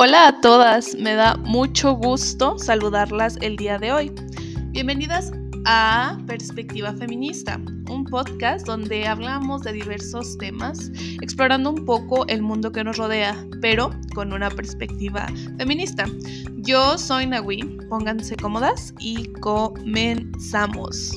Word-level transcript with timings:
Hola 0.00 0.28
a 0.28 0.40
todas, 0.40 0.94
me 0.94 1.14
da 1.14 1.34
mucho 1.38 1.92
gusto 1.94 2.56
saludarlas 2.56 3.36
el 3.40 3.56
día 3.56 3.78
de 3.78 3.90
hoy. 3.90 4.12
Bienvenidas 4.66 5.32
a 5.64 6.16
Perspectiva 6.24 6.94
Feminista, 6.94 7.56
un 7.90 8.04
podcast 8.04 8.64
donde 8.64 9.08
hablamos 9.08 9.62
de 9.62 9.72
diversos 9.72 10.38
temas, 10.38 10.92
explorando 11.20 11.70
un 11.70 11.84
poco 11.84 12.24
el 12.28 12.42
mundo 12.42 12.70
que 12.70 12.84
nos 12.84 12.96
rodea, 12.96 13.44
pero 13.60 13.90
con 14.14 14.32
una 14.32 14.50
perspectiva 14.50 15.26
feminista. 15.58 16.06
Yo 16.58 16.96
soy 16.96 17.26
Nahui, 17.26 17.62
pónganse 17.88 18.36
cómodas 18.36 18.94
y 19.00 19.32
comenzamos. 19.40 21.10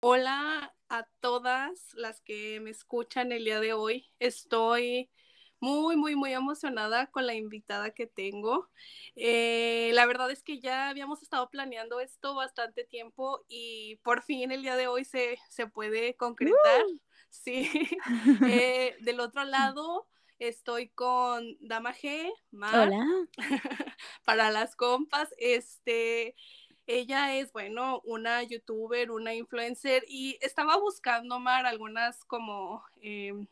Hola 0.00 0.74
a 0.90 1.08
todas 1.20 1.94
las 1.94 2.20
que 2.20 2.60
me 2.60 2.68
escuchan 2.68 3.32
el 3.32 3.46
día 3.46 3.60
de 3.60 3.72
hoy. 3.72 4.10
Estoy 4.18 5.08
muy, 5.62 5.96
muy, 5.96 6.16
muy 6.16 6.32
emocionada 6.32 7.06
con 7.06 7.24
la 7.24 7.34
invitada 7.34 7.90
que 7.90 8.08
tengo. 8.08 8.68
Eh, 9.14 9.92
la 9.94 10.06
verdad 10.06 10.28
es 10.32 10.42
que 10.42 10.58
ya 10.58 10.88
habíamos 10.88 11.22
estado 11.22 11.48
planeando 11.50 12.00
esto 12.00 12.34
bastante 12.34 12.82
tiempo 12.82 13.44
y 13.46 14.00
por 14.02 14.22
fin 14.22 14.50
el 14.50 14.62
día 14.62 14.74
de 14.74 14.88
hoy 14.88 15.04
se, 15.04 15.38
se 15.48 15.68
puede 15.68 16.16
concretar. 16.16 16.56
Sí. 17.30 17.70
Eh, 18.44 18.94
del 19.00 19.20
otro 19.20 19.44
lado 19.44 20.06
estoy 20.38 20.90
con 20.90 21.56
Dama 21.60 21.94
G, 21.94 22.30
Mar, 22.50 22.88
Hola. 22.88 23.06
para 24.26 24.50
las 24.50 24.76
compas. 24.76 25.32
Este, 25.38 26.34
ella 26.86 27.36
es, 27.36 27.52
bueno, 27.52 28.02
una 28.04 28.42
youtuber, 28.42 29.12
una 29.12 29.32
influencer 29.32 30.04
y 30.08 30.36
estaba 30.42 30.76
buscando, 30.76 31.38
Mar, 31.38 31.64
algunas 31.64 32.22
como 32.26 32.84
em, 33.00 33.46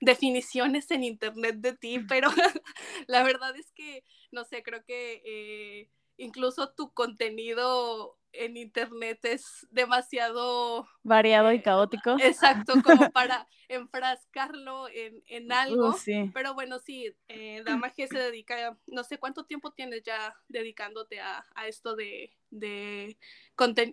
definiciones 0.00 0.90
en 0.90 1.04
internet 1.04 1.56
de 1.58 1.74
ti, 1.76 1.98
pero 2.08 2.30
la 3.08 3.22
verdad 3.22 3.56
es 3.56 3.72
que, 3.72 4.04
no 4.32 4.44
sé, 4.44 4.62
creo 4.62 4.84
que 4.84 5.22
eh, 5.24 5.90
incluso 6.16 6.72
tu 6.74 6.92
contenido 6.94 8.18
en 8.32 8.56
internet 8.56 9.18
es 9.24 9.66
demasiado 9.70 10.86
variado 11.02 11.52
y 11.52 11.56
eh, 11.56 11.62
caótico. 11.62 12.16
Exacto, 12.20 12.74
como 12.82 13.10
para 13.12 13.46
enfrascarlo 13.68 14.88
en, 14.88 15.22
en 15.28 15.50
uh, 15.50 15.54
algo. 15.54 15.96
Pero 16.34 16.54
bueno, 16.54 16.78
sí, 16.78 17.14
eh, 17.28 17.62
Dama 17.66 17.92
G 17.92 18.08
se 18.08 18.18
dedica, 18.18 18.76
no 18.86 19.04
sé 19.04 19.18
cuánto 19.18 19.44
tiempo 19.44 19.72
tienes 19.72 20.02
ya 20.02 20.34
dedicándote 20.48 21.20
a, 21.20 21.46
a 21.54 21.66
esto 21.66 21.96
de, 21.96 22.36
de 22.50 23.16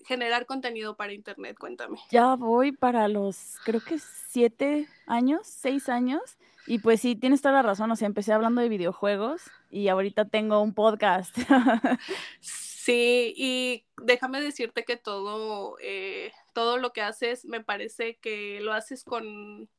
generar 0.05 0.45
contenido 0.45 0.95
para 0.95 1.13
internet, 1.13 1.57
cuéntame. 1.59 1.99
Ya 2.11 2.35
voy 2.35 2.71
para 2.71 3.07
los, 3.07 3.57
creo 3.63 3.81
que 3.81 3.99
siete 3.99 4.87
años, 5.05 5.47
seis 5.47 5.89
años. 5.89 6.37
Y 6.69 6.79
pues 6.79 6.99
sí, 6.99 7.15
tienes 7.15 7.41
toda 7.41 7.55
la 7.55 7.61
razón, 7.61 7.89
o 7.91 7.95
sea, 7.95 8.07
empecé 8.07 8.33
hablando 8.33 8.59
de 8.59 8.67
videojuegos 8.67 9.41
y 9.71 9.87
ahorita 9.87 10.25
tengo 10.25 10.61
un 10.61 10.73
podcast. 10.73 11.37
Sí, 12.87 13.33
y 13.35 13.85
déjame 14.01 14.39
decirte 14.39 14.85
que 14.85 14.95
todo, 14.95 15.75
eh, 15.81 16.31
todo 16.53 16.77
lo 16.77 16.93
que 16.93 17.01
haces, 17.01 17.43
me 17.43 17.61
parece 17.61 18.15
que 18.15 18.61
lo 18.61 18.71
haces 18.71 19.03
con, 19.03 19.69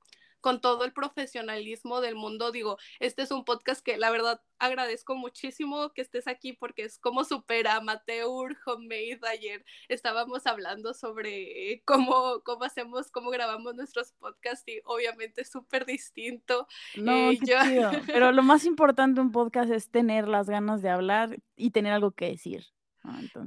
con 0.42 0.61
todo 0.61 0.84
el 0.84 0.92
profesionalismo 0.92 2.03
del 2.03 2.17
mundo. 2.17 2.53
Digo, 2.53 2.77
este 3.01 3.23
es 3.23 3.31
un 3.31 3.47
podcast 3.47 3.83
que 3.83 3.97
la 3.97 4.11
verdad 4.11 4.42
agradezco 4.59 5.17
muchísimo 5.17 5.91
que 5.95 6.03
estés 6.03 6.29
aquí 6.29 6.53
porque 6.53 6.83
es 6.83 6.98
como 6.98 7.25
súper 7.25 7.67
amateur, 7.69 8.55
homemade. 8.67 9.20
Ayer 9.27 9.64
estábamos 9.89 10.47
hablando 10.47 10.92
sobre 10.92 11.81
cómo, 11.86 12.42
cómo 12.45 12.64
hacemos, 12.64 13.11
cómo 13.11 13.31
grabamos 13.31 13.75
nuestros 13.75 14.12
podcasts 14.19 14.69
y 14.69 14.83
obviamente 14.84 15.41
es 15.41 15.51
súper 15.51 15.86
distinto. 15.86 16.69
No, 16.95 17.31
eh, 17.31 17.39
Pero 18.06 18.33
lo 18.33 18.42
más 18.42 18.67
importante 18.67 19.23
de 19.23 19.27
un 19.27 19.33
podcast 19.33 19.70
es 19.70 19.91
tener 19.91 20.29
las 20.29 20.51
ganas 20.51 20.83
de 20.83 20.91
hablar 20.91 21.39
y 21.57 21.70
tener 21.70 21.95
algo 21.95 22.11
que 22.11 22.27
decir. 22.27 22.67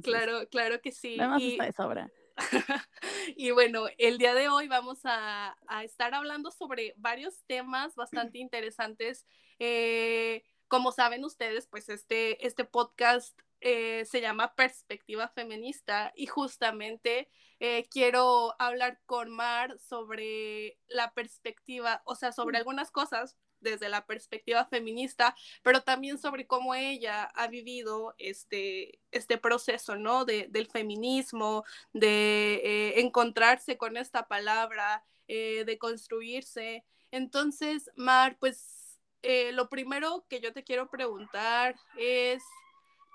Claro, 0.02 0.48
claro 0.50 0.80
que 0.80 0.92
sí. 0.92 1.18
Además 1.18 1.42
está 1.42 1.64
de 1.64 1.72
sobra. 1.72 2.12
y 3.36 3.50
bueno, 3.50 3.86
el 3.98 4.18
día 4.18 4.34
de 4.34 4.48
hoy 4.48 4.68
vamos 4.68 5.00
a, 5.04 5.56
estar 5.84 6.14
hablando 6.14 6.50
sobre 6.50 6.94
varios 6.96 7.44
temas 7.46 7.94
bastante 7.94 8.38
interesantes. 8.38 9.26
Eh, 9.58 10.42
como 10.68 10.92
saben 10.92 11.24
ustedes, 11.24 11.66
pues 11.66 11.88
este, 11.88 12.46
este 12.46 12.64
podcast 12.64 13.38
eh, 13.60 14.04
se 14.06 14.20
llama 14.20 14.54
Perspectiva 14.54 15.28
Feminista 15.28 16.12
y 16.16 16.26
justamente 16.26 17.28
eh, 17.60 17.86
quiero 17.90 18.54
hablar 18.58 19.00
con 19.06 19.30
Mar 19.30 19.78
sobre 19.78 20.78
la 20.88 21.12
perspectiva, 21.12 22.02
o 22.04 22.16
sea, 22.16 22.32
sobre 22.32 22.58
algunas 22.58 22.90
cosas 22.90 23.36
desde 23.62 23.88
la 23.88 24.04
perspectiva 24.06 24.66
feminista, 24.66 25.34
pero 25.62 25.82
también 25.82 26.18
sobre 26.18 26.46
cómo 26.46 26.74
ella 26.74 27.24
ha 27.34 27.46
vivido 27.46 28.14
este, 28.18 29.00
este 29.10 29.38
proceso, 29.38 29.96
¿no? 29.96 30.24
De, 30.24 30.48
del 30.50 30.66
feminismo, 30.66 31.64
de 31.92 32.60
eh, 32.64 33.00
encontrarse 33.00 33.76
con 33.76 33.96
esta 33.96 34.28
palabra, 34.28 35.04
eh, 35.28 35.64
de 35.64 35.78
construirse. 35.78 36.84
Entonces, 37.10 37.90
Mar, 37.96 38.36
pues 38.38 38.98
eh, 39.22 39.52
lo 39.52 39.68
primero 39.68 40.26
que 40.28 40.40
yo 40.40 40.52
te 40.52 40.64
quiero 40.64 40.90
preguntar 40.90 41.76
es... 41.96 42.42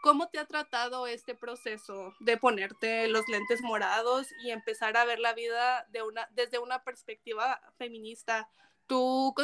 ¿Cómo 0.04 0.30
te 0.30 0.38
ha 0.38 0.46
tratado 0.46 1.08
este 1.08 1.34
proceso 1.34 2.14
de 2.20 2.38
ponerte 2.38 3.08
los 3.08 3.28
lentes 3.28 3.62
morados 3.62 4.28
y 4.44 4.52
empezar 4.52 4.96
a 4.96 5.06
ver 5.06 5.20
la 5.20 5.34
vida 5.34 5.88
de 5.90 6.04
una, 6.04 6.30
desde 6.32 6.60
una 6.60 6.84
perspectiva 6.84 7.60
feminista? 7.78 8.48
¿Tú 8.88 9.36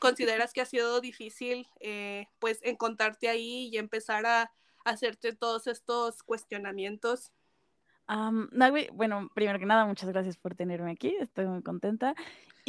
consideras 0.00 0.52
que 0.52 0.60
ha 0.60 0.66
sido 0.66 1.00
difícil 1.00 1.68
eh, 1.80 2.28
pues 2.38 2.60
encontrarte 2.62 3.28
ahí 3.28 3.68
y 3.72 3.78
empezar 3.78 4.24
a, 4.26 4.52
hacerte 4.84 5.34
todos 5.34 5.66
estos 5.66 6.22
cuestionamientos? 6.22 7.32
bueno, 8.94 9.30
primero 9.34 9.58
que 9.58 9.66
nada, 9.66 9.84
muchas 9.84 10.08
gracias 10.08 10.38
por 10.38 10.54
tenerme 10.54 10.92
aquí, 10.92 11.14
estoy 11.20 11.46
muy 11.46 11.62
contenta. 11.62 12.14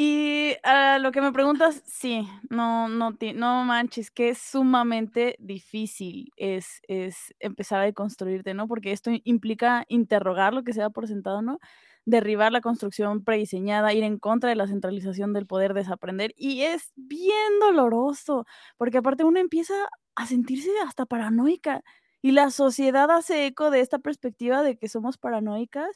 Y 0.02 0.56
a 0.64 0.98
lo 1.00 1.12
que 1.12 1.20
me 1.20 1.34
preguntas, 1.34 1.84
sí, 1.86 2.26
no, 2.50 2.88
no, 2.88 3.18
no 3.36 3.64
manches, 3.66 4.10
que 4.12 4.30
es 4.30 4.38
sumamente 4.38 5.36
difícil 5.40 6.32
es, 6.38 6.80
es 6.88 7.34
empezar 7.40 7.82
a 7.82 7.84
deconstruirte, 7.84 8.54
¿no? 8.54 8.66
Porque 8.70 8.94
esto 8.94 9.12
implica 9.26 9.84
interrogar 9.90 10.54
lo 10.54 10.64
que 10.64 10.72
se 10.72 10.80
da 10.80 10.90
por 10.90 11.08
sentado, 11.08 11.42
¿no? 11.42 11.60
derribar 12.06 12.52
la 12.54 12.62
construcción 12.62 13.24
prediseñada, 13.26 13.94
ir 13.94 14.04
en 14.04 14.18
contra 14.20 14.50
de 14.50 14.56
la 14.56 14.68
centralización 14.68 15.34
del 15.34 15.46
poder, 15.46 15.74
desaprender. 15.74 16.34
Y 16.38 16.62
es 16.62 16.92
bien 16.96 17.60
doloroso, 17.60 18.46
porque 18.78 19.00
aparte 19.00 19.26
uno 19.26 19.40
empieza 19.40 19.74
a 20.16 20.26
sentirse 20.26 20.70
hasta 20.88 21.06
paranoica. 21.06 21.84
Y 22.22 22.32
la 22.32 22.52
sociedad 22.52 23.12
hace 23.12 23.46
eco 23.46 23.70
de 23.70 23.82
esta 23.82 24.00
perspectiva 24.00 24.64
de 24.64 24.78
que 24.78 24.88
somos 24.90 25.18
paranoicas 25.18 25.90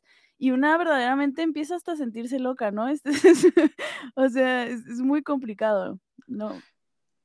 y 0.44 0.52
una 0.52 0.78
verdaderamente 0.78 1.42
empieza 1.42 1.76
hasta 1.76 1.94
a 1.94 1.96
sentirse 1.96 2.38
loca, 2.38 2.70
¿no? 2.70 2.88
o 4.16 4.28
sea, 4.28 4.66
es, 4.66 4.86
es, 4.88 5.00
muy 5.00 5.24
complicado, 5.24 6.02
¿no? 6.28 6.62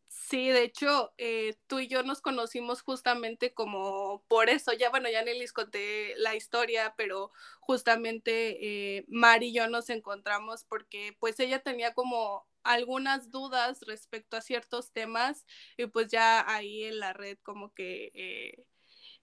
Sí, 0.06 0.50
de 0.50 0.62
hecho, 0.62 1.12
eh, 1.18 1.56
tú 1.66 1.80
y 1.80 1.88
yo 1.88 2.04
nos 2.04 2.20
conocimos 2.20 2.80
justamente 2.80 3.52
como 3.52 4.22
por 4.28 4.48
eso. 4.48 4.72
Ya, 4.72 4.90
bueno, 4.90 5.10
ya 5.10 5.22
les 5.22 5.52
conté 5.52 6.14
la 6.18 6.36
historia, 6.36 6.94
pero 6.96 7.32
justamente 7.58 8.98
eh, 8.98 9.06
y 9.40 9.52
yo 9.52 9.66
nos 9.68 9.90
encontramos 9.90 10.62
porque 10.62 11.16
pues 11.18 11.40
ella 11.40 11.58
tenía 11.58 11.94
como 11.94 12.46
algunas 12.62 13.32
dudas 13.32 13.80
respecto 13.84 14.36
a 14.36 14.42
ciertos 14.42 14.92
temas 14.92 15.44
y 15.76 15.86
pues 15.86 16.06
ya 16.06 16.48
ahí 16.48 16.84
en 16.84 17.00
la 17.00 17.14
red 17.14 17.38
como 17.42 17.74
que 17.74 18.12
eh, 18.14 18.64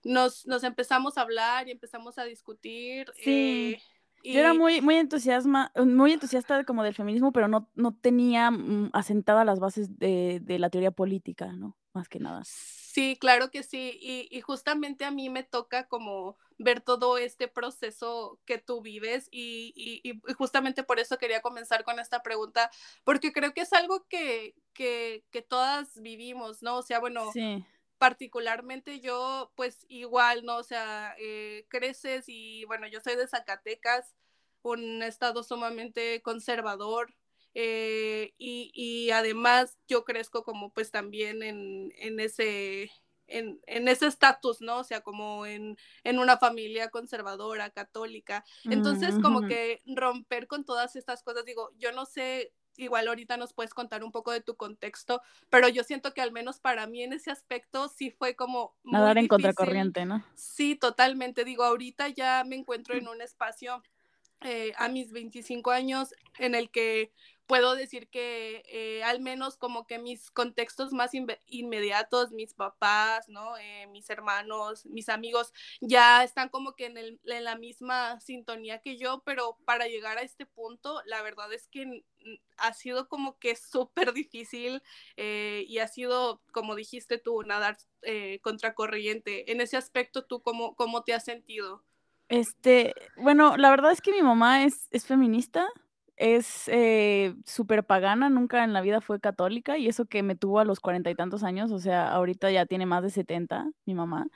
nos, 0.06 0.46
nos 0.46 0.64
empezamos 0.64 1.18
a 1.18 1.22
hablar 1.22 1.68
y 1.68 1.72
empezamos 1.72 2.18
a 2.18 2.24
discutir. 2.24 3.12
Sí. 3.22 3.78
Yo 4.24 4.40
era 4.40 4.54
muy, 4.54 4.82
muy 4.82 4.96
entusiasma, 4.96 5.72
muy 5.76 6.14
entusiasta 6.14 6.64
como 6.64 6.84
del 6.84 6.96
feminismo, 6.96 7.32
pero 7.32 7.48
no, 7.48 7.70
no 7.76 7.94
tenía 7.96 8.50
mm, 8.50 8.90
asentada 8.94 9.46
las 9.46 9.60
bases 9.60 10.00
de, 10.00 10.40
de, 10.42 10.58
la 10.58 10.72
teoría 10.72 10.90
política, 10.90 11.52
¿no? 11.54 11.78
Más 11.94 12.10
que 12.10 12.20
nada. 12.20 12.42
Sí, 12.44 13.18
claro 13.20 13.52
que 13.52 13.62
sí. 13.62 14.00
Y, 14.02 14.28
y, 14.32 14.42
justamente 14.42 15.06
a 15.06 15.12
mí 15.12 15.30
me 15.30 15.44
toca 15.44 15.88
como 15.88 16.38
ver 16.58 16.82
todo 16.82 17.20
este 17.20 17.48
proceso 17.48 18.40
que 18.46 18.58
tú 18.58 18.82
vives 18.82 19.28
y, 19.32 19.74
y, 19.76 20.34
justamente 20.34 20.84
por 20.84 21.00
eso 21.00 21.20
quería 21.20 21.42
comenzar 21.42 21.84
con 21.84 22.00
esta 22.00 22.24
pregunta, 22.24 22.72
porque 23.04 23.32
creo 23.32 23.54
que 23.54 23.62
es 23.62 23.74
algo 23.74 24.08
que, 24.08 24.56
que, 24.74 25.24
que 25.30 25.44
todas 25.44 26.02
vivimos, 26.02 26.64
¿no? 26.64 26.78
O 26.78 26.82
sea, 26.82 27.00
bueno, 27.00 27.32
sí 27.32 27.64
particularmente 27.98 29.00
yo, 29.00 29.52
pues 29.56 29.86
igual, 29.90 30.46
¿no? 30.46 30.58
O 30.58 30.64
sea, 30.64 31.16
eh, 31.20 31.66
creces 31.70 32.26
y 32.28 32.66
bueno, 32.66 32.88
yo 32.88 33.00
soy 33.00 33.16
de 33.16 33.28
Zacatecas, 33.28 34.16
un 34.62 35.04
estado 35.04 35.44
sumamente 35.44 36.22
conservador. 36.22 37.14
Eh, 37.58 38.34
y, 38.38 38.72
y, 38.74 39.12
además 39.12 39.78
yo 39.88 40.04
crezco 40.04 40.44
como 40.44 40.74
pues 40.74 40.92
también 40.92 41.42
en, 41.42 41.94
en 41.96 42.20
ese 42.20 42.92
en, 43.28 43.62
en, 43.66 43.88
ese 43.88 44.08
estatus, 44.08 44.60
¿no? 44.60 44.80
O 44.80 44.84
sea, 44.84 45.02
como 45.02 45.46
en, 45.46 45.78
en, 46.04 46.20
una 46.20 46.38
familia 46.38 46.90
conservadora, 46.90 47.70
católica. 47.70 48.44
Entonces, 48.66 49.16
como 49.22 49.48
que 49.48 49.82
romper 49.86 50.48
con 50.48 50.66
todas 50.66 50.96
estas 50.96 51.24
cosas, 51.24 51.46
digo, 51.46 51.72
yo 51.78 51.92
no 51.94 52.06
sé 52.06 52.54
igual 52.78 53.08
ahorita 53.08 53.38
nos 53.38 53.54
puedes 53.54 53.74
contar 53.74 54.04
un 54.04 54.12
poco 54.12 54.32
de 54.32 54.42
tu 54.42 54.56
contexto, 54.56 55.22
pero 55.50 55.68
yo 55.70 55.84
siento 55.84 56.14
que 56.14 56.22
al 56.22 56.32
menos 56.32 56.60
para 56.60 56.88
mí 56.88 57.04
en 57.04 57.14
ese 57.14 57.32
aspecto 57.32 57.90
sí 57.90 58.12
fue 58.12 58.36
como... 58.36 58.76
Nadar 58.84 59.18
en 59.18 59.28
contracorriente, 59.28 60.06
¿no? 60.06 60.24
Sí, 60.36 60.76
totalmente. 60.76 61.46
Digo, 61.46 61.64
ahorita 61.64 62.10
ya 62.10 62.44
me 62.46 62.56
encuentro 62.56 62.96
en 62.96 63.08
un 63.08 63.22
espacio 63.22 63.82
eh, 64.42 64.74
a 64.78 64.90
mis 64.90 65.12
25 65.12 65.72
años 65.72 66.14
en 66.38 66.56
el 66.56 66.70
que 66.70 67.12
puedo 67.48 67.76
decir 67.76 68.08
que 68.10 68.64
eh, 68.68 69.04
al 69.04 69.20
menos 69.20 69.58
como 69.58 69.86
que 69.86 70.00
mis 70.00 70.32
contextos 70.32 70.92
más 70.92 71.12
inmediatos, 71.48 72.32
mis 72.32 72.54
papás, 72.54 73.30
¿no? 73.30 73.58
Eh, 73.58 73.88
mis 73.88 74.10
hermanos, 74.10 74.86
mis 74.86 75.10
amigos, 75.10 75.54
ya 75.82 76.24
están 76.24 76.50
como 76.50 76.76
que 76.76 76.88
en, 76.88 76.98
el, 76.98 77.20
en, 77.26 77.44
la 77.44 77.56
misma 77.56 78.20
sintonía 78.20 78.80
que 78.80 78.98
yo, 78.98 79.22
pero 79.26 79.58
para 79.66 79.88
llegar 79.88 80.18
a 80.18 80.24
este 80.24 80.46
punto, 80.46 81.02
la 81.06 81.22
verdad 81.22 81.52
es 81.54 81.68
que 81.68 82.04
ha 82.58 82.74
sido 82.74 83.08
como 83.08 83.38
que 83.38 83.56
súper 83.56 84.14
difícil 84.14 84.82
eh, 85.18 85.66
y 85.68 85.80
ha 85.80 85.88
sido, 85.88 86.42
como 86.52 86.76
dijiste 86.76 87.18
tú, 87.18 87.44
nadar 87.44 87.78
contracorriente. 88.42 89.52
En 89.52 89.62
ese 89.62 89.78
aspecto, 89.78 90.26
¿tú 90.26 90.44
cómo, 90.44 90.76
cómo 90.76 91.04
te 91.04 91.14
has 91.14 91.26
sentido? 91.26 91.84
Este, 92.30 92.94
bueno, 93.18 93.58
la 93.58 93.72
verdad 93.72 93.92
es 93.92 94.02
que 94.02 94.12
mi 94.12 94.22
mamá 94.22 94.64
es, 94.64 94.88
es 94.92 95.08
feminista 95.08 95.68
es 96.18 96.68
eh, 96.70 97.36
súper 97.46 97.86
pagana, 97.86 98.30
nunca 98.30 98.64
en 98.64 98.74
la 98.74 98.82
vida 98.82 99.02
fue 99.02 99.20
católica 99.20 99.78
y 99.78 99.88
eso 99.88 100.06
que 100.06 100.24
me 100.24 100.36
tuvo 100.36 100.60
a 100.60 100.66
los 100.66 100.80
cuarenta 100.80 101.10
y 101.10 101.16
tantos 101.16 101.44
años, 101.44 101.72
o 101.72 101.80
sea, 101.80 102.10
ahorita 102.12 102.52
ya 102.52 102.66
tiene 102.66 102.86
más 102.86 103.04
de 103.04 103.10
70, 103.10 103.70
mi 103.86 103.94
mamá. 103.96 104.28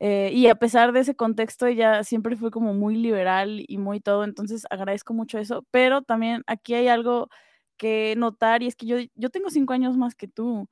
Eh, 0.00 0.30
y 0.34 0.48
a 0.48 0.56
pesar 0.56 0.92
de 0.92 1.00
ese 1.00 1.14
contexto, 1.14 1.66
ella 1.66 2.02
siempre 2.04 2.36
fue 2.36 2.50
como 2.50 2.74
muy 2.74 2.96
liberal 2.96 3.64
y 3.68 3.78
muy 3.78 4.00
todo, 4.00 4.24
entonces 4.24 4.66
agradezco 4.70 5.14
mucho 5.14 5.38
eso, 5.38 5.64
pero 5.70 6.02
también 6.02 6.42
aquí 6.46 6.74
hay 6.74 6.88
algo 6.88 7.28
que 7.76 8.14
notar 8.16 8.62
y 8.62 8.66
es 8.68 8.76
que 8.76 8.86
yo, 8.86 8.96
yo 9.14 9.30
tengo 9.30 9.50
cinco 9.50 9.74
años 9.74 9.96
más 9.96 10.14
que 10.16 10.28
tú, 10.28 10.68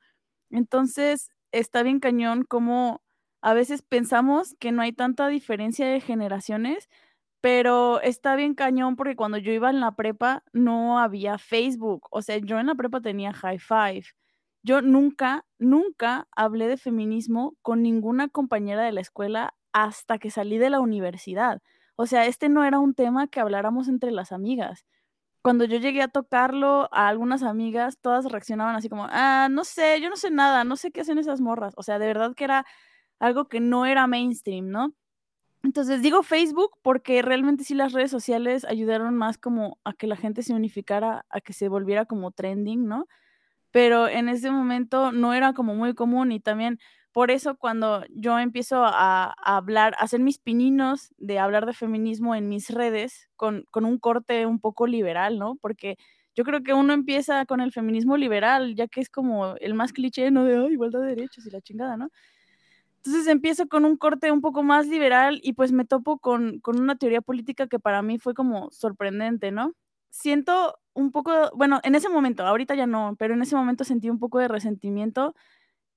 entonces 0.50 1.30
está 1.52 1.82
bien 1.82 2.00
cañón 2.00 2.44
como 2.44 3.02
a 3.42 3.54
veces 3.54 3.82
pensamos 3.82 4.54
que 4.60 4.72
no 4.72 4.82
hay 4.82 4.92
tanta 4.92 5.28
diferencia 5.28 5.86
de 5.88 6.00
generaciones, 6.00 6.88
pero 7.40 8.00
está 8.02 8.36
bien 8.36 8.54
cañón 8.54 8.96
porque 8.96 9.16
cuando 9.16 9.38
yo 9.38 9.52
iba 9.52 9.70
en 9.70 9.80
la 9.80 9.92
prepa 9.92 10.44
no 10.52 10.98
había 10.98 11.38
Facebook. 11.38 12.06
O 12.10 12.22
sea, 12.22 12.38
yo 12.38 12.58
en 12.58 12.66
la 12.66 12.74
prepa 12.74 13.00
tenía 13.00 13.32
High 13.32 13.58
Five. 13.58 14.04
Yo 14.62 14.82
nunca, 14.82 15.46
nunca 15.58 16.28
hablé 16.32 16.68
de 16.68 16.76
feminismo 16.76 17.56
con 17.62 17.82
ninguna 17.82 18.28
compañera 18.28 18.82
de 18.82 18.92
la 18.92 19.00
escuela 19.00 19.54
hasta 19.72 20.18
que 20.18 20.30
salí 20.30 20.58
de 20.58 20.70
la 20.70 20.80
universidad. 20.80 21.62
O 21.96 22.06
sea, 22.06 22.26
este 22.26 22.48
no 22.48 22.64
era 22.64 22.78
un 22.78 22.94
tema 22.94 23.26
que 23.28 23.40
habláramos 23.40 23.88
entre 23.88 24.10
las 24.10 24.32
amigas. 24.32 24.84
Cuando 25.42 25.64
yo 25.64 25.78
llegué 25.78 26.02
a 26.02 26.08
tocarlo 26.08 26.88
a 26.92 27.08
algunas 27.08 27.42
amigas, 27.42 27.98
todas 28.00 28.26
reaccionaban 28.30 28.76
así 28.76 28.88
como, 28.90 29.06
ah, 29.10 29.48
no 29.50 29.64
sé, 29.64 30.00
yo 30.02 30.10
no 30.10 30.16
sé 30.16 30.30
nada, 30.30 30.64
no 30.64 30.76
sé 30.76 30.90
qué 30.92 31.02
hacen 31.02 31.18
esas 31.18 31.40
morras. 31.40 31.74
O 31.76 31.82
sea, 31.82 31.98
de 31.98 32.06
verdad 32.06 32.34
que 32.34 32.44
era 32.44 32.66
algo 33.20 33.48
que 33.48 33.60
no 33.60 33.86
era 33.86 34.06
mainstream, 34.06 34.68
¿no? 34.70 34.94
Entonces 35.62 36.00
digo 36.02 36.22
Facebook 36.22 36.70
porque 36.82 37.20
realmente 37.22 37.64
sí 37.64 37.74
las 37.74 37.92
redes 37.92 38.10
sociales 38.10 38.64
ayudaron 38.64 39.14
más 39.16 39.36
como 39.38 39.78
a 39.84 39.92
que 39.92 40.06
la 40.06 40.16
gente 40.16 40.42
se 40.42 40.54
unificara, 40.54 41.26
a 41.30 41.40
que 41.40 41.52
se 41.52 41.68
volviera 41.68 42.06
como 42.06 42.30
trending, 42.32 42.86
¿no? 42.86 43.06
Pero 43.72 44.08
en 44.08 44.28
ese 44.28 44.50
momento 44.50 45.12
no 45.12 45.34
era 45.34 45.52
como 45.54 45.74
muy 45.74 45.94
común 45.94 46.32
y 46.32 46.40
también 46.40 46.78
por 47.12 47.30
eso 47.30 47.56
cuando 47.56 48.04
yo 48.10 48.38
empiezo 48.38 48.84
a, 48.86 49.32
hablar, 49.44 49.94
a 49.98 50.04
hacer 50.04 50.20
mis 50.20 50.38
pininos 50.38 51.12
de 51.18 51.38
hablar 51.38 51.66
de 51.66 51.74
feminismo 51.74 52.34
en 52.34 52.48
mis 52.48 52.70
redes 52.70 53.28
con, 53.36 53.64
con 53.70 53.84
un 53.84 53.98
corte 53.98 54.46
un 54.46 54.60
poco 54.60 54.86
liberal, 54.86 55.38
¿no? 55.38 55.56
Porque 55.60 55.96
yo 56.36 56.44
creo 56.44 56.62
que 56.62 56.74
uno 56.74 56.92
empieza 56.94 57.44
con 57.46 57.60
el 57.60 57.72
feminismo 57.72 58.16
liberal, 58.16 58.74
ya 58.76 58.88
que 58.88 59.00
es 59.00 59.10
como 59.10 59.56
el 59.56 59.74
más 59.74 59.92
cliché, 59.92 60.30
¿no? 60.30 60.44
De 60.44 60.72
igualdad 60.72 61.00
de 61.00 61.08
derechos 61.08 61.46
y 61.46 61.50
la 61.50 61.60
chingada, 61.60 61.96
¿no? 61.96 62.10
Entonces 63.04 63.28
empiezo 63.28 63.66
con 63.68 63.84
un 63.86 63.96
corte 63.96 64.30
un 64.30 64.42
poco 64.42 64.62
más 64.62 64.86
liberal 64.86 65.40
y 65.42 65.54
pues 65.54 65.72
me 65.72 65.86
topo 65.86 66.18
con, 66.18 66.60
una 66.66 66.96
teoría 66.96 67.22
política 67.22 67.66
que 67.66 67.78
para 67.78 68.02
mí 68.02 68.18
fue 68.18 68.34
como 68.34 68.70
sorprendente, 68.72 69.50
¿no? 69.52 69.72
Siento 70.10 70.78
un 70.92 71.10
poco, 71.12 71.32
bueno, 71.56 71.80
en 71.84 71.94
ese 71.94 72.10
momento, 72.10 72.44
ahorita 72.46 72.74
ya 72.74 72.86
no, 72.86 73.16
pero 73.18 73.34
en 73.34 73.42
ese 73.42 73.56
momento 73.56 73.84
sentí 73.84 74.10
un 74.10 74.18
poco 74.18 74.38
de 74.38 74.48
resentimiento 74.48 75.34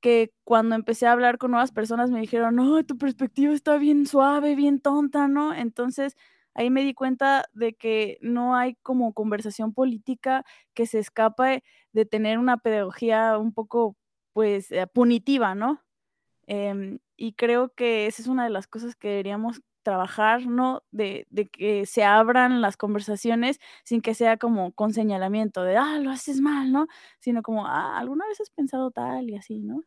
que 0.01 0.33
cuando 0.45 0.75
empecé 0.75 1.07
a 1.07 1.13
hablar 1.13 1.37
con 1.37 1.51
nuevas 1.51 1.71
personas 1.71 2.11
me 2.11 2.21
dijeron, 2.21 2.55
no, 2.55 2.83
tu 2.85 2.97
perspectiva 2.97 3.53
está 3.53 3.77
bien 3.77 4.05
suave, 4.07 4.55
bien 4.55 4.81
tonta, 4.81 5.27
¿no? 5.27 5.53
Entonces 5.53 6.15
ahí 6.55 6.69
me 6.69 6.83
di 6.83 6.93
cuenta 6.93 7.45
de 7.53 7.73
que 7.75 8.17
no 8.21 8.55
hay 8.55 8.75
como 8.83 9.13
conversación 9.13 9.73
política 9.73 10.45
que 10.73 10.85
se 10.87 10.99
escape 10.99 11.63
de 11.93 12.05
tener 12.05 12.39
una 12.39 12.57
pedagogía 12.57 13.37
un 13.37 13.53
poco, 13.53 13.97
pues, 14.33 14.71
eh, 14.71 14.87
punitiva, 14.87 15.55
¿no? 15.55 15.82
Em, 16.47 16.99
y 17.15 17.33
creo 17.33 17.73
que 17.73 18.07
esa 18.07 18.21
es 18.21 18.27
una 18.27 18.43
de 18.43 18.49
las 18.49 18.67
cosas 18.67 18.95
que 18.95 19.09
deberíamos 19.09 19.61
trabajar, 19.83 20.45
¿no? 20.47 20.83
De, 20.91 21.27
de, 21.29 21.49
que 21.49 21.85
se 21.85 22.03
abran 22.03 22.61
las 22.61 22.77
conversaciones 22.77 23.59
sin 23.83 24.01
que 24.01 24.15
sea 24.15 24.37
como 24.37 24.71
con 24.73 24.93
señalamiento 24.93 25.63
de, 25.63 25.77
ah, 25.77 25.99
lo 25.99 26.11
haces 26.11 26.39
mal, 26.41 26.71
¿no? 26.71 26.87
Sino 27.19 27.43
como, 27.43 27.67
ah, 27.67 27.97
alguna 27.99 28.27
vez 28.27 28.39
has 28.41 28.49
pensado 28.49 28.91
tal 28.91 29.29
y 29.29 29.35
así, 29.35 29.59
¿no? 29.59 29.83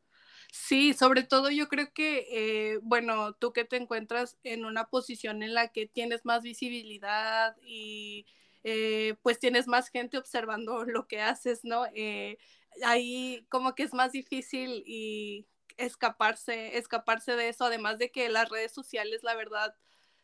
Sí, 0.53 0.95
sobre 0.95 1.23
todo 1.23 1.51
yo 1.51 1.69
creo 1.69 1.93
que, 1.93 2.27
eh, 2.31 2.79
bueno, 2.83 3.35
tú 3.35 3.53
que 3.53 3.65
te 3.65 3.77
encuentras 3.77 4.39
en 4.45 4.65
una 4.65 4.89
posición 4.89 5.43
en 5.43 5.55
la 5.55 5.69
que 5.69 5.87
tienes 5.87 6.25
más 6.25 6.43
visibilidad 6.43 7.57
y 7.63 8.27
eh, 8.65 9.17
pues 9.23 9.39
tienes 9.39 9.67
más 9.69 9.89
gente 9.89 10.19
observando 10.19 10.85
lo 10.85 11.07
que 11.07 11.21
haces, 11.21 11.65
¿no? 11.65 11.85
Eh, 11.95 12.39
ahí 12.85 13.47
como 13.49 13.75
que 13.75 13.83
es 13.85 13.95
más 13.95 14.13
difícil 14.13 14.83
y 14.87 15.47
escaparse, 15.77 16.79
escaparse 16.79 17.37
de 17.37 17.49
eso, 17.49 17.65
además 17.65 17.99
de 17.99 18.11
que 18.11 18.29
las 18.29 18.49
redes 18.49 18.73
sociales, 18.73 19.23
la 19.23 19.35
verdad, 19.35 19.75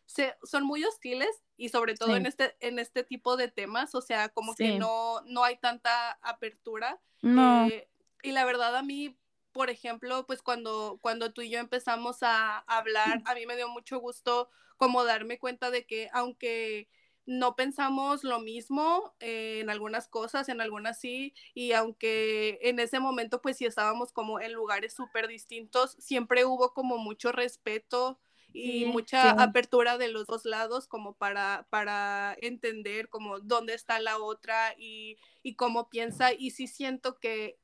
se, 0.06 0.34
son 0.43 0.64
muy 0.64 0.84
hostiles 0.84 1.43
y 1.56 1.69
sobre 1.69 1.94
todo 1.94 2.16
en, 2.16 2.26
este, 2.26 2.56
en 2.60 2.78
este 2.78 3.04
tipo 3.04 3.37
de 3.37 3.49
temas, 3.49 3.94
o 3.94 4.02
sea, 4.02 4.28
como 4.28 4.54
que 4.54 4.78
no, 4.78 5.20
no 5.26 5.44
hay 5.44 5.56
tanta 5.58 6.12
apertura. 6.22 7.00
Eh, 7.22 7.88
y 8.22 8.32
la 8.32 8.44
verdad 8.44 8.76
a 8.76 8.82
mí, 8.82 9.16
por 9.52 9.70
ejemplo, 9.70 10.26
pues 10.26 10.43
cuando, 10.43 10.99
cuando 11.00 11.32
tú 11.32 11.43
y 11.43 11.50
yo 11.50 11.58
empezamos 11.58 12.22
a 12.22 12.58
hablar, 12.58 13.04
a 13.26 13.34
mí 13.34 13.46
me 13.46 13.56
dio 13.56 13.69
mucho 13.69 13.99
gusto 13.99 14.50
como 14.76 15.04
darme 15.04 15.38
cuenta 15.38 15.70
de 15.70 15.87
que 15.87 16.08
aunque 16.12 16.88
no 17.27 17.55
pensamos 17.57 18.25
lo 18.25 18.41
mismo 18.41 19.15
eh, 19.21 19.61
en 19.61 19.71
algunas 19.71 20.09
cosas, 20.09 20.49
en 20.49 20.61
algunas 20.61 20.99
sí, 21.00 21.35
y 21.55 21.73
aunque 21.73 22.59
en 22.62 22.79
ese 22.81 23.00
momento 23.00 23.41
pues 23.41 23.57
sí 23.59 23.64
estábamos 23.67 24.12
como 24.12 24.41
en 24.41 24.52
lugares 24.52 24.95
súper 24.95 25.29
distintos, 25.29 25.97
siempre 25.99 26.45
hubo 26.45 26.75
como 26.75 26.99
mucho 26.99 27.33
respeto 27.33 28.19
y 28.52 28.85
mucha 28.85 29.31
apertura 29.31 29.97
de 29.99 30.09
los 30.09 30.26
dos 30.26 30.45
lados 30.45 30.87
como 30.87 31.14
para, 31.14 31.67
para 31.71 32.37
entender 32.41 33.09
como 33.09 33.41
dónde 33.41 33.75
está 33.75 33.99
la 34.00 34.19
otra 34.19 34.75
y, 34.76 35.19
y 35.43 35.55
cómo 35.55 35.88
piensa 35.88 36.33
y 36.33 36.50
sí 36.50 36.67
siento 36.67 37.19
que 37.19 37.59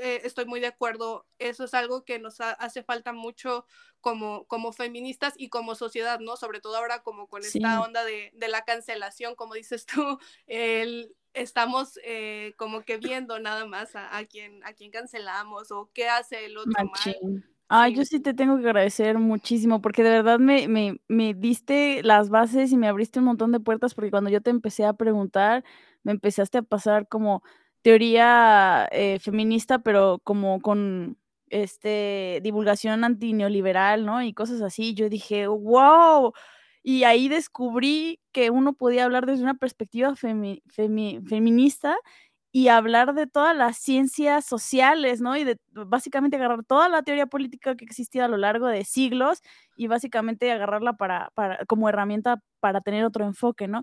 eh, 0.00 0.20
estoy 0.24 0.44
muy 0.44 0.60
de 0.60 0.68
acuerdo, 0.68 1.26
eso 1.38 1.64
es 1.64 1.74
algo 1.74 2.04
que 2.04 2.18
nos 2.18 2.40
hace 2.40 2.82
falta 2.82 3.12
mucho 3.12 3.66
como, 4.00 4.44
como 4.46 4.72
feministas 4.72 5.34
y 5.36 5.48
como 5.48 5.74
sociedad, 5.74 6.20
¿no? 6.20 6.36
Sobre 6.36 6.60
todo 6.60 6.76
ahora 6.76 7.02
como 7.02 7.28
con 7.28 7.42
esta 7.42 7.80
onda 7.80 8.04
de, 8.04 8.32
de, 8.34 8.48
la 8.48 8.62
cancelación, 8.62 9.34
como 9.34 9.54
dices 9.54 9.86
tú, 9.86 10.18
el, 10.46 11.14
estamos 11.34 11.98
eh, 12.04 12.54
como 12.56 12.82
que 12.82 12.98
viendo 12.98 13.38
nada 13.38 13.66
más 13.66 13.96
a, 13.96 14.16
a, 14.16 14.24
quién, 14.24 14.64
a 14.64 14.72
quién 14.72 14.90
cancelamos 14.90 15.70
o 15.70 15.90
qué 15.92 16.08
hace 16.08 16.46
el 16.46 16.56
otro 16.56 16.72
mal. 16.72 17.44
Ay, 17.72 17.94
yo 17.94 18.04
sí 18.04 18.18
te 18.18 18.34
tengo 18.34 18.58
que 18.58 18.66
agradecer 18.66 19.18
muchísimo 19.18 19.80
porque 19.80 20.02
de 20.02 20.10
verdad 20.10 20.40
me, 20.40 20.66
me, 20.66 21.00
me 21.06 21.34
diste 21.34 22.02
las 22.02 22.28
bases 22.28 22.72
y 22.72 22.76
me 22.76 22.88
abriste 22.88 23.20
un 23.20 23.26
montón 23.26 23.52
de 23.52 23.60
puertas 23.60 23.94
porque 23.94 24.10
cuando 24.10 24.28
yo 24.28 24.40
te 24.40 24.50
empecé 24.50 24.84
a 24.84 24.94
preguntar, 24.94 25.62
me 26.02 26.10
empezaste 26.10 26.58
a 26.58 26.62
pasar 26.62 27.06
como 27.06 27.44
teoría 27.82 28.88
eh, 28.92 29.18
feminista, 29.20 29.78
pero 29.80 30.20
como 30.24 30.60
con 30.60 31.18
este 31.48 32.40
divulgación 32.42 33.04
antineoliberal, 33.04 34.06
¿no? 34.06 34.22
Y 34.22 34.32
cosas 34.34 34.62
así. 34.62 34.94
Yo 34.94 35.08
dije, 35.08 35.46
wow. 35.48 36.32
Y 36.82 37.04
ahí 37.04 37.28
descubrí 37.28 38.20
que 38.32 38.50
uno 38.50 38.72
podía 38.74 39.04
hablar 39.04 39.26
desde 39.26 39.42
una 39.44 39.54
perspectiva 39.54 40.14
feminista 40.16 41.96
y 42.52 42.68
hablar 42.68 43.14
de 43.14 43.26
todas 43.28 43.56
las 43.56 43.76
ciencias 43.78 44.44
sociales, 44.44 45.20
¿no? 45.20 45.36
Y 45.36 45.46
básicamente 45.72 46.36
agarrar 46.36 46.64
toda 46.64 46.88
la 46.88 47.02
teoría 47.02 47.26
política 47.26 47.76
que 47.76 47.84
existía 47.84 48.24
a 48.24 48.28
lo 48.28 48.36
largo 48.38 48.66
de 48.66 48.84
siglos 48.84 49.40
y 49.76 49.86
básicamente 49.86 50.50
agarrarla 50.50 50.94
para, 50.94 51.30
para, 51.34 51.64
como 51.66 51.88
herramienta 51.88 52.42
para 52.60 52.80
tener 52.80 53.04
otro 53.04 53.24
enfoque, 53.24 53.68
¿no? 53.68 53.82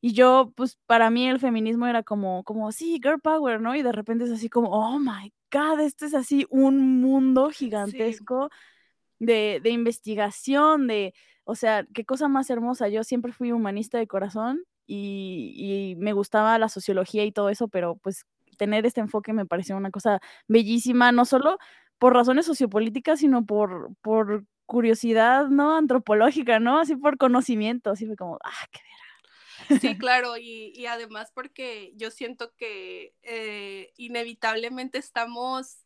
Y 0.00 0.12
yo, 0.12 0.52
pues, 0.56 0.78
para 0.86 1.10
mí 1.10 1.28
el 1.28 1.40
feminismo 1.40 1.86
era 1.86 2.02
como 2.02 2.44
como, 2.44 2.72
sí, 2.72 3.00
girl 3.02 3.20
power, 3.20 3.60
¿no? 3.60 3.74
Y 3.74 3.82
de 3.82 3.92
repente 3.92 4.24
es 4.24 4.30
así 4.30 4.48
como, 4.48 4.70
oh 4.70 4.98
my 4.98 5.32
god, 5.52 5.80
esto 5.80 6.06
es 6.06 6.14
así 6.14 6.46
un 6.50 7.00
mundo 7.00 7.50
gigantesco 7.50 8.50
de 9.18 9.60
de 9.62 9.70
investigación, 9.70 10.86
de 10.88 11.14
o 11.50 11.54
sea, 11.54 11.86
qué 11.94 12.04
cosa 12.04 12.28
más 12.28 12.50
hermosa. 12.50 12.88
Yo 12.88 13.04
siempre 13.04 13.32
fui 13.32 13.52
humanista 13.52 13.98
de 13.98 14.06
corazón 14.06 14.64
y, 14.86 15.94
me 15.98 16.12
gustaba 16.12 16.58
la 16.58 16.68
sociología 16.68 17.24
y 17.24 17.32
todo 17.32 17.48
eso, 17.50 17.68
pero 17.68 17.96
pues 17.96 18.26
tener 18.58 18.84
este 18.86 19.00
enfoque 19.00 19.32
me 19.32 19.46
pareció 19.46 19.76
una 19.76 19.90
cosa 19.90 20.20
bellísima, 20.48 21.10
no 21.12 21.24
solo 21.24 21.58
por 21.98 22.14
razones 22.14 22.46
sociopolíticas, 22.46 23.20
sino 23.20 23.46
por, 23.46 23.94
por 24.02 24.44
curiosidad, 24.66 25.48
¿no? 25.48 25.76
Antropológica, 25.76 26.60
¿no? 26.60 26.80
Así 26.80 26.96
por 26.96 27.16
conocimiento, 27.18 27.90
así 27.92 28.06
fue 28.06 28.16
como, 28.16 28.38
ah, 28.44 28.66
qué 28.70 28.80
verga. 28.82 28.97
Sí, 29.80 29.98
claro, 29.98 30.36
y, 30.36 30.72
y, 30.74 30.86
además 30.86 31.30
porque 31.34 31.92
yo 31.96 32.10
siento 32.10 32.54
que 32.56 33.14
eh, 33.22 33.92
inevitablemente 33.96 34.98
estamos 34.98 35.84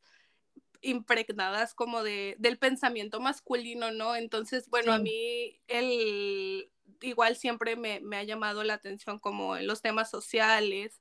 impregnadas 0.82 1.74
como 1.74 2.02
de, 2.02 2.36
del 2.38 2.58
pensamiento 2.58 3.20
masculino, 3.20 3.90
¿no? 3.92 4.16
Entonces, 4.16 4.68
bueno, 4.68 4.92
a 4.92 4.98
mí 4.98 5.60
el, 5.68 6.70
igual 7.00 7.36
siempre 7.36 7.76
me, 7.76 8.00
me, 8.00 8.16
ha 8.16 8.24
llamado 8.24 8.64
la 8.64 8.74
atención 8.74 9.18
como 9.18 9.56
en 9.56 9.66
los 9.66 9.80
temas 9.80 10.10
sociales 10.10 11.00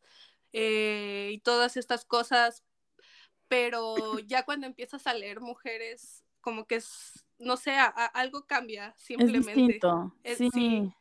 eh, 0.54 1.32
y 1.34 1.40
todas 1.40 1.78
estas 1.78 2.06
cosas, 2.06 2.64
pero 3.48 4.20
ya 4.20 4.44
cuando 4.44 4.68
empiezas 4.68 5.08
a 5.08 5.14
leer 5.14 5.42
mujeres, 5.42 6.24
como 6.42 6.66
que 6.66 6.76
es, 6.76 7.26
no 7.40 7.58
sé, 7.58 7.76
algo 8.14 8.46
cambia 8.46 8.94
simplemente. 8.98 9.80
Es 10.24 10.40
distinto, 10.40 10.54
sí. 10.54 10.94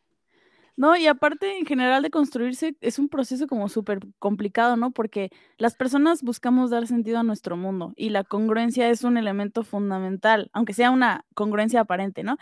No, 0.81 0.97
y 0.97 1.07
aparte 1.09 1.59
en 1.59 1.67
general 1.67 2.03
de 2.03 2.09
construirse 2.11 2.75
es 2.81 2.99
un 2.99 3.11
proceso 3.11 3.47
como 3.47 3.69
súper 3.69 4.01
complicado, 4.19 4.77
¿no? 4.77 4.93
Porque 4.93 5.29
las 5.59 5.75
personas 5.75 6.23
buscamos 6.23 6.71
dar 6.71 6.87
sentido 6.87 7.19
a 7.19 7.23
nuestro 7.23 7.55
mundo 7.59 7.93
y 7.97 8.09
la 8.09 8.25
congruencia 8.25 8.89
es 8.89 9.05
un 9.05 9.19
elemento 9.19 9.63
fundamental, 9.63 10.49
aunque 10.55 10.73
sea 10.73 10.91
una 10.91 11.27
congruencia 11.35 11.81
aparente, 11.81 12.23
¿no? 12.23 12.39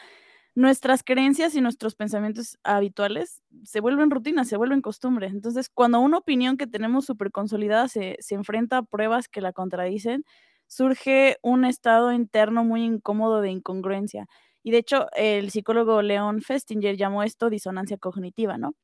Nuestras 0.54 1.02
creencias 1.04 1.54
y 1.56 1.60
nuestros 1.62 1.96
pensamientos 1.96 2.58
habituales 2.64 3.42
se 3.64 3.80
vuelven 3.80 4.10
rutina, 4.10 4.44
se 4.44 4.56
vuelven 4.56 4.82
costumbre. 4.82 5.28
Entonces, 5.28 5.70
cuando 5.70 6.00
una 6.00 6.18
opinión 6.18 6.56
que 6.58 6.66
tenemos 6.68 7.06
súper 7.06 7.32
consolidada 7.32 7.88
se, 7.88 8.16
se 8.20 8.36
enfrenta 8.36 8.78
a 8.78 8.82
pruebas 8.84 9.28
que 9.28 9.40
la 9.42 9.52
contradicen, 9.52 10.24
surge 10.66 11.38
un 11.42 11.64
estado 11.64 12.12
interno 12.12 12.64
muy 12.64 12.84
incómodo 12.84 13.40
de 13.40 13.50
incongruencia. 13.50 14.26
Y 14.68 14.70
de 14.70 14.76
hecho, 14.76 15.06
el 15.16 15.50
psicólogo 15.50 16.02
Leon 16.02 16.42
Festinger 16.42 16.94
llamó 16.94 17.22
esto 17.22 17.48
disonancia 17.48 17.96
cognitiva, 17.96 18.58
¿no? 18.58 18.74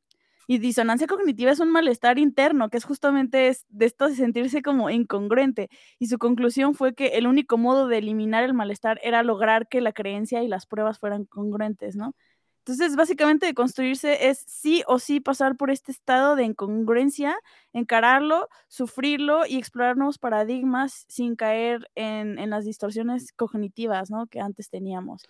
Y 0.47 0.57
disonancia 0.57 1.07
cognitiva 1.07 1.51
es 1.51 1.61
un 1.61 1.71
malestar 1.71 2.19
interno, 2.19 2.71
que 2.71 2.79
es 2.79 2.85
justamente 2.87 3.55
de 3.69 3.85
esto 3.87 4.09
de 4.09 4.15
sentirse 4.17 4.63
como 4.63 4.89
incongruente. 4.89 5.69
Y 5.99 6.07
su 6.07 6.17
conclusión 6.19 6.75
fue 6.75 6.95
que 6.95 7.09
el 7.19 7.27
único 7.27 7.59
modo 7.59 7.87
de 7.87 7.99
eliminar 7.99 8.45
el 8.45 8.55
malestar 8.55 8.99
era 9.03 9.23
lograr 9.23 9.69
que 9.69 9.83
la 9.83 9.93
creencia 9.93 10.43
y 10.43 10.49
las 10.49 10.65
pruebas 10.65 10.99
fueran 10.99 11.27
congruentes, 11.27 11.97
¿no? 11.97 12.15
Entonces, 12.61 12.97
básicamente, 12.97 13.45
de 13.45 13.53
construirse 13.55 14.31
es 14.31 14.39
sí 14.47 14.85
o 14.87 14.99
sí 14.99 15.21
pasar 15.21 15.55
por 15.59 15.71
este 15.71 15.93
estado 15.93 16.35
de 16.35 16.45
incongruencia, 16.45 17.37
encararlo, 17.75 18.49
sufrirlo 18.69 19.45
y 19.47 19.59
explorar 19.59 19.99
nuevos 19.99 20.17
paradigmas 20.19 21.05
sin 21.11 21.37
caer 21.37 21.91
en, 21.95 22.39
en 22.39 22.49
las 22.49 22.65
distorsiones 22.65 23.33
cognitivas, 23.35 24.11
¿no? 24.11 24.29
Que 24.29 24.41
antes 24.41 24.71
teníamos. 24.71 25.25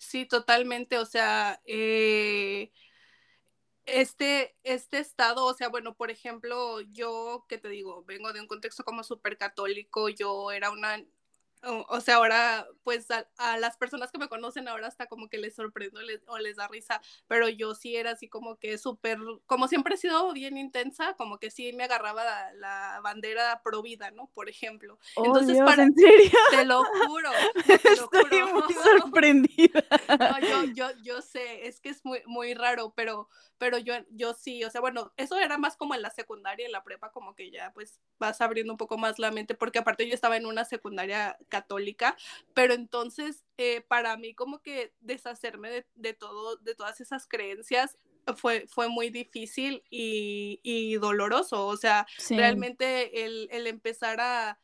Sí, 0.00 0.26
totalmente. 0.26 0.98
O 0.98 1.04
sea, 1.06 1.60
eh, 1.66 2.72
este, 3.86 4.56
este 4.62 4.98
estado, 4.98 5.44
o 5.46 5.54
sea, 5.54 5.68
bueno, 5.68 5.94
por 5.96 6.10
ejemplo, 6.10 6.80
yo, 6.82 7.44
que 7.48 7.58
te 7.58 7.68
digo, 7.68 8.04
vengo 8.04 8.32
de 8.32 8.40
un 8.40 8.46
contexto 8.46 8.84
como 8.84 9.02
súper 9.04 9.36
católico, 9.38 10.08
yo 10.08 10.52
era 10.52 10.70
una 10.70 11.04
o, 11.62 12.00
sea, 12.00 12.16
ahora, 12.16 12.66
pues 12.84 13.06
a, 13.10 13.58
las 13.58 13.76
personas 13.76 14.10
que 14.10 14.18
me 14.18 14.28
conocen 14.28 14.68
ahora 14.68 14.86
hasta 14.86 15.06
como 15.06 15.28
que 15.28 15.38
les 15.38 15.54
sorprendo 15.54 16.00
o 16.26 16.38
les 16.38 16.56
da 16.56 16.68
risa, 16.68 17.00
pero 17.26 17.48
yo 17.48 17.74
sí 17.74 17.96
era 17.96 18.12
así 18.12 18.28
como 18.28 18.56
que 18.56 18.78
súper, 18.78 19.18
como 19.46 19.68
siempre 19.68 19.94
he 19.94 19.98
sido 19.98 20.32
bien 20.32 20.56
intensa, 20.56 21.14
como 21.14 21.38
que 21.38 21.50
sí 21.50 21.72
me 21.72 21.84
agarraba 21.84 22.24
la, 22.54 23.00
bandera 23.02 23.60
pro 23.62 23.82
vida, 23.82 24.10
¿no? 24.10 24.30
Por 24.34 24.48
ejemplo. 24.48 24.98
Oh, 25.16 25.26
Entonces, 25.26 25.58
para, 25.58 25.82
¿en 25.82 25.94
serio? 25.94 26.30
Te 26.50 26.64
lo 26.64 26.84
juro, 26.84 27.30
te 27.66 27.96
lo 27.96 28.04
Estoy 28.04 28.42
muy 28.52 28.74
sorprendida. 29.00 29.84
yo, 30.42 30.64
yo, 30.74 30.90
yo 31.02 31.22
sé, 31.22 31.66
es 31.66 31.80
que 31.80 31.90
es 31.90 32.04
muy, 32.04 32.22
muy 32.26 32.54
raro, 32.54 32.92
pero, 32.96 33.28
pero 33.58 33.78
yo, 33.78 33.94
yo 34.10 34.34
sí, 34.34 34.64
o 34.64 34.70
sea, 34.70 34.80
bueno, 34.80 35.12
eso 35.16 35.38
era 35.38 35.58
más 35.58 35.76
como 35.76 35.94
en 35.94 36.02
la 36.02 36.10
secundaria, 36.10 36.66
en 36.66 36.72
la 36.72 36.82
prepa, 36.82 37.10
como 37.10 37.34
que 37.34 37.50
ya 37.50 37.72
pues 37.74 38.00
vas 38.18 38.40
abriendo 38.40 38.72
un 38.72 38.78
poco 38.78 38.98
más 38.98 39.18
la 39.18 39.30
mente, 39.30 39.54
porque 39.54 39.78
aparte 39.78 40.08
yo 40.08 40.14
estaba 40.14 40.36
en 40.36 40.46
una 40.46 40.64
secundaria 40.64 41.36
católica, 41.50 42.16
pero 42.54 42.72
entonces 42.72 43.44
eh, 43.58 43.82
para 43.82 44.16
mí 44.16 44.34
como 44.34 44.62
que 44.62 44.94
deshacerme 45.00 45.84
de, 45.94 46.14
todo, 46.14 46.56
de 46.56 46.74
todas 46.74 47.02
esas 47.02 47.26
creencias 47.26 47.98
fue, 48.36 48.66
fue 48.68 48.88
muy 48.88 49.10
difícil 49.10 49.82
y, 49.90 50.94
doloroso, 50.96 51.66
o 51.66 51.76
sea, 51.76 52.06
realmente 52.30 53.26
el, 53.26 53.48
el 53.50 53.66
empezar 53.66 54.20
a 54.20 54.58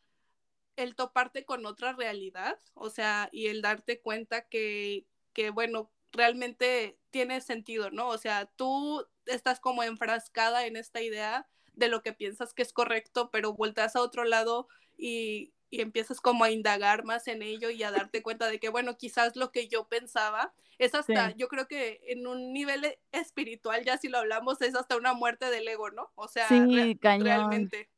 el 0.76 0.94
toparte 0.94 1.44
con 1.44 1.66
otra 1.66 1.94
realidad, 1.94 2.58
o 2.74 2.90
sea, 2.90 3.28
y 3.32 3.46
el 3.46 3.62
darte 3.62 4.00
cuenta 4.00 4.46
que, 4.48 5.06
que, 5.32 5.50
bueno, 5.50 5.90
realmente 6.12 6.98
tiene 7.10 7.40
sentido, 7.40 7.90
¿no? 7.90 8.08
O 8.08 8.18
sea, 8.18 8.46
tú 8.56 9.06
estás 9.24 9.58
como 9.58 9.82
enfrascada 9.82 10.66
en 10.66 10.76
esta 10.76 11.00
idea 11.00 11.48
de 11.72 11.88
lo 11.88 12.02
que 12.02 12.12
piensas 12.12 12.54
que 12.54 12.62
es 12.62 12.72
correcto, 12.72 13.30
pero 13.30 13.54
volteas 13.54 13.96
a 13.96 14.02
otro 14.02 14.24
lado 14.24 14.68
y, 14.96 15.52
y 15.70 15.80
empiezas 15.80 16.20
como 16.20 16.44
a 16.44 16.50
indagar 16.50 17.04
más 17.04 17.28
en 17.28 17.42
ello 17.42 17.70
y 17.70 17.82
a 17.82 17.90
darte 17.90 18.22
cuenta 18.22 18.48
de 18.48 18.58
que, 18.58 18.68
bueno, 18.68 18.96
quizás 18.96 19.36
lo 19.36 19.50
que 19.52 19.68
yo 19.68 19.88
pensaba 19.88 20.52
es 20.78 20.94
hasta, 20.94 21.34
yo 21.36 21.48
creo 21.48 21.66
que 21.66 22.00
en 22.08 22.26
un 22.26 22.52
nivel 22.52 22.84
e, 22.84 22.98
espiritual, 23.12 23.84
ya 23.84 23.96
si 23.96 24.08
lo 24.08 24.18
hablamos, 24.18 24.60
es 24.60 24.74
hasta 24.74 24.96
una 24.96 25.14
muerte 25.14 25.50
del 25.50 25.66
ego, 25.66 25.90
¿no? 25.90 26.10
O 26.14 26.28
sea, 26.28 26.48
realmente. 26.48 27.88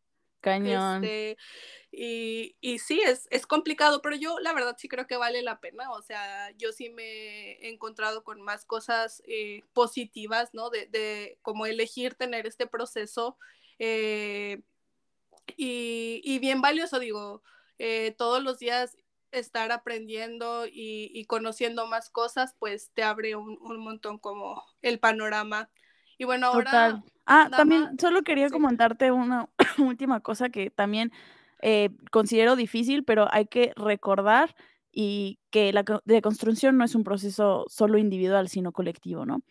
Cañón. 0.40 1.02
Este, 1.02 1.36
y, 1.90 2.56
y, 2.60 2.78
sí, 2.78 3.00
es, 3.04 3.26
es 3.30 3.46
complicado, 3.46 4.00
pero 4.02 4.14
yo 4.14 4.38
la 4.38 4.52
verdad 4.52 4.76
sí 4.78 4.88
creo 4.88 5.06
que 5.06 5.16
vale 5.16 5.42
la 5.42 5.58
pena. 5.60 5.90
O 5.90 6.02
sea, 6.02 6.52
yo 6.52 6.72
sí 6.72 6.90
me 6.90 7.52
he 7.54 7.70
encontrado 7.70 8.22
con 8.22 8.40
más 8.40 8.64
cosas 8.64 9.22
eh, 9.26 9.64
positivas, 9.72 10.54
¿no? 10.54 10.70
De, 10.70 10.86
de 10.86 11.38
como 11.42 11.66
elegir 11.66 12.14
tener 12.14 12.46
este 12.46 12.66
proceso. 12.66 13.36
Eh, 13.80 14.60
y, 15.56 16.20
y, 16.22 16.38
bien 16.38 16.60
valioso, 16.60 16.98
digo, 16.98 17.42
eh, 17.78 18.14
todos 18.16 18.42
los 18.42 18.58
días 18.58 18.96
estar 19.30 19.72
aprendiendo 19.72 20.64
y, 20.66 21.24
conociendo 21.26 21.86
más 21.86 22.10
cosas, 22.10 22.54
pues 22.58 22.90
te 22.94 23.02
abre 23.02 23.36
un, 23.36 23.58
montón 23.78 24.18
como 24.18 24.62
el 24.82 24.98
panorama. 24.98 25.70
Y 26.16 26.24
bueno, 26.24 26.48
ahora... 26.48 27.02
Ah, 27.30 27.50
también 27.54 27.98
solo 27.98 28.22
quería 28.22 28.48
comentarte 28.48 29.12
una 29.12 29.50
última 29.78 30.20
cosa 30.20 30.48
que 30.48 30.70
también 30.70 31.12
eh, 31.60 31.90
considero 32.10 32.56
difícil, 32.56 33.04
pero 33.04 33.28
hay 33.30 33.44
que 33.44 33.72
recordar 33.76 34.56
y 34.90 35.38
que 35.50 35.72
la 35.74 35.84
deconstrucción 36.06 36.78
no 36.78 36.84
es 36.84 36.94
un 36.94 37.04
proceso 37.04 37.66
solo 37.68 37.98
individual, 37.98 38.48
sino 38.48 38.72
colectivo, 38.72 39.26
¿no? 39.26 39.42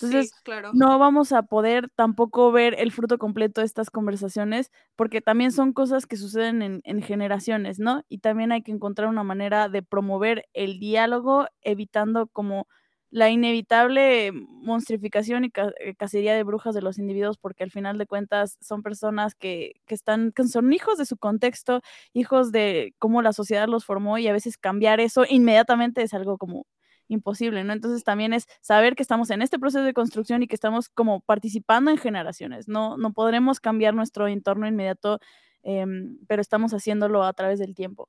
Entonces, 0.00 0.32
claro. 0.42 0.70
no 0.72 0.98
vamos 0.98 1.32
a 1.32 1.42
poder 1.42 1.90
tampoco 1.94 2.52
ver 2.52 2.74
el 2.78 2.92
fruto 2.92 3.18
completo 3.18 3.60
de 3.60 3.66
estas 3.66 3.90
conversaciones, 3.90 4.70
porque 4.96 5.20
también 5.20 5.52
son 5.52 5.72
cosas 5.72 6.06
que 6.06 6.16
suceden 6.16 6.62
en, 6.62 6.80
en, 6.84 7.02
generaciones, 7.02 7.78
¿no? 7.78 8.02
Y 8.08 8.18
también 8.18 8.52
hay 8.52 8.62
que 8.62 8.72
encontrar 8.72 9.08
una 9.08 9.24
manera 9.24 9.68
de 9.68 9.82
promover 9.82 10.46
el 10.54 10.78
diálogo, 10.78 11.46
evitando 11.62 12.28
como 12.28 12.66
la 13.10 13.28
inevitable 13.28 14.30
monstrificación 14.32 15.44
y 15.44 15.50
eh, 15.80 15.94
cacería 15.96 16.34
de 16.34 16.44
brujas 16.44 16.74
de 16.74 16.82
los 16.82 16.98
individuos, 16.98 17.38
porque 17.38 17.64
al 17.64 17.70
final 17.72 17.98
de 17.98 18.06
cuentas 18.06 18.56
son 18.60 18.82
personas 18.82 19.34
que, 19.34 19.72
que 19.86 19.94
están, 19.94 20.32
que 20.32 20.44
son 20.44 20.72
hijos 20.72 20.96
de 20.96 21.06
su 21.06 21.16
contexto, 21.16 21.80
hijos 22.12 22.52
de 22.52 22.94
cómo 22.98 23.20
la 23.22 23.32
sociedad 23.32 23.66
los 23.68 23.84
formó, 23.84 24.18
y 24.18 24.28
a 24.28 24.32
veces 24.32 24.56
cambiar 24.56 25.00
eso 25.00 25.24
inmediatamente 25.28 26.02
es 26.02 26.14
algo 26.14 26.38
como 26.38 26.66
imposible, 27.10 27.64
¿no? 27.64 27.72
Entonces 27.72 28.04
también 28.04 28.32
es 28.32 28.46
saber 28.60 28.94
que 28.94 29.02
estamos 29.02 29.30
en 29.30 29.42
este 29.42 29.58
proceso 29.58 29.84
de 29.84 29.92
construcción 29.92 30.42
y 30.42 30.46
que 30.46 30.54
estamos 30.54 30.88
como 30.88 31.20
participando 31.20 31.90
en 31.90 31.98
generaciones, 31.98 32.68
no, 32.68 32.96
no 32.96 33.12
podremos 33.12 33.60
cambiar 33.60 33.94
nuestro 33.94 34.28
entorno 34.28 34.66
inmediato, 34.66 35.20
em, 35.62 36.18
pero 36.26 36.40
estamos 36.40 36.72
haciéndolo 36.72 37.24
a 37.24 37.32
través 37.32 37.58
del 37.58 37.74
tiempo. 37.74 38.08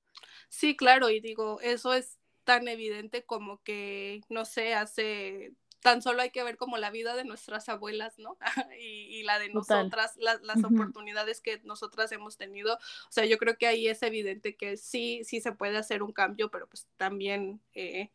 Sí, 0.49 0.77
claro, 0.77 1.09
y 1.09 1.19
digo, 1.19 1.59
eso 1.61 1.93
es 1.93 2.19
tan 2.43 2.67
evidente 2.67 3.23
como 3.23 3.61
que, 3.63 4.21
no 4.29 4.45
sé, 4.45 4.73
hace 4.73 5.53
tan 5.81 6.01
solo 6.01 6.21
hay 6.21 6.29
que 6.29 6.43
ver 6.43 6.57
como 6.57 6.77
la 6.77 6.91
vida 6.91 7.15
de 7.15 7.25
nuestras 7.25 7.67
abuelas, 7.67 8.17
¿no? 8.19 8.37
y, 8.79 9.23
la 9.23 9.39
de 9.39 9.49
nosotras, 9.49 10.15
las 10.17 10.63
oportunidades 10.63 11.41
que 11.41 11.59
nosotras 11.63 12.11
hemos 12.11 12.37
tenido. 12.37 12.75
O 12.75 13.11
sea, 13.11 13.25
yo 13.25 13.37
creo 13.37 13.57
que 13.57 13.67
ahí 13.67 13.87
es 13.87 14.01
evidente 14.03 14.55
que 14.55 14.77
sí, 14.77 15.23
sí 15.23 15.41
se 15.41 15.51
puede 15.51 15.77
hacer 15.77 16.03
un 16.03 16.13
cambio, 16.13 16.49
pero 16.49 16.67
pues 16.67 16.87
también 16.97 17.61
eh, 17.73 18.11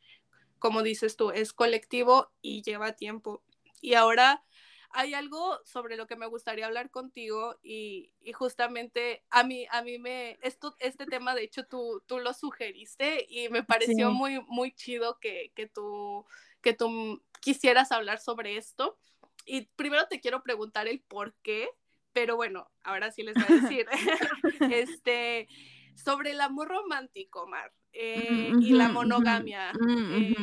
como 0.58 0.82
dices 0.82 1.16
tú, 1.16 1.30
es 1.30 1.52
colectivo 1.52 2.30
y 2.42 2.62
lleva 2.62 2.92
tiempo. 2.92 3.42
Y 3.80 3.94
ahora 3.94 4.42
hay 4.90 5.14
algo 5.14 5.60
sobre 5.64 5.96
lo 5.96 6.06
que 6.06 6.16
me 6.16 6.26
gustaría 6.26 6.66
hablar 6.66 6.90
contigo 6.90 7.58
y, 7.62 8.12
justamente 8.32 9.24
a 9.30 9.44
mí, 9.44 9.66
a 9.70 9.82
mí 9.82 9.98
me, 9.98 10.38
esto, 10.42 10.74
este 10.78 11.06
tema 11.06 11.34
de 11.34 11.42
hecho 11.44 11.66
tú, 11.66 12.02
tú 12.06 12.18
lo 12.18 12.32
sugeriste 12.32 13.26
y 13.28 13.48
me 13.50 13.62
pareció 13.62 14.10
muy, 14.10 14.40
muy 14.48 14.72
chido 14.72 15.18
que, 15.18 15.52
que, 15.54 15.66
tú, 15.66 16.24
que 16.62 16.72
tú 16.72 17.22
quisieras 17.40 17.92
hablar 17.92 18.20
sobre 18.20 18.56
esto. 18.56 18.98
y 19.44 19.62
primero 19.76 20.06
te 20.08 20.20
quiero 20.20 20.42
preguntar 20.42 20.88
el 20.88 21.00
por 21.00 21.34
qué, 21.42 21.68
pero 22.12 22.36
bueno, 22.36 22.70
ahora 22.82 23.12
sí 23.12 23.22
les 23.22 23.34
voy 23.34 23.44
a 23.58 23.60
decir, 23.60 23.86
este, 24.72 25.48
sobre 25.94 26.30
el 26.30 26.40
amor 26.40 26.68
romántico, 26.68 27.46
Mar, 27.46 27.70
eh, 27.98 28.52
y 28.60 28.72
la 28.72 28.88
monogamia. 28.88 29.72
Eh, 29.88 30.34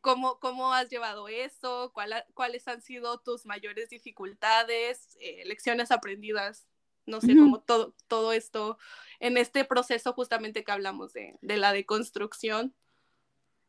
¿cómo, 0.00 0.38
¿Cómo 0.38 0.72
has 0.72 0.88
llevado 0.90 1.28
eso? 1.28 1.92
¿Cuáles 2.34 2.68
han 2.68 2.80
sido 2.80 3.18
tus 3.18 3.46
mayores 3.46 3.90
dificultades, 3.90 5.16
eh, 5.20 5.42
lecciones 5.46 5.90
aprendidas? 5.90 6.66
No 7.04 7.20
sé, 7.20 7.34
cómo 7.36 7.60
todo, 7.60 7.94
todo 8.06 8.32
esto 8.32 8.78
en 9.18 9.36
este 9.36 9.64
proceso 9.64 10.12
justamente 10.12 10.62
que 10.62 10.70
hablamos 10.70 11.12
de, 11.12 11.36
de 11.42 11.56
la 11.56 11.72
deconstrucción. 11.72 12.74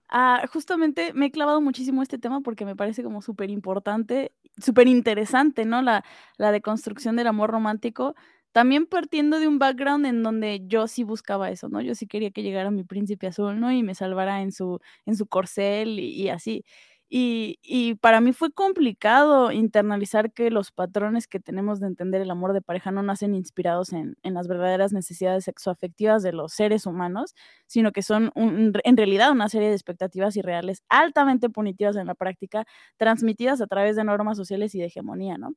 Ah, 0.07 0.45
justamente 0.53 1.13
me 1.13 1.27
he 1.27 1.31
clavado 1.31 1.59
muchísimo 1.59 2.03
este 2.03 2.19
tema 2.19 2.41
porque 2.41 2.65
me 2.65 2.75
parece 2.75 3.01
como 3.01 3.23
súper 3.23 3.49
importante, 3.49 4.31
súper 4.61 4.87
interesante, 4.87 5.65
¿no? 5.65 5.81
La, 5.81 6.05
la 6.37 6.51
deconstrucción 6.51 7.15
del 7.15 7.25
amor 7.25 7.49
romántico. 7.49 8.15
También 8.53 8.85
partiendo 8.85 9.39
de 9.39 9.47
un 9.47 9.57
background 9.59 10.05
en 10.05 10.21
donde 10.21 10.61
yo 10.67 10.87
sí 10.87 11.03
buscaba 11.03 11.49
eso, 11.49 11.69
¿no? 11.69 11.81
Yo 11.81 11.95
sí 11.95 12.05
quería 12.07 12.29
que 12.31 12.43
llegara 12.43 12.69
mi 12.71 12.83
príncipe 12.83 13.25
azul, 13.27 13.59
¿no? 13.59 13.71
Y 13.71 13.81
me 13.81 13.95
salvara 13.95 14.41
en 14.43 14.51
su, 14.51 14.79
en 15.07 15.15
su 15.17 15.25
corcel 15.27 15.99
y, 15.99 16.29
así. 16.29 16.63
Y, 17.09 17.59
y, 17.63 17.95
para 17.95 18.21
mí 18.21 18.31
fue 18.33 18.51
complicado 18.51 19.51
internalizar 19.51 20.31
que 20.33 20.51
los 20.51 20.71
patrones 20.71 21.27
que 21.27 21.39
tenemos 21.39 21.79
de 21.79 21.87
entender 21.87 22.21
el 22.21 22.29
amor 22.31 22.53
de 22.53 22.61
pareja 22.61 22.91
no 22.91 23.01
nacen 23.03 23.35
inspirados 23.35 23.91
en, 23.93 24.17
en 24.23 24.33
las 24.35 24.47
verdaderas 24.47 24.93
necesidades 24.93 25.45
sexoafectivas 25.45 26.23
de 26.23 26.33
los 26.33 26.53
seres 26.53 26.85
humanos, 26.87 27.35
sino 27.67 27.91
que 27.91 28.01
son 28.03 28.31
en 28.35 28.97
realidad 28.97 29.31
una 29.31 29.49
serie 29.49 29.69
de 29.69 29.75
expectativas 29.75 30.35
irreales 30.37 30.83
altamente 30.89 31.49
punitivas 31.49 31.95
en 31.97 32.07
la 32.07 32.15
práctica, 32.15 32.65
transmitidas 32.97 33.61
a 33.61 33.67
través 33.67 33.95
de 33.95 34.03
normas 34.03 34.37
sociales 34.37 34.73
y 34.75 34.79
de 34.79 34.85
hegemonía, 34.85 35.37
¿no? 35.37 35.53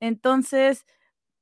Entonces, 0.00 0.84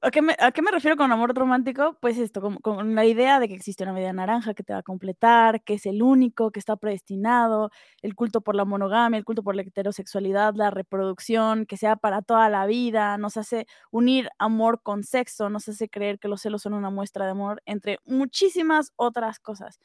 ¿A 0.03 0.11
qué, 0.11 0.23
me, 0.23 0.35
refiero 0.73 0.97
con 0.97 1.13
amor 1.13 1.35
romántico? 1.35 1.99
Pues 2.01 2.17
esto, 2.17 2.41
con, 2.63 2.95
la 2.95 3.05
idea 3.05 3.39
de 3.39 3.49
que 3.49 3.55
existe 3.55 3.83
una 3.85 3.93
media 3.93 4.15
naranja 4.15 4.55
que 4.55 4.63
te 4.63 4.73
va 4.73 4.79
a 4.79 4.83
completar, 4.83 5.63
que 5.63 5.75
es 5.75 5.85
el 5.85 6.03
único, 6.03 6.51
que 6.53 6.59
está 6.59 6.77
predestinado, 6.77 7.71
el 8.01 8.15
culto 8.15 8.41
por 8.41 8.55
la 8.55 8.65
monogamia, 8.65 9.19
el 9.19 9.27
culto 9.27 9.43
por 9.43 9.55
la 9.57 9.61
heterosexualidad, 9.63 10.55
la 10.55 10.71
reproducción, 10.71 11.67
que 11.67 11.77
sea 11.77 11.97
para 11.97 12.23
toda 12.23 12.49
la 12.49 12.65
vida, 12.65 13.19
nos 13.19 13.37
hace 13.37 13.67
unir 13.91 14.31
amor 14.39 14.81
con 14.83 15.05
sexo, 15.05 15.51
nos 15.51 15.69
hace 15.69 15.91
creer 15.91 16.19
que 16.19 16.29
los 16.29 16.41
celos 16.41 16.63
son 16.63 16.73
una 16.73 16.89
muestra 16.89 17.27
de 17.27 17.33
amor, 17.33 17.61
entre 17.67 17.99
muchísimas 18.07 18.93
otras 18.97 19.39
cosas. 19.39 19.81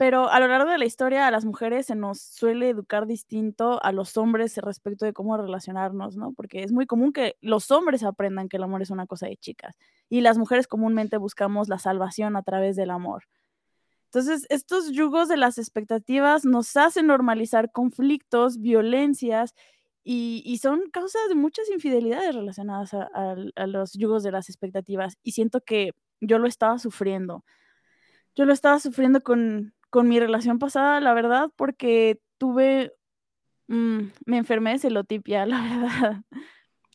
Pero 0.00 0.30
a 0.30 0.40
lo 0.40 0.48
largo 0.48 0.70
de 0.70 0.78
la 0.78 0.86
historia 0.86 1.26
a 1.26 1.30
las 1.30 1.44
mujeres 1.44 1.84
se 1.84 1.94
nos 1.94 2.22
suele 2.22 2.70
educar 2.70 3.06
distinto 3.06 3.84
a 3.84 3.92
los 3.92 4.16
hombres 4.16 4.56
respecto 4.56 5.04
de 5.04 5.12
cómo 5.12 5.36
relacionarnos, 5.36 6.16
¿no? 6.16 6.32
Porque 6.32 6.62
es 6.62 6.72
muy 6.72 6.86
común 6.86 7.12
que 7.12 7.36
los 7.42 7.70
hombres 7.70 8.02
aprendan 8.02 8.48
que 8.48 8.56
el 8.56 8.62
amor 8.62 8.80
es 8.80 8.88
una 8.88 9.06
cosa 9.06 9.26
de 9.26 9.36
chicas 9.36 9.76
y 10.08 10.22
las 10.22 10.38
mujeres 10.38 10.66
comúnmente 10.66 11.18
buscamos 11.18 11.68
la 11.68 11.78
salvación 11.78 12.36
a 12.36 12.42
través 12.42 12.76
del 12.76 12.88
amor. 12.88 13.24
Entonces, 14.06 14.46
estos 14.48 14.90
yugos 14.90 15.28
de 15.28 15.36
las 15.36 15.58
expectativas 15.58 16.46
nos 16.46 16.78
hacen 16.78 17.06
normalizar 17.08 17.70
conflictos, 17.70 18.58
violencias 18.58 19.54
y, 20.02 20.58
son 20.62 20.88
causas 20.90 21.28
de 21.28 21.34
muchas 21.34 21.68
infidelidades 21.68 22.34
relacionadas 22.34 22.94
a 22.94 23.66
los 23.66 23.92
yugos 23.92 24.22
de 24.22 24.32
las 24.32 24.48
expectativas. 24.48 25.18
Y 25.22 25.32
siento 25.32 25.60
que 25.60 25.92
yo 26.22 26.38
lo 26.38 26.48
estaba 26.48 26.78
sufriendo. 26.78 27.44
Yo 28.34 28.46
lo 28.46 28.54
estaba 28.54 28.78
sufriendo 28.80 29.20
con, 29.20 29.74
con 29.90 30.08
mi 30.08 30.18
relación 30.20 30.58
pasada, 30.58 31.00
la 31.00 31.14
verdad, 31.14 31.50
porque 31.56 32.20
tuve, 32.38 32.92
mm, 33.68 34.00
me 34.26 34.38
enfermé 34.38 34.72
de 34.72 34.78
celotipia, 34.78 35.46
la 35.46 35.60
verdad. 35.62 36.22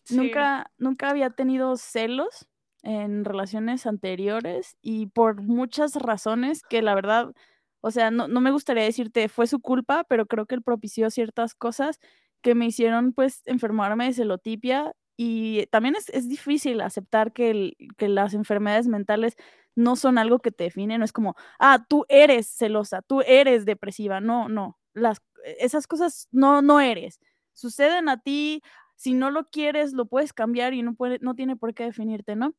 Nunca, 0.09 0.71
nunca 0.77 1.09
había 1.09 1.31
tenido 1.31 1.75
celos 1.77 2.47
en 2.83 3.25
relaciones 3.25 3.87
anteriores 3.87 4.77
y 4.81 5.07
por 5.07 5.41
muchas 5.41 5.95
razones 5.95 6.61
que 6.61 6.83
la 6.83 6.93
verdad, 6.93 7.33
o 7.81 7.89
sea, 7.89 8.11
no, 8.11 8.27
no 8.27 8.41
me 8.41 8.51
gustaría 8.51 8.83
decirte 8.83 9.27
fue 9.27 9.47
su 9.47 9.59
culpa, 9.59 10.03
pero 10.07 10.27
creo 10.27 10.45
que 10.45 10.55
él 10.55 10.61
propició 10.61 11.09
ciertas 11.09 11.55
cosas 11.55 11.99
que 12.41 12.53
me 12.53 12.67
hicieron 12.67 13.13
pues 13.13 13.41
enfermarme 13.45 14.05
de 14.05 14.13
celotipia 14.13 14.93
y 15.17 15.65
también 15.67 15.95
es, 15.95 16.09
es 16.09 16.29
difícil 16.29 16.81
aceptar 16.81 17.33
que, 17.33 17.49
el, 17.49 17.77
que 17.97 18.07
las 18.07 18.35
enfermedades 18.35 18.87
mentales 18.87 19.35
no 19.75 19.95
son 19.95 20.17
algo 20.17 20.39
que 20.39 20.51
te 20.51 20.65
define, 20.65 20.97
no 20.97 21.05
es 21.05 21.13
como, 21.13 21.35
ah, 21.59 21.85
tú 21.87 22.05
eres 22.09 22.47
celosa, 22.47 23.01
tú 23.01 23.21
eres 23.21 23.65
depresiva, 23.65 24.21
no, 24.21 24.49
no, 24.49 24.79
las, 24.93 25.21
esas 25.59 25.87
cosas 25.87 26.27
no, 26.31 26.61
no 26.61 26.79
eres, 26.79 27.19
suceden 27.53 28.09
a 28.09 28.21
ti, 28.21 28.61
si 28.95 29.13
no 29.13 29.31
lo 29.31 29.49
quieres, 29.49 29.93
lo 29.93 30.05
puedes 30.05 30.33
cambiar 30.33 30.73
y 30.73 30.81
no, 30.81 30.95
puede, 30.95 31.19
no 31.19 31.35
tiene 31.35 31.55
por 31.55 31.73
qué 31.73 31.83
definirte, 31.83 32.35
¿no? 32.35 32.55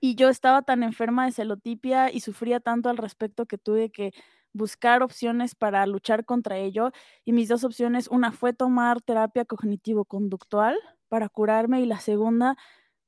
Y 0.00 0.14
yo 0.14 0.28
estaba 0.28 0.62
tan 0.62 0.82
enferma 0.82 1.26
de 1.26 1.32
celotipia 1.32 2.10
y 2.10 2.20
sufría 2.20 2.60
tanto 2.60 2.88
al 2.88 2.96
respecto 2.96 3.46
que 3.46 3.58
tuve 3.58 3.90
que 3.90 4.12
buscar 4.52 5.02
opciones 5.02 5.54
para 5.54 5.86
luchar 5.86 6.24
contra 6.24 6.56
ello. 6.56 6.92
Y 7.24 7.32
mis 7.32 7.48
dos 7.48 7.64
opciones, 7.64 8.08
una 8.08 8.32
fue 8.32 8.52
tomar 8.54 9.02
terapia 9.02 9.44
cognitivo-conductual 9.44 10.78
para 11.08 11.28
curarme 11.28 11.80
y 11.82 11.86
la 11.86 12.00
segunda 12.00 12.56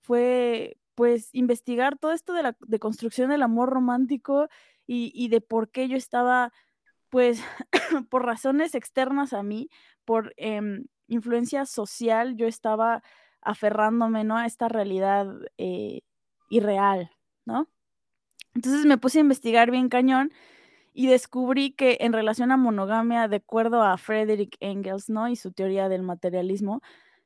fue 0.00 0.76
pues 0.94 1.31
investigar 1.33 1.98
todo 1.98 2.12
esto 2.12 2.33
de 2.33 2.42
la 2.42 2.57
de 2.61 2.78
construcción 2.78 3.31
del 3.31 3.42
amor 3.42 3.70
romántico 3.70 4.48
y, 4.87 5.28
de 5.28 5.40
por 5.40 5.70
qué 5.70 5.88
yo 5.88 5.96
estaba, 5.96 6.52
pues, 7.11 7.42
por 8.11 8.26
razones 8.26 8.74
externas 8.74 9.33
a 9.33 9.42
mí, 9.42 9.70
por 10.05 10.35
em, 10.37 10.87
influencia 11.09 11.66
social, 11.66 12.37
yo 12.37 12.46
estaba 12.46 13.02
aferrándome, 13.40 14.24
¿no? 14.24 14.37
A 14.37 14.46
esta 14.46 14.68
realidad 14.68 15.28
eh, 15.59 16.02
irreal, 16.50 17.11
¿no? 17.46 17.68
Entonces 18.55 18.87
me 18.87 18.98
puse 18.98 19.18
a 19.18 19.22
investigar 19.22 19.70
bien 19.70 19.88
cañón 19.88 20.33
y 20.94 21.07
descubrí 21.07 21.72
que 21.72 21.98
en 22.00 22.12
relación 22.12 22.52
a 22.52 22.57
monogamia, 22.57 23.28
de 23.28 23.37
acuerdo 23.37 23.83
a 23.83 23.96
Frederick 23.96 24.57
Engels, 24.61 25.09
¿no? 25.09 25.28
Y 25.28 25.37
su 25.37 25.52
teoría 25.52 25.88
del 25.88 26.02
materialismo, 26.02 26.83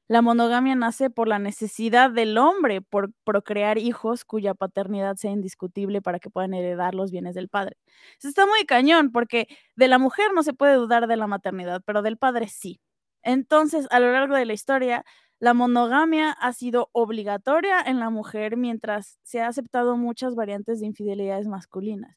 la 0.08 0.22
monogamia 0.22 0.76
nace 0.76 1.10
por 1.10 1.26
la 1.26 1.38
necesidad 1.38 2.10
del 2.10 2.38
hombre 2.38 2.80
por 2.80 3.12
procrear 3.24 3.78
hijos 3.78 4.24
cuya 4.24 4.54
paternidad 4.54 5.16
sea 5.16 5.32
indiscutible 5.32 6.00
para 6.00 6.20
que 6.20 6.30
puedan 6.30 6.54
heredar 6.54 6.94
los 6.94 7.10
bienes 7.10 7.34
del 7.34 7.48
padre. 7.48 7.76
Eso 8.18 8.28
está 8.28 8.46
muy 8.46 8.64
cañón 8.66 9.10
porque 9.10 9.48
de 9.74 9.88
la 9.88 9.98
mujer 9.98 10.32
no 10.34 10.42
se 10.44 10.52
puede 10.52 10.74
dudar 10.74 11.08
de 11.08 11.16
la 11.16 11.26
maternidad, 11.26 11.82
pero 11.84 12.02
del 12.02 12.18
padre 12.18 12.48
sí. 12.48 12.80
Entonces, 13.22 13.88
a 13.90 13.98
lo 13.98 14.12
largo 14.12 14.36
de 14.36 14.44
la 14.46 14.52
historia, 14.52 15.04
la 15.40 15.54
monogamia 15.54 16.30
ha 16.30 16.52
sido 16.52 16.88
obligatoria 16.92 17.80
en 17.80 17.98
la 17.98 18.08
mujer 18.08 18.56
mientras 18.56 19.18
se 19.24 19.40
ha 19.40 19.48
aceptado 19.48 19.96
muchas 19.96 20.36
variantes 20.36 20.80
de 20.80 20.86
infidelidades 20.86 21.48
masculinas. 21.48 22.16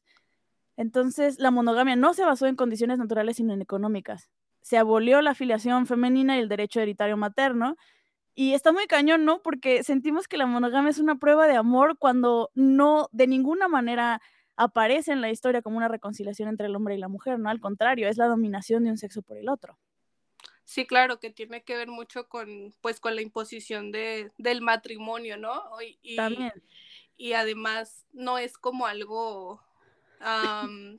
Entonces, 0.76 1.38
la 1.40 1.50
monogamia 1.50 1.96
no 1.96 2.14
se 2.14 2.24
basó 2.24 2.46
en 2.46 2.56
condiciones 2.56 2.98
naturales, 2.98 3.36
sino 3.36 3.52
en 3.52 3.62
económicas 3.62 4.30
se 4.62 4.78
abolió 4.78 5.20
la 5.22 5.30
afiliación 5.30 5.86
femenina 5.86 6.36
y 6.36 6.40
el 6.40 6.48
derecho 6.48 6.80
hereditario 6.80 7.16
materno. 7.16 7.76
Y 8.34 8.54
está 8.54 8.72
muy 8.72 8.86
cañón, 8.86 9.24
¿no? 9.24 9.42
Porque 9.42 9.82
sentimos 9.82 10.28
que 10.28 10.38
la 10.38 10.46
monogamia 10.46 10.90
es 10.90 10.98
una 10.98 11.16
prueba 11.16 11.46
de 11.46 11.56
amor 11.56 11.98
cuando 11.98 12.50
no 12.54 13.08
de 13.12 13.26
ninguna 13.26 13.68
manera 13.68 14.22
aparece 14.56 15.12
en 15.12 15.20
la 15.20 15.30
historia 15.30 15.62
como 15.62 15.78
una 15.78 15.88
reconciliación 15.88 16.48
entre 16.48 16.66
el 16.66 16.76
hombre 16.76 16.94
y 16.94 16.98
la 16.98 17.08
mujer, 17.08 17.38
¿no? 17.38 17.48
Al 17.48 17.60
contrario, 17.60 18.08
es 18.08 18.18
la 18.18 18.26
dominación 18.26 18.84
de 18.84 18.90
un 18.90 18.98
sexo 18.98 19.22
por 19.22 19.36
el 19.36 19.48
otro. 19.48 19.78
Sí, 20.64 20.86
claro, 20.86 21.18
que 21.18 21.30
tiene 21.30 21.62
que 21.62 21.76
ver 21.76 21.88
mucho 21.88 22.28
con, 22.28 22.72
pues, 22.80 23.00
con 23.00 23.16
la 23.16 23.22
imposición 23.22 23.90
de, 23.90 24.30
del 24.38 24.60
matrimonio, 24.60 25.36
¿no? 25.36 25.62
Y, 26.02 26.14
También. 26.14 26.52
Y 27.16 27.32
además 27.32 28.06
no 28.12 28.38
es 28.38 28.56
como 28.56 28.86
algo 28.86 29.60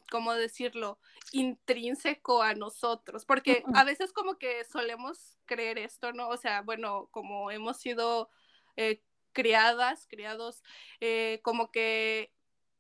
¿cómo 0.10 0.34
decirlo? 0.34 1.00
Intrínseco 1.32 2.42
a 2.42 2.54
nosotros, 2.56 3.26
porque 3.26 3.64
a 3.74 3.84
veces 3.84 4.12
como 4.14 4.38
que 4.38 4.64
solemos 4.66 5.38
creer 5.46 5.78
esto, 5.78 6.12
¿no? 6.14 6.30
O 6.30 6.38
sea, 6.38 6.62
bueno, 6.62 7.08
como 7.12 7.52
hemos 7.52 7.78
sido 7.78 8.30
eh, 8.76 9.02
criadas, 9.34 10.08
criados, 10.10 10.64
eh, 11.00 11.40
como 11.44 11.72
que 11.72 12.34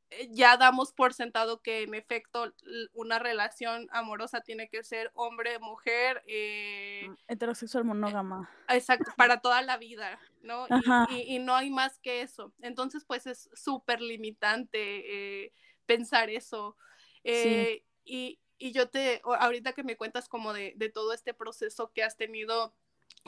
eh, 0.09 0.29
ya 0.31 0.57
damos 0.57 0.91
por 0.91 1.13
sentado 1.13 1.61
que 1.61 1.83
en 1.83 1.93
efecto 1.93 2.53
una 2.93 3.19
relación 3.19 3.87
amorosa 3.91 4.41
tiene 4.41 4.67
que 4.67 4.83
ser 4.83 5.11
hombre, 5.13 5.59
mujer. 5.59 6.23
Mm, 6.27 7.13
heterosexual 7.27 7.85
monógama. 7.85 8.49
Exacto, 8.67 9.11
para 9.15 9.41
toda 9.41 9.61
la 9.61 9.77
vida, 9.77 10.19
¿no? 10.41 10.67
Y, 11.09 11.35
y, 11.35 11.39
no 11.39 11.55
hay 11.55 11.69
más 11.69 11.99
que 11.99 12.21
eso. 12.21 12.51
Entonces, 12.61 13.05
pues 13.05 13.27
es 13.27 13.49
súper 13.53 14.01
limitante 14.01 15.51
pensar 15.91 16.29
eso. 16.29 16.77
Eh, 17.23 17.83
y, 18.05 18.39
yo 18.59 18.89
te, 18.89 19.21
ahorita 19.23 19.73
que 19.73 19.83
me 19.83 19.97
cuentas 19.97 20.29
como 20.29 20.53
de, 20.53 20.91
todo 20.93 21.13
este 21.13 21.33
proceso 21.33 21.91
que 21.93 22.03
has 22.03 22.15
tenido, 22.15 22.73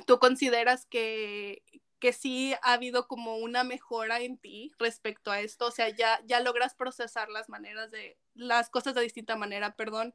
¿tú 0.06 0.20
consideras 0.20 0.86
que, 0.86 1.64
que 2.00 2.14
sí 2.14 2.54
ha 2.62 2.74
habido 2.74 3.08
como 3.08 3.38
una 3.38 3.64
mejora 3.64 4.22
en 4.22 4.38
ti 4.38 4.72
respecto 4.78 5.32
a 5.32 5.42
esto? 5.42 5.68
O 5.68 5.72
sea, 5.72 5.90
ya, 5.90 6.22
ya 6.26 6.40
logras 6.40 6.76
procesar 6.76 7.30
las 7.30 7.50
maneras 7.50 7.92
de, 7.92 8.18
las 8.36 8.70
cosas 8.70 8.94
de 8.96 9.02
distinta 9.02 9.36
manera, 9.36 9.76
perdón. 9.76 10.14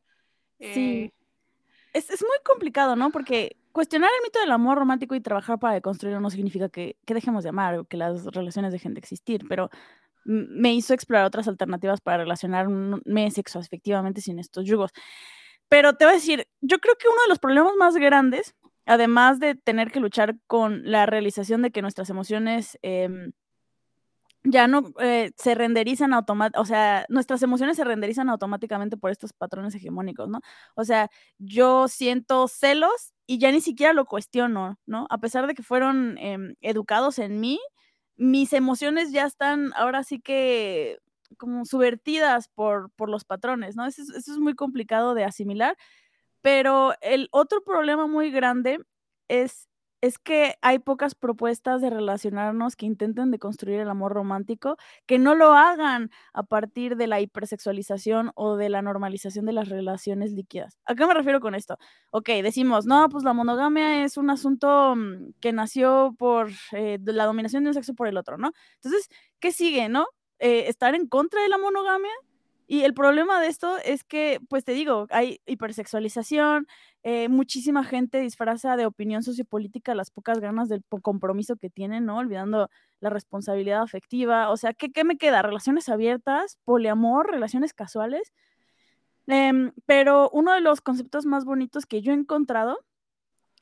Sí. 0.61 1.05
Eh, 1.05 1.13
es, 1.93 2.11
es, 2.11 2.23
muy 2.23 2.39
complicado, 2.45 2.95
¿no? 2.95 3.11
Porque 3.11 3.57
cuestionar 3.73 4.11
el 4.17 4.23
mito 4.23 4.39
del 4.39 4.53
amor 4.53 4.79
romántico 4.79 5.15
y 5.15 5.21
trabajar 5.21 5.59
para 5.59 5.75
deconstruirlo 5.75 6.21
no 6.21 6.31
significa 6.31 6.69
que, 6.69 6.97
que 7.05 7.15
dejemos 7.15 7.43
de 7.43 7.51
amar 7.51 7.79
o 7.79 7.85
que 7.85 7.97
las 7.97 8.25
relaciones 8.27 8.73
dejen 8.73 8.95
de 8.95 9.01
existir, 9.01 9.45
pero 9.49 9.71
me 10.25 10.75
hizo 10.75 10.95
explorar 10.95 11.27
otras 11.27 11.49
alternativas 11.49 12.01
para 12.01 12.19
relacionarme 12.19 13.31
sexoafectivamente 13.31 14.21
sin 14.21 14.39
estos 14.39 14.65
yugos. 14.65 14.91
Pero 15.69 15.95
te 15.95 16.05
voy 16.05 16.13
a 16.13 16.17
decir, 16.17 16.49
yo 16.61 16.79
creo 16.79 16.95
que 16.97 17.09
uno 17.09 17.23
de 17.23 17.29
los 17.29 17.39
problemas 17.39 17.75
más 17.79 17.97
grandes, 17.97 18.55
además 18.87 19.39
de 19.41 19.55
tener 19.55 19.91
que 19.91 20.01
luchar 20.01 20.37
con 20.47 20.83
la 20.91 21.07
realización 21.07 21.63
de 21.63 21.71
que 21.71 21.83
nuestras 21.83 22.11
emociones 22.11 22.79
eh, 22.83 23.09
ya 24.45 24.67
no 24.69 24.93
eh, 25.01 25.33
se 25.37 25.55
renderizan 25.55 26.13
automáticamente, 26.15 26.61
o 26.61 26.65
sea, 26.65 27.05
nuestras 27.09 27.43
emociones 27.43 27.77
se 27.77 27.85
renderizan 27.85 28.29
automáticamente 28.29 28.97
por 28.97 29.11
estos 29.11 29.33
patrones 29.33 29.75
hegemónicos, 29.75 30.29
¿no? 30.29 30.41
O 30.75 30.85
sea, 30.85 31.11
yo 31.39 31.89
siento 31.89 32.49
celos 32.49 33.13
y 33.27 33.39
ya 33.39 33.51
ni 33.53 33.61
siquiera 33.61 33.93
lo 33.93 34.07
cuestiono, 34.07 34.79
¿no? 34.87 35.07
A 35.11 35.19
pesar 35.19 35.47
de 35.47 35.55
que 35.55 35.63
fueron 35.63 36.17
eh, 36.19 36.39
educados 36.61 37.19
en 37.19 37.41
mí, 37.41 37.61
mis 38.19 38.53
emociones 38.53 39.13
ya 39.13 39.25
están 39.25 39.73
ahora 39.75 40.03
sí 40.03 40.21
que 40.21 40.99
como 41.39 41.65
subvertidas 41.65 42.49
por, 42.49 42.91
por 42.93 43.09
los 43.09 43.25
patrones, 43.25 43.77
¿no? 43.77 43.87
Eso, 43.87 44.03
eso 44.03 44.33
es 44.33 44.39
muy 44.39 44.55
complicado 44.55 45.15
de 45.15 45.25
asimilar, 45.25 45.77
pero 46.43 46.95
el 47.01 47.29
otro 47.31 47.63
problema 47.65 48.07
muy 48.07 48.31
grande 48.31 48.81
es 49.29 49.69
es 50.01 50.19
que 50.19 50.55
hay 50.63 50.79
pocas 50.79 51.15
propuestas 51.15 51.81
de 51.81 51.91
relacionarnos 51.91 52.77
que 52.77 52.87
intenten 52.87 53.31
de 53.31 53.39
construir 53.39 53.81
el 53.81 53.89
amor 53.89 54.13
romántico, 54.13 54.77
que 55.07 55.19
no 55.19 55.35
lo 55.35 55.53
hagan 55.53 56.11
a 56.33 56.43
partir 56.43 56.97
de 56.97 57.07
la 57.07 57.21
hipersexualización 57.21 58.33
o 58.35 58.57
de 58.57 58.69
la 58.69 58.83
normalización 58.83 59.47
de 59.47 59.53
las 59.53 59.69
relaciones 59.69 60.33
líquidas. 60.33 60.79
¿A 60.85 60.95
qué 60.95 61.07
me 61.07 61.15
refiero 61.15 61.41
con 61.41 61.55
esto? 61.55 61.79
Ok, 62.11 62.29
decimos, 62.43 62.87
no, 62.87 63.09
pues 63.09 63.25
la 63.25 63.33
monogamia 63.33 64.05
es 64.05 64.17
un 64.17 64.31
asunto 64.31 64.95
mm, 64.97 65.33
que 65.41 65.53
nació 65.53 66.15
por 66.19 66.51
eh, 66.73 66.99
la 67.05 67.25
dominación 67.25 67.65
de 67.65 67.71
un 67.71 67.75
sexo 67.75 67.95
por 67.95 68.09
el 68.09 68.17
otro, 68.17 68.39
¿no? 68.39 68.53
Entonces, 68.75 69.09
¿qué 69.41 69.53
sigue, 69.53 69.89
no? 69.89 70.07
Eh, 70.39 70.69
¿Estar 70.69 70.95
en 70.95 71.09
contra 71.09 71.43
de 71.43 71.49
la 71.49 71.59
monogamia? 71.59 72.13
Y 72.71 72.83
el 72.83 72.93
problema 72.93 73.41
de 73.41 73.47
esto 73.47 73.79
es 73.79 74.05
que, 74.05 74.41
pues 74.51 74.63
te 74.63 74.73
digo, 74.73 75.07
hay 75.09 75.41
hipersexualización, 75.47 76.67
eh, 77.03 77.31
muchísima 77.31 77.83
gente 77.83 78.21
disfraza 78.21 78.77
de 78.77 78.85
opinión 78.85 79.23
sociopolítica 79.23 79.95
las 79.95 80.11
pocas 80.11 80.39
ganas 80.39 80.69
del 80.69 80.85
compromiso 81.01 81.57
que 81.57 81.71
tienen, 81.71 82.05
¿no? 82.05 82.19
Olvidando 82.19 82.69
la 83.01 83.09
responsabilidad 83.09 83.81
afectiva. 83.81 84.51
O 84.51 84.59
sea, 84.59 84.75
¿qué, 84.75 84.93
qué 84.93 85.05
me 85.05 85.17
queda? 85.17 85.41
¿Relaciones 85.41 85.89
abiertas? 85.89 86.59
¿Poliamor? 86.65 87.31
¿Relaciones 87.31 87.73
casuales? 87.73 88.35
Em, 89.27 89.73
pero 89.87 90.29
uno 90.31 90.53
de 90.53 90.61
los 90.61 90.83
conceptos 90.83 91.25
más 91.25 91.47
bonitos 91.47 91.87
que 91.87 92.03
yo 92.03 92.13
he 92.13 92.17
encontrado 92.17 92.79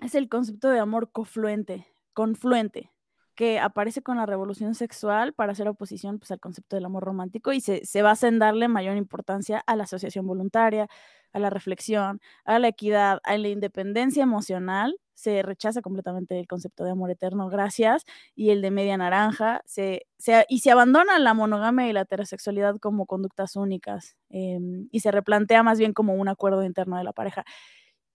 es 0.00 0.16
el 0.16 0.28
concepto 0.28 0.68
de 0.70 0.80
amor 0.80 1.12
confluente, 1.12 1.86
confluente 2.12 2.90
que 3.36 3.60
aparece 3.60 4.02
con 4.02 4.16
la 4.16 4.26
revolución 4.26 4.74
sexual 4.74 5.34
para 5.34 5.52
hacer 5.52 5.68
oposición 5.68 6.18
pues, 6.18 6.32
al 6.32 6.40
concepto 6.40 6.76
del 6.76 6.86
amor 6.86 7.04
romántico 7.04 7.52
y 7.52 7.60
se, 7.60 7.84
se 7.84 8.02
basa 8.02 8.28
en 8.28 8.38
darle 8.40 8.68
mayor 8.68 8.96
importancia 8.96 9.62
a 9.66 9.76
la 9.76 9.84
asociación 9.84 10.26
voluntaria, 10.26 10.88
a 11.32 11.38
la 11.38 11.50
reflexión, 11.50 12.20
a 12.44 12.58
la 12.58 12.68
equidad, 12.68 13.20
a 13.24 13.36
la 13.38 13.48
independencia 13.48 14.22
emocional. 14.22 14.98
Se 15.14 15.42
rechaza 15.42 15.82
completamente 15.82 16.38
el 16.38 16.46
concepto 16.46 16.84
de 16.84 16.90
amor 16.90 17.10
eterno, 17.10 17.48
gracias, 17.48 18.04
y 18.34 18.50
el 18.50 18.62
de 18.62 18.70
media 18.70 18.96
naranja, 18.98 19.62
se, 19.66 20.06
se, 20.18 20.44
y 20.48 20.60
se 20.60 20.70
abandona 20.70 21.18
la 21.18 21.34
monogamia 21.34 21.88
y 21.88 21.92
la 21.92 22.02
heterosexualidad 22.02 22.76
como 22.78 23.06
conductas 23.06 23.56
únicas 23.56 24.16
em, 24.30 24.88
y 24.92 25.00
se 25.00 25.10
replantea 25.12 25.62
más 25.62 25.78
bien 25.78 25.92
como 25.94 26.14
un 26.14 26.28
acuerdo 26.28 26.64
interno 26.64 26.98
de 26.98 27.04
la 27.04 27.12
pareja. 27.12 27.44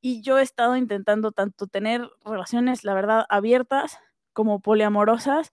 Y 0.01 0.21
yo 0.21 0.39
he 0.39 0.43
estado 0.43 0.77
intentando 0.77 1.31
tanto 1.31 1.67
tener 1.67 2.09
relaciones, 2.25 2.83
la 2.83 2.93
verdad, 2.95 3.25
abiertas, 3.29 3.99
como 4.33 4.61
poliamorosas, 4.61 5.51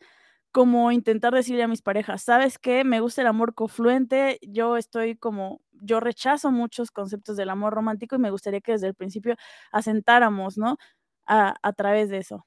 como 0.53 0.93
intentar 0.93 1.35
decirle 1.35 1.63
a 1.63 1.69
mis 1.69 1.83
parejas, 1.83 2.23
¿sabes 2.23 2.59
qué? 2.59 2.85
Me 2.85 3.01
gusta 3.01 3.21
el 3.21 3.27
amor 3.27 3.55
confluente, 3.55 4.39
yo 4.43 4.77
estoy 4.77 5.17
como, 5.17 5.61
yo 5.73 6.01
rechazo 6.01 6.51
muchos 6.51 6.91
conceptos 6.91 7.37
del 7.37 7.51
amor 7.51 7.75
romántico 7.75 8.17
y 8.17 8.19
me 8.19 8.31
gustaría 8.31 8.61
que 8.61 8.73
desde 8.73 8.89
el 8.89 8.95
principio 8.95 9.37
asentáramos, 9.73 10.59
¿no? 10.59 10.79
A, 11.27 11.55
a 11.63 11.73
través 11.75 12.09
de 12.09 12.19
eso. 12.19 12.47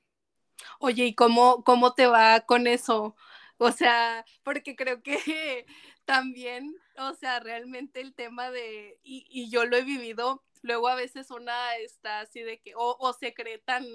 Oye, 0.80 1.06
¿y 1.06 1.15
cómo, 1.15 1.63
cómo 1.63 1.94
te 1.94 2.08
va 2.08 2.41
con 2.41 2.67
eso? 2.67 3.15
O 3.58 3.72
sea, 3.72 4.26
porque 4.44 4.76
creo 4.76 5.04
que 5.04 5.15
también, 6.06 6.76
o 6.98 7.13
sea, 7.13 7.39
realmente 7.39 8.02
el 8.02 8.15
tema 8.15 8.50
de, 8.50 9.00
y, 9.04 9.50
yo 9.52 9.65
lo 9.65 9.78
he 9.78 9.84
vivido, 9.84 10.44
luego 10.63 10.88
a 10.88 10.96
veces 10.96 11.30
una 11.30 11.76
está 11.78 12.22
así 12.22 12.41
de 12.41 12.60
que, 12.60 12.74
o, 12.76 12.98
o 13.00 13.13
secretan 13.13 13.86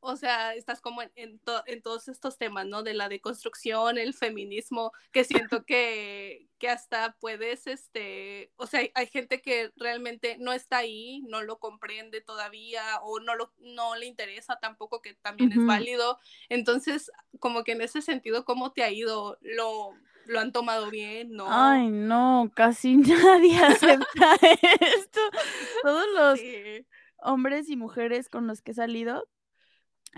o 0.00 0.16
sea, 0.16 0.54
estás 0.54 0.80
como 0.80 1.02
en, 1.02 1.10
en, 1.16 1.40
todos 1.82 2.08
estos 2.08 2.38
temas, 2.38 2.66
¿no? 2.66 2.82
De 2.82 2.94
la 2.94 3.08
deconstrucción, 3.08 3.98
el 3.98 4.14
feminismo, 4.14 4.92
que 5.12 5.24
siento 5.24 5.64
que, 5.64 6.48
que 6.58 6.68
hasta 6.68 7.16
puedes, 7.20 7.66
este, 7.66 8.52
o 8.56 8.66
sea, 8.66 8.82
hay, 8.94 9.06
gente 9.06 9.40
que 9.40 9.72
realmente 9.76 10.36
no 10.38 10.52
está 10.52 10.78
ahí, 10.78 11.22
no 11.28 11.42
lo 11.42 11.58
comprende 11.58 12.20
todavía 12.20 12.82
o 13.02 13.20
no, 13.20 13.34
lo, 13.34 13.52
no 13.58 13.96
le 13.96 14.06
interesa 14.06 14.58
tampoco, 14.60 15.02
que 15.02 15.14
también 15.14 15.52
es 15.52 15.64
válido. 15.64 16.18
Entonces, 16.48 17.10
como 17.40 17.64
que 17.64 17.72
en 17.72 17.82
ese 17.82 18.02
sentido, 18.02 18.44
¿cómo 18.44 18.72
te 18.72 18.82
ha 18.82 18.90
ido? 18.90 19.38
¿Lo, 19.40 19.92
lo 20.26 20.40
han 20.40 20.52
tomado 20.52 20.90
bien? 20.90 21.32
¿No? 21.32 21.46
Ay, 21.48 21.88
no, 21.88 22.50
casi 22.54 22.96
nadie 22.96 23.58
acepta 23.58 24.36
esto. 24.80 25.20
Todos 25.82 26.06
los... 26.14 26.40
hombres 27.18 27.68
y 27.68 27.76
mujeres 27.76 28.28
con 28.28 28.46
los 28.46 28.62
que 28.62 28.70
he 28.70 28.74
salido 28.74 29.26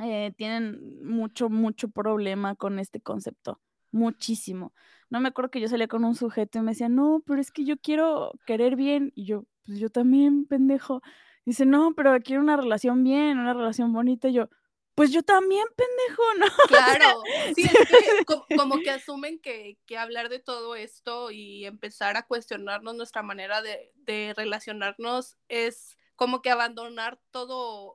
eh, 0.03 0.33
tienen 0.37 1.05
mucho, 1.05 1.49
mucho 1.49 1.89
problema 1.89 2.55
con 2.55 2.79
este 2.79 3.01
concepto. 3.01 3.61
Muchísimo. 3.91 4.73
No 5.11 5.21
me 5.21 5.29
acuerdo 5.29 5.51
que 5.51 5.61
yo 5.61 5.69
salía 5.69 5.89
con 5.89 6.05
un 6.05 6.15
sujeto 6.15 6.59
y 6.59 6.63
me 6.63 6.73
decía, 6.73 6.89
no, 6.89 7.23
pero 7.27 7.41
es 7.41 7.51
que 7.51 7.65
yo 7.65 7.77
quiero 7.79 8.33
querer 8.47 8.77
bien. 8.77 9.13
Y 9.15 9.25
yo, 9.25 9.45
pues 9.65 9.79
yo 9.79 9.91
también, 9.91 10.47
pendejo. 10.47 11.03
Dice, 11.45 11.67
no, 11.67 11.95
pero 11.95 12.19
quiero 12.21 12.43
una 12.43 12.57
relación 12.57 13.03
bien, 13.03 13.39
una 13.39 13.55
relación 13.55 13.93
bonita. 13.93 14.29
Y 14.29 14.35
yo, 14.35 14.49
pues 14.95 15.13
yo 15.13 15.23
también, 15.23 15.65
pendejo, 15.77 16.23
¿no? 16.39 16.47
Claro, 16.69 17.23
sí, 17.55 17.63
es 17.63 17.89
que 17.89 18.25
como, 18.57 18.81
que 18.81 18.91
asumen 18.91 19.39
que, 19.41 19.79
que, 19.87 19.97
hablar 19.97 20.29
de 20.29 20.41
todo 20.41 20.77
esto 20.77 21.31
y 21.31 21.65
empezar 21.65 22.17
a 22.17 22.27
cuestionarnos 22.27 22.95
nuestra 22.97 23.23
manera 23.23 23.63
de, 23.63 23.93
de 23.95 24.35
relacionarnos 24.37 25.37
es 25.49 25.97
como 26.17 26.43
que 26.43 26.51
abandonar 26.51 27.21
todo 27.31 27.95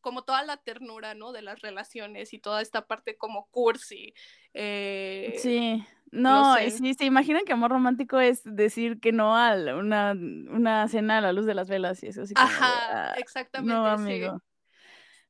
como 0.00 0.22
toda 0.22 0.42
la 0.42 0.56
ternura, 0.56 1.14
¿no? 1.14 1.32
De 1.32 1.42
las 1.42 1.60
relaciones 1.60 2.32
y 2.32 2.38
toda 2.38 2.62
esta 2.62 2.86
parte 2.86 3.16
como 3.16 3.46
cursi. 3.50 4.14
Eh, 4.54 5.34
sí, 5.38 5.84
no, 6.10 6.56
sí, 6.56 6.94
se 6.94 7.04
imaginan 7.04 7.44
que 7.44 7.52
amor 7.52 7.70
romántico 7.70 8.18
es 8.18 8.42
decir 8.44 9.00
que 9.00 9.12
no 9.12 9.36
a 9.36 9.54
una, 9.76 10.12
una 10.12 10.88
cena 10.88 11.18
a 11.18 11.20
la 11.20 11.32
luz 11.32 11.46
de 11.46 11.54
las 11.54 11.68
velas 11.68 12.02
y 12.02 12.08
eso. 12.08 12.22
Así 12.22 12.34
Ajá, 12.36 13.12
ah, 13.12 13.14
exactamente. 13.18 13.74
No, 13.74 13.86
amigo. 13.86 14.42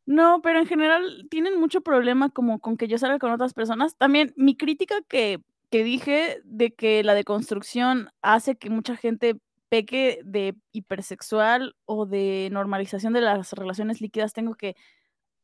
No, 0.07 0.41
pero 0.43 0.59
en 0.59 0.67
general 0.67 1.27
tienen 1.31 1.61
mucho 1.61 1.83
problema 1.83 2.31
como 2.31 2.59
con 2.59 2.77
que 2.77 2.89
yo 2.89 2.99
salga 2.99 3.19
con 3.19 3.31
otras 3.31 3.53
personas. 3.53 3.95
También 3.97 4.33
mi 4.37 4.57
crítica 4.57 4.97
que, 5.09 5.41
que 5.71 5.85
dije 5.85 6.41
de 6.45 6.75
que 6.75 7.05
la 7.05 7.15
deconstrucción 7.15 8.11
hace 8.23 8.57
que 8.57 8.71
mucha 8.71 8.97
gente 8.97 9.37
peque 9.71 10.21
de 10.25 10.57
hipersexual 10.73 11.75
o 11.87 12.05
de 12.05 12.51
normalización 12.53 13.15
de 13.15 13.23
las 13.23 13.53
relaciones 13.55 14.03
líquidas, 14.03 14.35
tengo 14.35 14.55
que 14.55 14.77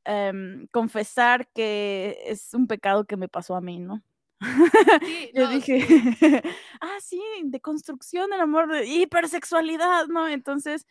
em, 0.04 0.66
confesar 0.72 1.48
que 1.54 2.18
es 2.26 2.52
un 2.52 2.66
pecado 2.66 3.06
que 3.06 3.16
me 3.16 3.28
pasó 3.28 3.56
a 3.56 3.62
mí, 3.62 3.78
¿no? 3.78 4.02
Yo 5.34 5.48
dije, 5.48 5.78
ah, 6.82 6.98
sí, 7.00 7.22
de 7.44 7.60
construcción 7.60 8.30
del 8.30 8.40
amor, 8.40 8.70
de 8.70 8.86
hipersexualidad, 8.86 10.08
¿no? 10.08 10.28
Entonces, 10.28 10.86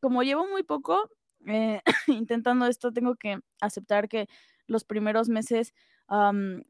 como 0.00 0.22
llevo 0.22 0.46
muy 0.46 0.62
poco 0.64 1.08
eh, 1.46 1.80
intentando 2.08 2.66
esto, 2.66 2.92
tengo 2.92 3.14
que 3.16 3.40
aceptar 3.60 4.08
que 4.08 4.28
los 4.66 4.84
primeros 4.84 5.28
meses 5.28 5.72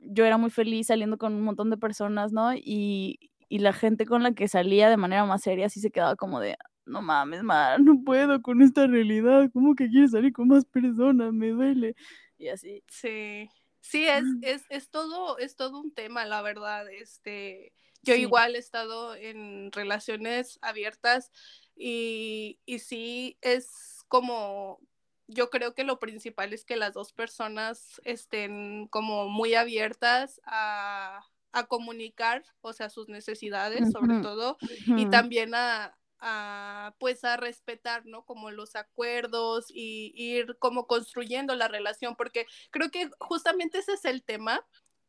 yo 0.01 0.27
era 0.27 0.37
muy 0.37 0.51
feliz 0.51 0.89
saliendo 0.89 1.17
con 1.17 1.33
un 1.33 1.41
montón 1.43 1.71
de 1.71 1.79
personas, 1.79 2.31
¿no? 2.31 2.53
Y, 2.55 3.31
y 3.51 3.59
la 3.59 3.73
gente 3.73 4.07
con 4.07 4.23
la 4.23 4.33
que 4.33 4.47
salía 4.47 4.89
de 4.89 4.97
manera 4.97 5.27
más 5.27 5.43
seria 5.43 5.69
sí 5.69 5.81
se 5.81 5.91
quedaba 5.91 6.15
como 6.15 6.39
de, 6.39 6.57
no 6.87 7.03
mames, 7.03 7.43
man, 7.43 7.85
no 7.85 8.01
puedo 8.05 8.41
con 8.41 8.63
esta 8.63 8.87
realidad, 8.87 9.51
¿cómo 9.53 9.75
que 9.75 9.91
quieres 9.91 10.13
salir 10.13 10.33
con 10.33 10.47
más 10.47 10.65
personas? 10.65 11.33
Me 11.33 11.49
duele. 11.49 11.97
Y 12.39 12.49
así. 12.49 12.83
Sí. 12.89 13.51
Sí, 13.81 14.07
es, 14.07 14.23
mm. 14.23 14.41
es, 14.43 14.65
es 14.71 14.91
todo, 14.91 15.37
es 15.39 15.57
todo 15.57 15.81
un 15.81 15.93
tema, 15.93 16.25
la 16.27 16.43
verdad. 16.43 16.89
Este, 16.93 17.73
yo 18.03 18.15
igual 18.15 18.55
he 18.55 18.59
estado 18.59 19.17
en 19.17 19.73
relaciones 19.73 20.61
abiertas 20.63 21.33
y, 21.75 22.61
y 22.67 22.79
sí 22.79 23.37
es 23.41 24.05
como, 24.07 24.79
yo 25.27 25.51
creo 25.51 25.75
que 25.75 25.83
lo 25.83 25.99
principal 25.99 26.53
es 26.53 26.65
que 26.65 26.77
las 26.77 26.95
dos 26.95 27.13
personas 27.13 28.01
estén 28.05 28.87
como 28.89 29.29
muy 29.29 29.55
abiertas 29.55 30.41
a, 30.45 31.21
a 31.53 31.67
comunicar, 31.67 32.45
o 32.61 32.73
sea, 32.73 32.91
sus 32.91 33.09
necesidades 33.09 33.93
sobre 33.93 34.21
todo, 34.21 34.57
y 34.87 35.07
también 35.11 35.55
a, 35.55 35.97
a, 36.21 36.95
pues 36.99 37.25
a 37.25 37.37
respetar, 37.37 38.07
¿no? 38.07 38.25
Como 38.25 38.51
los 38.51 38.77
acuerdos 38.77 39.67
y 39.71 40.13
ir 40.15 40.57
como 40.59 40.87
construyendo 40.87 41.55
la 41.55 41.69
relación, 41.69 42.15
porque 42.17 42.47
creo 42.71 42.91
que 42.91 43.11
justamente 43.19 43.79
ese 43.79 43.95
es 43.95 44.05
el 44.05 44.23
tema 44.23 44.65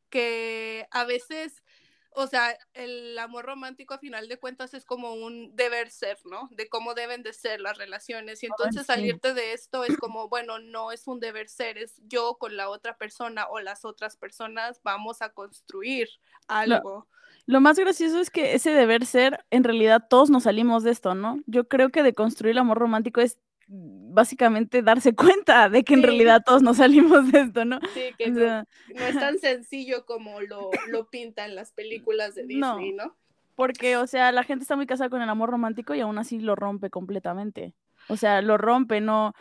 que 0.10 0.88
a 0.92 1.06
veces 1.06 1.64
o 2.14 2.28
sea, 2.28 2.58
el 2.74 3.18
amor 3.18 3.46
romántico 3.46 3.94
a 3.94 4.00
final 4.00 4.28
de 4.28 4.38
cuentas 4.38 4.74
es 4.74 4.86
como 4.86 5.14
un 5.14 5.56
deber 5.56 5.90
ser, 5.90 6.18
¿no? 6.26 6.50
De 6.52 6.68
cómo 6.68 6.94
deben 6.94 7.24
de 7.24 7.34
ser 7.34 7.62
las 7.62 7.78
relaciones. 7.78 8.44
Y 8.44 8.48
entonces 8.48 8.86
salirte 8.86 9.34
de 9.34 9.54
esto 9.54 9.84
es 9.86 9.96
como, 9.98 10.28
bueno, 10.28 10.60
no 10.60 10.92
es 10.92 11.08
un 11.08 11.20
deber 11.20 11.48
ser, 11.48 11.78
es 11.78 11.96
yo 12.08 12.38
con 12.38 12.58
la 12.58 12.70
otra 12.70 12.98
persona 12.98 13.48
o 13.50 13.60
las 13.60 13.86
otras 13.86 14.18
personas 14.18 14.82
vamos 14.84 15.22
a 15.22 15.30
construir 15.30 16.10
algo. 16.48 17.08
Lo, 17.46 17.54
lo 17.54 17.62
más 17.62 17.80
gracioso 17.80 18.20
es 18.20 18.30
que 18.30 18.56
ese 18.56 18.72
deber 18.72 19.06
ser, 19.06 19.46
en 19.50 19.64
realidad 19.64 20.06
todos 20.10 20.30
nos 20.30 20.44
salimos 20.44 20.84
de 20.84 20.92
esto, 20.92 21.16
¿no? 21.16 21.40
Yo 21.46 21.68
creo 21.68 21.90
que 21.90 22.04
de 22.04 22.14
construir 22.14 22.52
el 22.52 22.60
amor 22.60 22.80
romántico 22.80 23.22
es 23.22 23.38
básicamente 23.72 24.82
darse 24.82 25.16
cuenta 25.16 25.70
de 25.70 25.84
que 25.84 25.94
en 25.94 26.04
realidad 26.04 26.44
todos 26.46 26.62
nos 26.62 26.78
salimos 26.78 27.32
de 27.32 27.42
esto, 27.42 27.64
¿no? 27.64 27.80
Sí, 27.94 28.14
que 28.18 28.30
no, 28.30 28.66
es 28.96 29.18
tan 29.18 29.40
sencillo 29.40 30.06
como 30.06 30.42
lo, 30.42 30.70
lo 30.90 31.10
pintan 31.10 31.56
las 31.56 31.72
películas 31.72 32.36
de 32.36 32.46
Disney, 32.46 32.92
¿no? 32.92 33.16
Porque, 33.56 33.98
o 33.98 34.08
sea, 34.08 34.32
la 34.32 34.44
gente 34.44 34.64
está 34.64 34.76
muy 34.76 34.88
casada 34.88 35.10
con 35.10 35.22
el 35.22 35.30
amor 35.30 35.50
romántico 35.50 35.94
y 35.94 36.02
aún 36.02 36.18
así 36.18 36.40
lo 36.40 36.56
rompe 36.56 36.90
completamente. 36.90 37.76
O 38.10 38.18
sea, 38.18 38.42
lo 38.42 38.58
rompe, 38.58 39.02
no. 39.02 39.34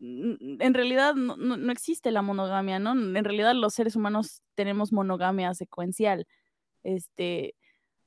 En 0.00 0.74
realidad 0.74 1.14
no, 1.14 1.36
no 1.36 1.72
existe 1.72 2.10
la 2.10 2.22
monogamia, 2.22 2.78
¿no? 2.78 2.92
En 2.92 3.24
realidad 3.24 3.54
los 3.54 3.74
seres 3.74 3.94
humanos 3.94 4.42
tenemos 4.54 4.92
monogamia 4.92 5.52
secuencial. 5.54 6.26
Este, 6.82 7.54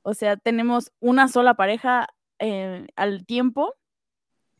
o 0.02 0.12
sea, 0.12 0.36
tenemos 0.36 0.92
una 1.00 1.28
sola 1.28 1.54
pareja 1.54 2.08
eh, 2.38 2.86
al 2.96 3.24
tiempo 3.24 3.74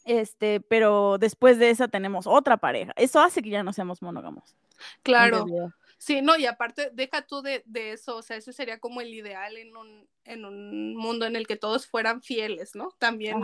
este, 0.04 0.60
pero 0.60 1.18
después 1.18 1.58
de 1.58 1.70
esa 1.70 1.88
tenemos 1.88 2.26
otra 2.26 2.56
pareja. 2.56 2.92
Eso 2.96 3.20
hace 3.20 3.42
que 3.42 3.50
ya 3.50 3.62
no 3.62 3.72
seamos 3.72 4.02
monógamos. 4.02 4.56
Claro. 5.02 5.46
Sí, 5.98 6.22
no, 6.22 6.36
y 6.36 6.46
aparte, 6.46 6.90
deja 6.94 7.22
tú 7.26 7.42
de, 7.42 7.62
eso, 7.74 8.16
o 8.16 8.22
sea, 8.22 8.38
ese 8.38 8.54
sería 8.54 8.78
como 8.78 9.02
el 9.02 9.12
ideal 9.12 9.58
en 9.58 9.76
un, 9.76 10.08
en 10.24 10.46
un 10.46 10.96
mundo 10.96 11.26
en 11.26 11.36
el 11.36 11.46
que 11.46 11.56
todos 11.56 11.86
fueran 11.86 12.22
fieles, 12.22 12.74
¿no? 12.74 12.94
También. 12.98 13.42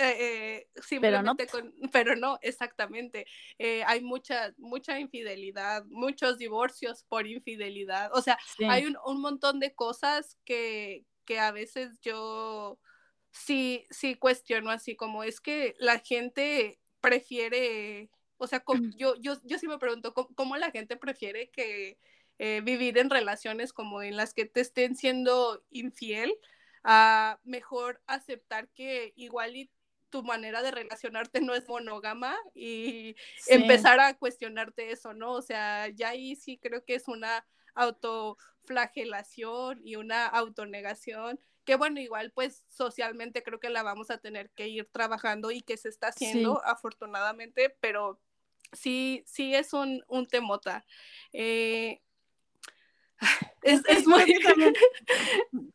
Eh, 0.00 0.16
eh, 0.20 0.68
simplemente 0.82 1.46
pero 1.46 1.64
no. 1.64 1.72
Con, 1.80 1.90
pero 1.92 2.14
no, 2.14 2.38
exactamente. 2.42 3.26
Eh, 3.58 3.82
hay 3.86 4.02
mucha, 4.02 4.52
mucha 4.58 5.00
infidelidad, 5.00 5.84
muchos 5.86 6.36
divorcios 6.36 7.04
por 7.08 7.26
infidelidad. 7.26 8.10
O 8.12 8.20
sea, 8.20 8.38
hay 8.68 8.84
un, 8.84 8.96
un, 9.06 9.20
montón 9.22 9.58
de 9.58 9.74
cosas 9.74 10.36
que, 10.44 11.04
que 11.24 11.40
a 11.40 11.52
veces 11.52 11.98
yo 12.00 12.78
sí, 13.38 13.86
sí 13.90 14.16
cuestiono 14.16 14.70
así 14.70 14.96
como 14.96 15.24
es 15.24 15.40
que 15.40 15.74
la 15.78 15.98
gente 15.98 16.78
prefiere, 17.00 18.10
o 18.36 18.46
sea, 18.46 18.62
yo, 18.96 19.14
yo, 19.20 19.34
yo 19.44 19.58
sí 19.58 19.68
me 19.68 19.78
pregunto 19.78 20.12
cómo, 20.12 20.56
la 20.56 20.70
gente 20.70 20.96
prefiere 20.96 21.50
que 21.50 21.98
eh, 22.38 22.60
vivir 22.62 22.98
en 22.98 23.10
relaciones 23.10 23.72
como 23.72 24.02
en 24.02 24.16
las 24.16 24.34
que 24.34 24.44
te 24.44 24.60
estén 24.60 24.96
siendo 24.96 25.64
infiel, 25.70 26.34
a 26.84 27.40
mejor 27.44 28.00
aceptar 28.06 28.68
que 28.68 29.12
igual 29.16 29.56
y 29.56 29.70
tu 30.10 30.22
manera 30.22 30.62
de 30.62 30.70
relacionarte 30.70 31.40
no 31.40 31.54
es 31.54 31.68
monógama 31.68 32.36
y 32.54 33.16
empezar 33.46 34.00
a 34.00 34.16
cuestionarte 34.16 34.90
eso, 34.90 35.12
¿no? 35.12 35.32
O 35.32 35.42
sea, 35.42 35.88
ya 35.88 36.10
ahí 36.10 36.34
sí 36.34 36.58
creo 36.58 36.84
que 36.84 36.94
es 36.94 37.08
una 37.08 37.46
autoflagelación 37.74 39.80
y 39.84 39.96
una 39.96 40.26
autonegación 40.26 41.38
que 41.68 41.76
bueno, 41.76 42.00
igual 42.00 42.32
pues 42.34 42.64
socialmente 42.70 43.42
creo 43.42 43.60
que 43.60 43.68
la 43.68 43.82
vamos 43.82 44.10
a 44.10 44.16
tener 44.16 44.48
que 44.52 44.68
ir 44.68 44.88
trabajando 44.90 45.50
y 45.50 45.60
que 45.60 45.76
se 45.76 45.90
está 45.90 46.06
haciendo 46.08 46.64
afortunadamente, 46.64 47.76
pero 47.80 48.18
sí, 48.72 49.22
sí 49.26 49.54
es 49.54 49.74
un, 49.74 50.02
un 50.08 50.24
temota. 50.24 50.86
Eh, 51.34 52.00
es, 53.62 53.82
es, 53.86 54.06
muy... 54.06 54.24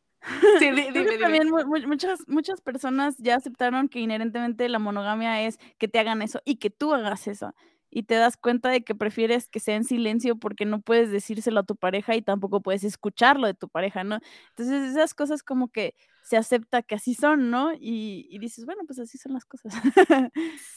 Sí, 0.57 0.71
también 1.19 1.51
muchas, 1.51 2.27
muchas 2.27 2.61
personas 2.61 3.15
ya 3.19 3.35
aceptaron 3.35 3.87
que 3.87 3.99
inherentemente 3.99 4.69
la 4.69 4.79
monogamia 4.79 5.43
es 5.43 5.59
que 5.77 5.89
te 5.89 5.99
hagan 5.99 6.23
eso 6.23 6.41
y 6.43 6.55
que 6.55 6.69
tú 6.71 6.93
hagas 6.93 7.27
eso 7.27 7.53
y 7.93 8.03
te 8.03 8.15
das 8.15 8.37
cuenta 8.37 8.69
de 8.69 8.83
que 8.83 8.95
prefieres 8.95 9.47
que 9.47 9.59
sea 9.59 9.75
en 9.75 9.83
silencio 9.83 10.35
porque 10.35 10.65
no 10.65 10.81
puedes 10.81 11.11
decírselo 11.11 11.59
a 11.59 11.65
tu 11.65 11.75
pareja 11.75 12.15
y 12.15 12.23
tampoco 12.23 12.61
puedes 12.61 12.83
escucharlo 12.83 13.45
de 13.45 13.53
tu 13.53 13.69
pareja, 13.69 14.03
¿no? 14.03 14.19
Entonces 14.49 14.91
esas 14.91 15.13
cosas 15.13 15.43
como 15.43 15.67
que 15.71 15.93
se 16.23 16.35
acepta 16.35 16.81
que 16.81 16.95
así 16.95 17.13
son, 17.13 17.51
¿no? 17.51 17.71
Y, 17.79 18.35
dices, 18.39 18.65
bueno, 18.65 18.81
pues 18.87 18.97
así 18.97 19.17
son 19.17 19.33
las 19.33 19.45
cosas. 19.45 19.73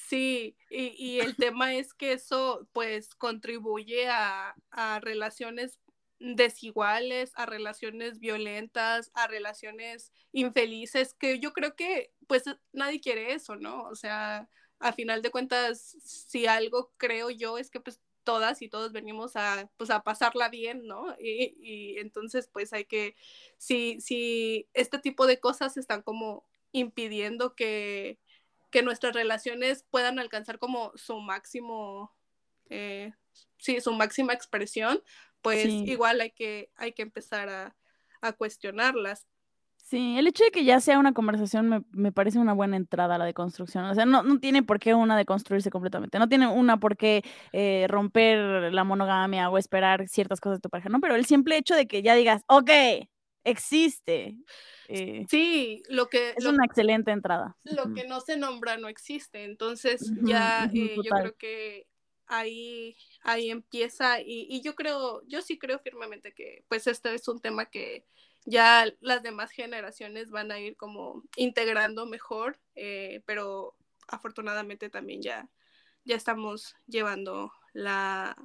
Sí, 0.09 0.57
y, 0.71 1.19
el 1.19 1.35
tema 1.35 1.75
es 1.75 1.93
que 1.93 2.13
eso 2.13 2.69
pues 2.73 3.15
contribuye 3.17 4.09
a, 4.09 4.55
a 4.71 5.01
relaciones 5.01 5.81
desiguales, 6.21 7.33
a 7.35 7.45
relaciones 7.45 8.21
violentas, 8.21 9.11
a 9.15 9.27
relaciones 9.27 10.13
infelices, 10.33 11.15
que 11.15 11.41
yo 11.41 11.53
creo 11.53 11.75
que 11.75 12.13
pues 12.29 12.45
nadie 12.73 13.01
quiere 13.01 13.33
eso, 13.33 13.57
¿no? 13.57 13.83
O 13.85 13.97
sea, 13.97 14.49
a 14.79 14.93
final 14.93 15.23
de 15.23 15.31
cuentas, 15.31 15.97
si 16.05 16.47
algo 16.47 16.93
creo 16.97 17.31
yo 17.31 17.59
es 17.59 17.71
que 17.71 17.81
pues 17.81 18.01
todas 18.27 18.61
y 18.61 18.69
todos 18.69 18.93
venimos 18.93 19.37
a, 19.37 19.71
pues, 19.79 19.89
a 19.89 20.03
pasarla 20.03 20.49
bien, 20.49 20.87
¿no? 20.87 21.15
Y, 21.19 21.95
entonces, 21.99 22.49
pues 22.53 22.73
hay 22.73 22.85
que, 22.85 23.15
si, 23.57 24.01
si 24.01 24.69
este 24.75 24.99
tipo 24.99 25.27
de 25.29 25.39
cosas 25.39 25.77
están 25.77 26.03
como 26.03 26.45
impidiendo 26.73 27.55
que, 27.55 28.19
que 28.71 28.83
nuestras 28.83 29.15
relaciones 29.15 29.87
puedan 29.91 30.19
alcanzar 30.19 30.59
como 30.59 30.93
su 30.97 31.21
máximo, 31.21 32.13
eh, 32.69 33.13
sí, 33.59 33.81
su 33.81 33.93
máxima 33.93 34.35
expresión, 34.35 35.03
pues 35.41 35.67
igual 35.67 36.21
hay 36.21 36.33
que, 36.33 36.73
hay 36.75 36.93
que 36.93 37.03
empezar 37.03 37.49
a, 37.49 37.77
a 38.21 38.33
cuestionarlas. 38.33 39.29
Sí, 39.87 40.19
el 40.19 40.27
hecho 40.27 40.43
de 40.43 40.51
que 40.51 40.65
ya 40.65 40.81
sea 40.81 40.99
una 40.99 41.13
conversación 41.13 41.69
me, 41.69 41.81
me 41.93 42.11
parece 42.11 42.41
una 42.41 42.55
buena 42.55 42.77
entrada 42.77 43.15
a 43.15 43.19
la 43.19 43.25
deconstrucción. 43.25 43.85
O 43.85 43.95
sea, 43.95 44.05
no, 44.05 44.25
no 44.25 44.41
tiene 44.41 44.65
por 44.65 44.81
qué 44.81 44.95
una 44.95 45.17
deconstruirse 45.17 45.71
completamente. 45.71 46.19
No 46.19 46.29
tiene 46.29 46.49
una 46.49 46.81
por 46.81 46.97
qué 46.97 47.23
eh, 47.53 47.87
romper 47.89 48.75
la 48.75 48.83
monogamia 48.83 49.49
o 49.49 49.59
esperar 49.59 50.09
ciertas 50.09 50.41
cosas 50.41 50.59
de 50.59 50.63
tu 50.63 50.71
pareja, 50.71 50.89
¿no? 50.89 50.99
Pero 50.99 51.15
el 51.15 51.25
simple 51.25 51.57
hecho 51.57 51.77
de 51.77 51.87
que 51.87 52.03
ya 52.03 52.17
digas, 52.17 52.43
ok, 52.49 52.69
existe. 53.45 54.37
Eh, 54.89 55.25
sí, 55.31 55.85
lo 55.89 56.09
que... 56.09 56.35
Es 56.37 56.45
una 56.47 56.65
excelente 56.65 57.13
entrada. 57.13 57.57
Lo 57.63 57.95
que 57.95 58.09
no 58.09 58.21
se 58.21 58.37
nombra 58.37 58.79
no 58.79 58.89
existe. 58.89 59.45
Entonces 59.45 60.13
ya 60.25 60.69
eh, 60.75 60.97
yo 60.97 61.11
creo 61.13 61.37
que 61.37 61.87
ahí, 62.27 62.97
ahí 63.23 63.51
empieza 63.51 64.21
y, 64.21 64.49
y 64.51 64.63
yo 64.63 64.75
creo, 64.75 65.23
yo 65.29 65.43
sí 65.43 65.61
creo 65.61 65.79
firmemente 65.79 66.35
que 66.35 66.65
pues 66.67 66.89
este 66.89 67.15
es 67.15 67.29
un 67.29 67.41
tema 67.41 67.67
que 67.67 68.05
ya 68.47 68.87
las 69.01 69.23
demás 69.23 69.51
generaciones 69.51 70.31
van 70.31 70.53
a 70.53 70.61
ir 70.61 70.77
como 70.77 71.25
integrando 71.37 72.07
mejor, 72.07 72.59
eh, 72.77 73.23
pero 73.27 73.75
afortunadamente 74.07 74.89
también 74.89 75.21
ya, 75.21 75.51
ya 76.05 76.15
estamos 76.15 76.77
llevando 76.87 77.53
la, 77.73 78.37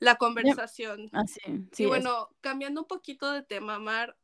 la 0.00 0.16
conversación. 0.16 1.08
Así, 1.12 1.40
ah, 1.44 1.56
sí, 1.70 1.84
y 1.84 1.86
bueno, 1.86 2.30
cambiando 2.40 2.80
un 2.80 2.88
poquito 2.88 3.30
de 3.30 3.44
tema, 3.44 3.78
Mar, 3.78 4.16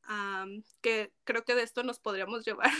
que 0.80 1.12
creo 1.22 1.44
que 1.44 1.54
de 1.54 1.62
esto 1.62 1.84
nos 1.84 2.00
podríamos 2.00 2.44
llevar 2.46 2.72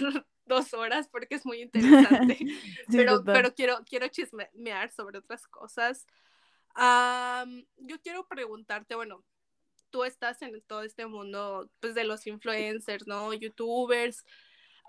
dos 0.44 0.74
horas 0.74 1.08
porque 1.08 1.36
es 1.36 1.46
muy 1.46 1.62
interesante, 1.62 2.38
pero, 2.90 3.22
pero 3.24 3.54
quiero, 3.54 3.78
quiero 3.88 4.08
chismear 4.08 4.90
sobre 4.90 5.18
otras 5.18 5.46
cosas. 5.46 6.04
yo 7.76 8.00
quiero 8.02 8.26
preguntarte, 8.26 8.96
bueno, 8.96 9.24
tú 9.90 10.04
estás 10.04 10.42
en 10.42 10.60
todo 10.62 10.82
este 10.82 11.06
mundo 11.06 11.70
pues, 11.80 11.94
de 11.94 12.04
los 12.04 12.26
influencers, 12.26 13.06
¿no? 13.06 13.32
Youtubers. 13.32 14.24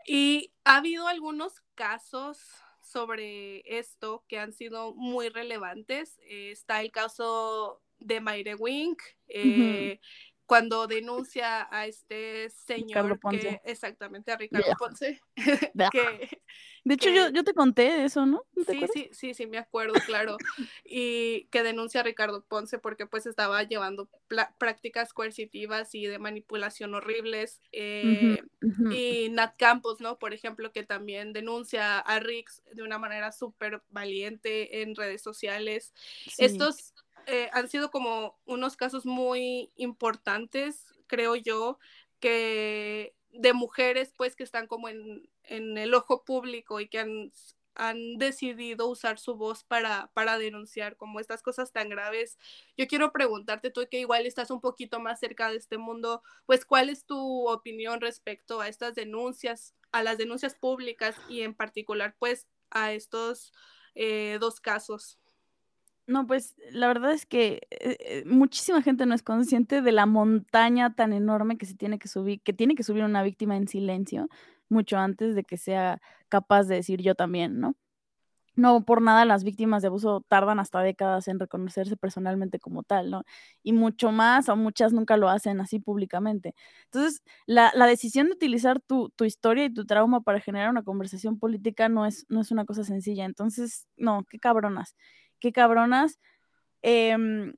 Y 0.05 0.53
ha 0.63 0.77
habido 0.77 1.07
algunos 1.07 1.61
casos 1.75 2.39
sobre 2.81 3.63
esto 3.77 4.23
que 4.27 4.39
han 4.39 4.53
sido 4.53 4.93
muy 4.95 5.29
relevantes. 5.29 6.19
Eh, 6.29 6.51
está 6.51 6.81
el 6.81 6.91
caso 6.91 7.81
de 7.99 8.21
Mayre 8.21 8.55
Wink, 8.55 9.01
eh, 9.27 9.99
cuando 10.47 10.87
denuncia 10.87 11.67
a 11.69 11.85
este 11.87 12.49
señor 12.49 13.19
que 13.29 13.61
exactamente 13.65 14.31
a 14.31 14.37
Ricardo 14.37 14.71
Ponce 14.79 15.21
que, 15.91 16.41
de 16.85 16.93
hecho 16.93 17.09
yo, 17.09 17.29
yo 17.29 17.43
te 17.43 17.53
conté 17.53 18.05
eso 18.05 18.25
no 18.25 18.43
sí 18.65 18.85
sí 18.93 19.09
sí 19.11 19.33
sí 19.33 19.45
me 19.45 19.57
acuerdo 19.57 19.93
claro. 20.05 20.37
Y 20.85 21.47
que 21.51 21.63
denuncia 21.63 21.99
a 21.99 22.03
Ricardo 22.03 22.43
Ponce 22.45 22.79
porque 22.79 23.05
pues 23.05 23.25
estaba 23.25 23.61
llevando 23.63 24.09
prácticas 24.57 25.13
coercitivas 25.13 25.93
y 25.93 26.07
de 26.07 26.17
manipulación 26.17 26.95
horribles 26.95 27.61
eh, 27.73 28.41
y 28.91 29.29
Nat 29.29 29.57
Campos 29.57 29.99
no 29.99 30.17
por 30.17 30.33
ejemplo 30.33 30.71
que 30.71 30.83
también 30.83 31.33
denuncia 31.33 31.99
a 31.99 32.19
Rix 32.21 32.63
de 32.73 32.83
una 32.83 32.97
manera 32.97 33.33
súper 33.33 33.81
valiente 33.89 34.81
en 34.81 34.95
redes 34.95 35.21
sociales. 35.21 35.93
Estos 36.37 36.93
eh, 37.27 37.49
han 37.53 37.67
sido 37.69 37.91
como 37.91 38.39
unos 38.45 38.77
casos 38.77 39.05
muy 39.05 39.71
importantes, 39.75 40.93
creo 41.07 41.35
yo, 41.35 41.77
que 42.19 43.13
de 43.31 43.53
mujeres 43.53 44.13
pues 44.17 44.35
que 44.35 44.43
están 44.43 44.65
como 44.65 44.89
en, 44.89 45.29
en 45.43 45.77
el 45.77 45.93
ojo 45.93 46.23
público 46.23 46.79
y 46.79 46.87
que 46.87 46.99
han, 46.99 47.31
han 47.75 48.17
decidido 48.17 48.87
usar 48.87 49.19
su 49.19 49.35
voz 49.35 49.63
para, 49.63 50.09
para 50.13 50.37
denunciar 50.37 50.97
como 50.97 51.19
estas 51.19 51.43
cosas 51.43 51.71
tan 51.71 51.89
graves. 51.89 52.37
Yo 52.77 52.87
quiero 52.87 53.11
preguntarte, 53.11 53.69
tú 53.71 53.85
que 53.89 53.99
igual 53.99 54.25
estás 54.25 54.49
un 54.49 54.61
poquito 54.61 54.99
más 54.99 55.19
cerca 55.19 55.51
de 55.51 55.57
este 55.57 55.77
mundo, 55.77 56.23
pues 56.45 56.65
cuál 56.65 56.89
es 56.89 57.05
tu 57.05 57.47
opinión 57.49 58.01
respecto 58.01 58.61
a 58.61 58.67
estas 58.67 58.95
denuncias, 58.95 59.75
a 59.91 60.01
las 60.01 60.17
denuncias 60.17 60.55
públicas 60.55 61.15
y 61.29 61.41
en 61.41 61.53
particular 61.53 62.15
pues 62.17 62.47
a 62.71 62.93
estos 62.93 63.53
eh, 63.95 64.37
dos 64.39 64.59
casos. 64.59 65.19
No, 66.07 66.25
pues 66.25 66.55
la 66.71 66.87
verdad 66.87 67.11
es 67.11 67.25
que 67.25 67.67
eh, 67.69 67.97
eh, 67.99 68.23
muchísima 68.25 68.81
gente 68.81 69.05
no 69.05 69.13
es 69.13 69.23
consciente 69.23 69.81
de 69.81 69.91
la 69.91 70.05
montaña 70.05 70.95
tan 70.95 71.11
enorme 71.11 71.57
que 71.57 71.65
se 71.65 71.75
tiene 71.75 71.99
que 71.99 72.07
subir, 72.07 72.41
que 72.41 72.53
tiene 72.53 72.75
que 72.75 72.83
subir 72.83 73.03
una 73.03 73.23
víctima 73.23 73.57
en 73.57 73.67
silencio, 73.67 74.29
mucho 74.69 74.97
antes 74.97 75.35
de 75.35 75.43
que 75.43 75.57
sea 75.57 75.99
capaz 76.29 76.63
de 76.63 76.75
decir 76.75 77.01
yo 77.01 77.13
también, 77.15 77.59
¿no? 77.59 77.75
No 78.55 78.85
por 78.85 79.01
nada 79.01 79.25
las 79.25 79.43
víctimas 79.45 79.81
de 79.83 79.89
abuso 79.89 80.23
tardan 80.29 80.59
hasta 80.59 80.81
décadas 80.81 81.27
en 81.29 81.39
reconocerse 81.39 81.97
personalmente 81.97 82.59
como 82.59 82.83
tal, 82.83 83.11
¿no? 83.11 83.23
Y 83.63 83.73
mucho 83.73 84.11
más, 84.11 84.49
o 84.49 84.55
muchas 84.57 84.93
nunca 84.93 85.17
lo 85.17 85.29
hacen 85.29 85.61
así 85.61 85.79
públicamente. 85.79 86.55
Entonces, 86.85 87.23
la, 87.47 87.71
la 87.75 87.87
decisión 87.87 88.27
de 88.27 88.33
utilizar 88.33 88.81
tu, 88.81 89.09
tu, 89.11 89.25
historia 89.25 89.65
y 89.65 89.73
tu 89.73 89.85
trauma 89.85 90.21
para 90.21 90.39
generar 90.41 90.69
una 90.71 90.83
conversación 90.83 91.39
política 91.39 91.89
no 91.89 92.05
es, 92.05 92.25
no 92.29 92.41
es 92.41 92.51
una 92.51 92.65
cosa 92.65 92.83
sencilla. 92.83 93.25
Entonces, 93.25 93.87
no, 93.97 94.25
qué 94.29 94.39
cabronas 94.39 94.95
qué 95.39 95.51
cabronas. 95.51 96.19
Em, 96.81 97.53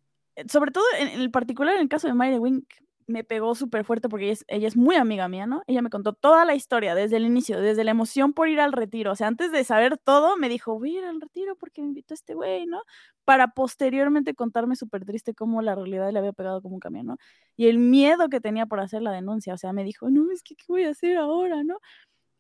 sobre 0.48 0.72
todo 0.72 0.86
en, 1.00 1.10
el 1.22 1.32
particular 1.32 1.76
en 1.76 1.82
el 1.82 1.90
caso 1.90 2.08
de 2.08 2.14
Mayre 2.14 2.40
Wink, 2.40 2.66
me 3.10 3.24
pegó 3.24 3.56
súper 3.56 3.84
fuerte 3.84 4.08
porque 4.08 4.26
ella 4.26 4.34
es, 4.34 4.46
ella 4.48 4.68
es, 4.68 4.78
muy 4.78 4.96
amiga 4.96 5.28
mía, 5.28 5.48
¿no? 5.48 5.64
Ella 5.68 5.82
me 5.82 5.90
contó 5.90 6.14
toda 6.14 6.46
la 6.46 6.54
historia 6.56 6.94
desde 6.94 7.18
el 7.18 7.26
inicio, 7.26 7.60
desde 7.60 7.84
la 7.84 7.92
emoción 7.92 8.34
por 8.34 8.50
ir 8.50 8.60
al 8.62 8.72
retiro. 8.72 9.12
O 9.12 9.16
sea, 9.16 9.28
antes 9.28 9.52
de 9.52 9.64
saber 9.64 9.98
todo, 9.98 10.38
me 10.38 10.48
dijo, 10.48 10.78
voy 10.78 10.96
a 10.96 11.00
ir 11.00 11.06
al 11.06 11.20
retiro 11.20 11.56
porque 11.56 11.82
me 11.82 11.88
invitó 11.88 12.14
este 12.14 12.36
güey, 12.36 12.68
¿no? 12.68 12.84
Para 13.26 13.48
posteriormente 13.50 14.36
contarme 14.36 14.76
súper 14.76 15.06
triste 15.06 15.34
cómo 15.34 15.62
la 15.64 15.74
realidad 15.76 16.12
le 16.12 16.20
había 16.20 16.34
pegado 16.34 16.62
como 16.62 16.76
un 16.76 16.80
camión, 16.80 17.08
¿no? 17.08 17.18
Y 17.58 17.68
el 17.68 17.80
miedo 17.80 18.30
que 18.30 18.40
tenía 18.40 18.68
por 18.68 18.80
hacer 18.80 19.02
la 19.02 19.12
denuncia. 19.12 19.56
O 19.56 19.58
sea, 19.58 19.74
me 19.74 19.84
dijo, 19.84 20.10
no, 20.12 20.32
es 20.32 20.44
que, 20.44 20.56
¿qué 20.56 20.66
voy 20.68 20.84
a 20.84 20.92
hacer 20.92 21.18
ahora, 21.18 21.64
no? 21.64 21.80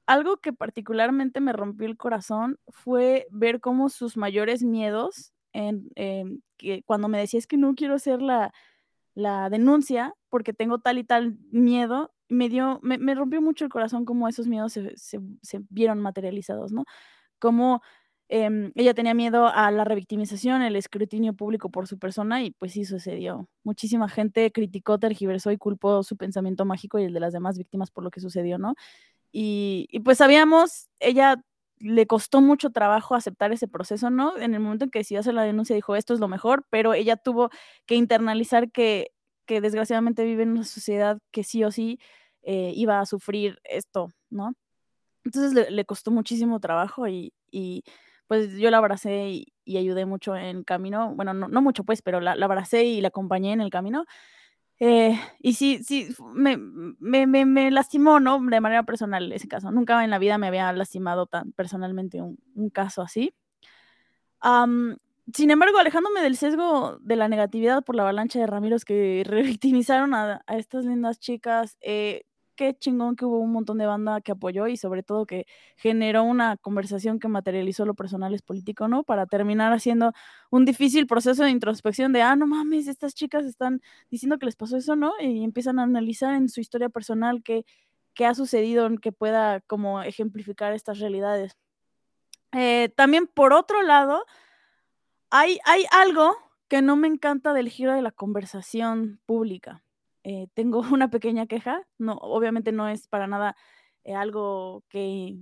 Algo 0.09 0.37
que 0.37 0.53
particularmente 0.53 1.39
me 1.39 1.53
rompió 1.53 1.85
el 1.87 1.95
corazón 1.95 2.57
fue 2.69 3.27
ver 3.29 3.59
cómo 3.61 3.89
sus 3.89 4.17
mayores 4.17 4.63
miedos, 4.63 5.33
en, 5.53 5.91
em, 5.95 6.41
que 6.57 6.81
cuando 6.83 7.07
me 7.07 7.19
decía 7.19 7.37
es 7.37 7.45
que 7.45 7.57
no 7.57 7.75
quiero 7.75 7.93
hacer 7.93 8.19
la, 8.21 8.51
denuncia 9.51 10.15
porque 10.29 10.53
tengo 10.53 10.79
tal 10.79 10.97
y 10.97 11.03
tal 11.03 11.37
miedo, 11.51 12.11
me 12.29 12.49
dio, 12.49 12.79
me, 12.81 13.13
rompió 13.15 13.41
mucho 13.41 13.65
el 13.65 13.71
corazón 13.71 14.05
cómo 14.05 14.27
esos 14.27 14.47
miedos 14.47 14.73
se, 14.73 15.59
vieron 15.69 15.99
materializados, 15.99 16.71
¿no? 16.71 16.85
Como 17.39 17.81
eh, 18.29 18.71
ella 18.75 18.93
tenía 18.93 19.13
miedo 19.13 19.47
a 19.47 19.71
la 19.71 19.83
revictimización, 19.83 20.61
el 20.61 20.75
escrutinio 20.75 21.33
público 21.33 21.69
por 21.69 21.87
su 21.87 21.99
persona 21.99 22.43
y 22.43 22.51
pues 22.51 22.73
sí 22.73 22.85
sucedió. 22.85 23.47
Muchísima 23.63 24.07
gente 24.09 24.51
criticó, 24.51 24.99
tergiversó 24.99 25.51
y 25.51 25.57
culpó 25.57 26.03
su 26.03 26.15
pensamiento 26.17 26.65
mágico 26.65 26.97
y 26.99 27.03
el 27.05 27.13
de 27.13 27.19
las 27.19 27.33
demás 27.33 27.57
víctimas 27.57 27.91
por 27.91 28.03
lo 28.03 28.11
que 28.11 28.21
sucedió, 28.21 28.57
¿no? 28.57 28.75
Y, 29.31 29.87
pues 30.03 30.17
sabíamos, 30.17 30.89
ella 30.99 31.41
le 31.79 32.07
costó 32.07 32.41
mucho 32.41 32.71
trabajo 32.71 33.15
aceptar 33.15 33.51
ese 33.51 33.67
proceso, 33.67 34.09
¿no? 34.09 34.37
En 34.37 34.53
el 34.53 34.59
momento 34.59 34.85
en 34.85 34.91
que 34.91 34.99
decidió 34.99 35.21
hacer 35.21 35.33
la 35.33 35.43
denuncia 35.43 35.75
dijo, 35.75 35.95
esto 35.95 36.13
es 36.13 36.19
lo 36.19 36.27
mejor, 36.27 36.65
pero 36.69 36.93
ella 36.93 37.15
tuvo 37.15 37.49
que 37.85 37.95
internalizar 37.95 38.71
que, 38.71 39.11
que 39.45 39.61
desgraciadamente 39.61 40.25
vive 40.25 40.43
en 40.43 40.51
una 40.51 40.65
sociedad 40.65 41.19
que 41.31 41.43
sí 41.43 41.63
o 41.63 41.71
sí 41.71 41.99
eh, 42.41 42.73
iba 42.75 42.99
a 42.99 43.05
sufrir 43.05 43.59
esto, 43.63 44.09
¿no? 44.29 44.55
Entonces 45.23 45.71
le, 45.71 45.85
costó 45.85 46.11
muchísimo 46.11 46.59
trabajo 46.59 47.07
y, 47.07 47.33
y, 47.51 47.83
pues 48.27 48.57
yo 48.57 48.69
la 48.71 48.77
abracé 48.77 49.29
y, 49.65 49.77
ayudé 49.77 50.05
mucho 50.05 50.35
en 50.35 50.57
el 50.57 50.65
camino, 50.65 51.13
bueno, 51.15 51.33
no, 51.33 51.47
no 51.47 51.61
mucho 51.61 51.83
pues, 51.83 52.01
pero 52.01 52.19
la, 52.19 52.35
la, 52.35 52.45
abracé 52.45 52.85
y 52.85 53.01
la 53.01 53.09
acompañé 53.09 53.53
en 53.53 53.61
el 53.61 53.69
camino 53.69 54.05
eh, 54.79 55.19
y 55.39 55.53
sí, 55.53 55.83
sí, 55.83 56.09
me, 56.33 56.57
me, 56.57 57.27
me, 57.27 57.71
lastimó, 57.71 58.19
¿no? 58.19 58.39
De 58.39 58.61
manera 58.61 58.83
personal 58.83 59.31
ese 59.31 59.47
caso. 59.47 59.71
Nunca 59.71 60.03
en 60.03 60.09
la 60.09 60.19
vida 60.19 60.37
me 60.37 60.47
había 60.47 60.71
lastimado 60.73 61.25
tan 61.25 61.51
personalmente 61.51 62.21
un, 62.21 62.39
un 62.55 62.69
caso 62.69 63.01
así. 63.01 63.33
Sin 65.33 65.51
embargo, 65.51 65.77
alejándome 65.77 66.21
del 66.21 66.37
sesgo 66.37 66.97
de 67.01 67.15
la 67.15 67.27
negatividad 67.27 67.83
por 67.83 67.95
la 67.95 68.03
avalancha 68.03 68.39
de 68.39 68.47
Ramiros 68.47 68.85
que 68.85 69.23
revictimizaron 69.25 70.13
a, 70.13 70.43
a 70.47 70.57
estas 70.57 70.85
lindas 70.85 71.19
chicas, 71.19 71.77
eh, 71.81 72.23
qué 72.59 72.73
chingón 72.77 73.15
que 73.15 73.23
hubo 73.23 73.39
un 73.39 73.53
montón 73.53 73.77
de 73.77 73.85
banda 73.85 74.19
que 74.19 74.33
apoyó 74.33 74.67
y 74.67 74.75
sobre 74.75 75.01
todo 75.01 75.25
que 75.25 75.45
generó 75.77 76.23
una 76.25 76.57
conversación 76.57 77.17
que 77.17 77.29
materializó 77.29 77.85
lo 77.85 77.93
personal 77.93 78.33
es 78.33 78.41
político, 78.41 78.89
¿no? 78.89 79.03
Para 79.03 79.27
terminar 79.27 79.71
haciendo 79.71 80.11
un 80.51 80.65
difícil 80.65 81.07
proceso 81.07 81.45
de 81.45 81.51
introspección 81.51 82.11
de, 82.11 82.21
ah, 82.21 82.35
no 82.35 82.47
mames, 82.47 82.87
estas 82.89 83.15
chicas 83.15 83.45
están 83.45 83.79
diciendo 84.11 84.37
que 84.39 84.45
les 84.45 84.57
pasó 84.57 84.75
eso, 84.75 84.97
¿no? 84.97 85.13
Y 85.21 85.45
empiezan 85.45 85.79
a 85.79 85.83
analizar 85.83 86.33
en 86.33 86.49
su 86.49 86.59
historia 86.59 86.89
personal 86.89 87.43
qué, 87.43 87.63
qué 88.13 88.25
ha 88.25 88.35
sucedido 88.35 88.89
que 89.01 89.13
pueda 89.13 89.61
como 89.61 90.03
ejemplificar 90.03 90.73
estas 90.73 90.99
realidades. 90.99 91.55
Eh, 92.51 92.89
también 92.97 93.25
por 93.27 93.53
otro 93.53 93.83
lado, 93.83 94.25
hay, 95.29 95.59
hay 95.63 95.85
algo 95.91 96.35
que 96.67 96.81
no 96.81 96.97
me 96.97 97.07
encanta 97.07 97.53
del 97.53 97.69
giro 97.69 97.93
de 97.93 98.01
la 98.01 98.11
conversación 98.11 99.21
pública. 99.25 99.81
Eh, 100.31 100.47
tengo 100.53 100.81
una 100.93 101.09
pequeña 101.09 101.47
queja, 101.47 101.81
no, 101.97 102.13
obviamente 102.13 102.71
no 102.71 102.87
es 102.87 103.07
para 103.07 103.25
nada 103.25 103.55
eh, 104.03 104.13
algo 104.13 104.83
que 104.87 105.37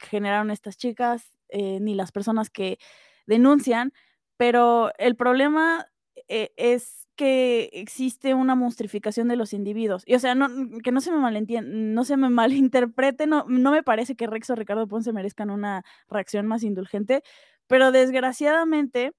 generaron 0.00 0.50
estas 0.50 0.76
chicas 0.76 1.38
eh, 1.50 1.78
ni 1.78 1.94
las 1.94 2.10
personas 2.10 2.50
que 2.50 2.78
denuncian, 3.26 3.92
pero 4.36 4.90
el 4.98 5.14
problema 5.14 5.86
es 6.26 7.06
que 7.14 7.70
existe 7.74 8.34
una 8.34 8.56
monstrificación 8.56 9.28
de 9.28 9.36
los 9.36 9.52
individuos. 9.52 10.02
Y 10.04 10.14
o 10.16 10.18
sea, 10.18 10.34
no, 10.34 10.48
que 10.82 10.90
no 10.90 11.00
se 11.00 11.12
me 11.12 11.62
no 11.62 12.04
se 12.04 12.16
me 12.16 12.28
malinterprete, 12.30 13.28
no, 13.28 13.44
no 13.46 13.70
me 13.70 13.84
parece 13.84 14.16
que 14.16 14.26
Rex 14.26 14.50
o 14.50 14.56
Ricardo 14.56 14.88
Ponce 14.88 15.12
merezcan 15.12 15.50
una 15.50 15.84
reacción 16.08 16.46
más 16.48 16.64
indulgente, 16.64 17.22
pero 17.68 17.92
desgraciadamente 17.92 19.12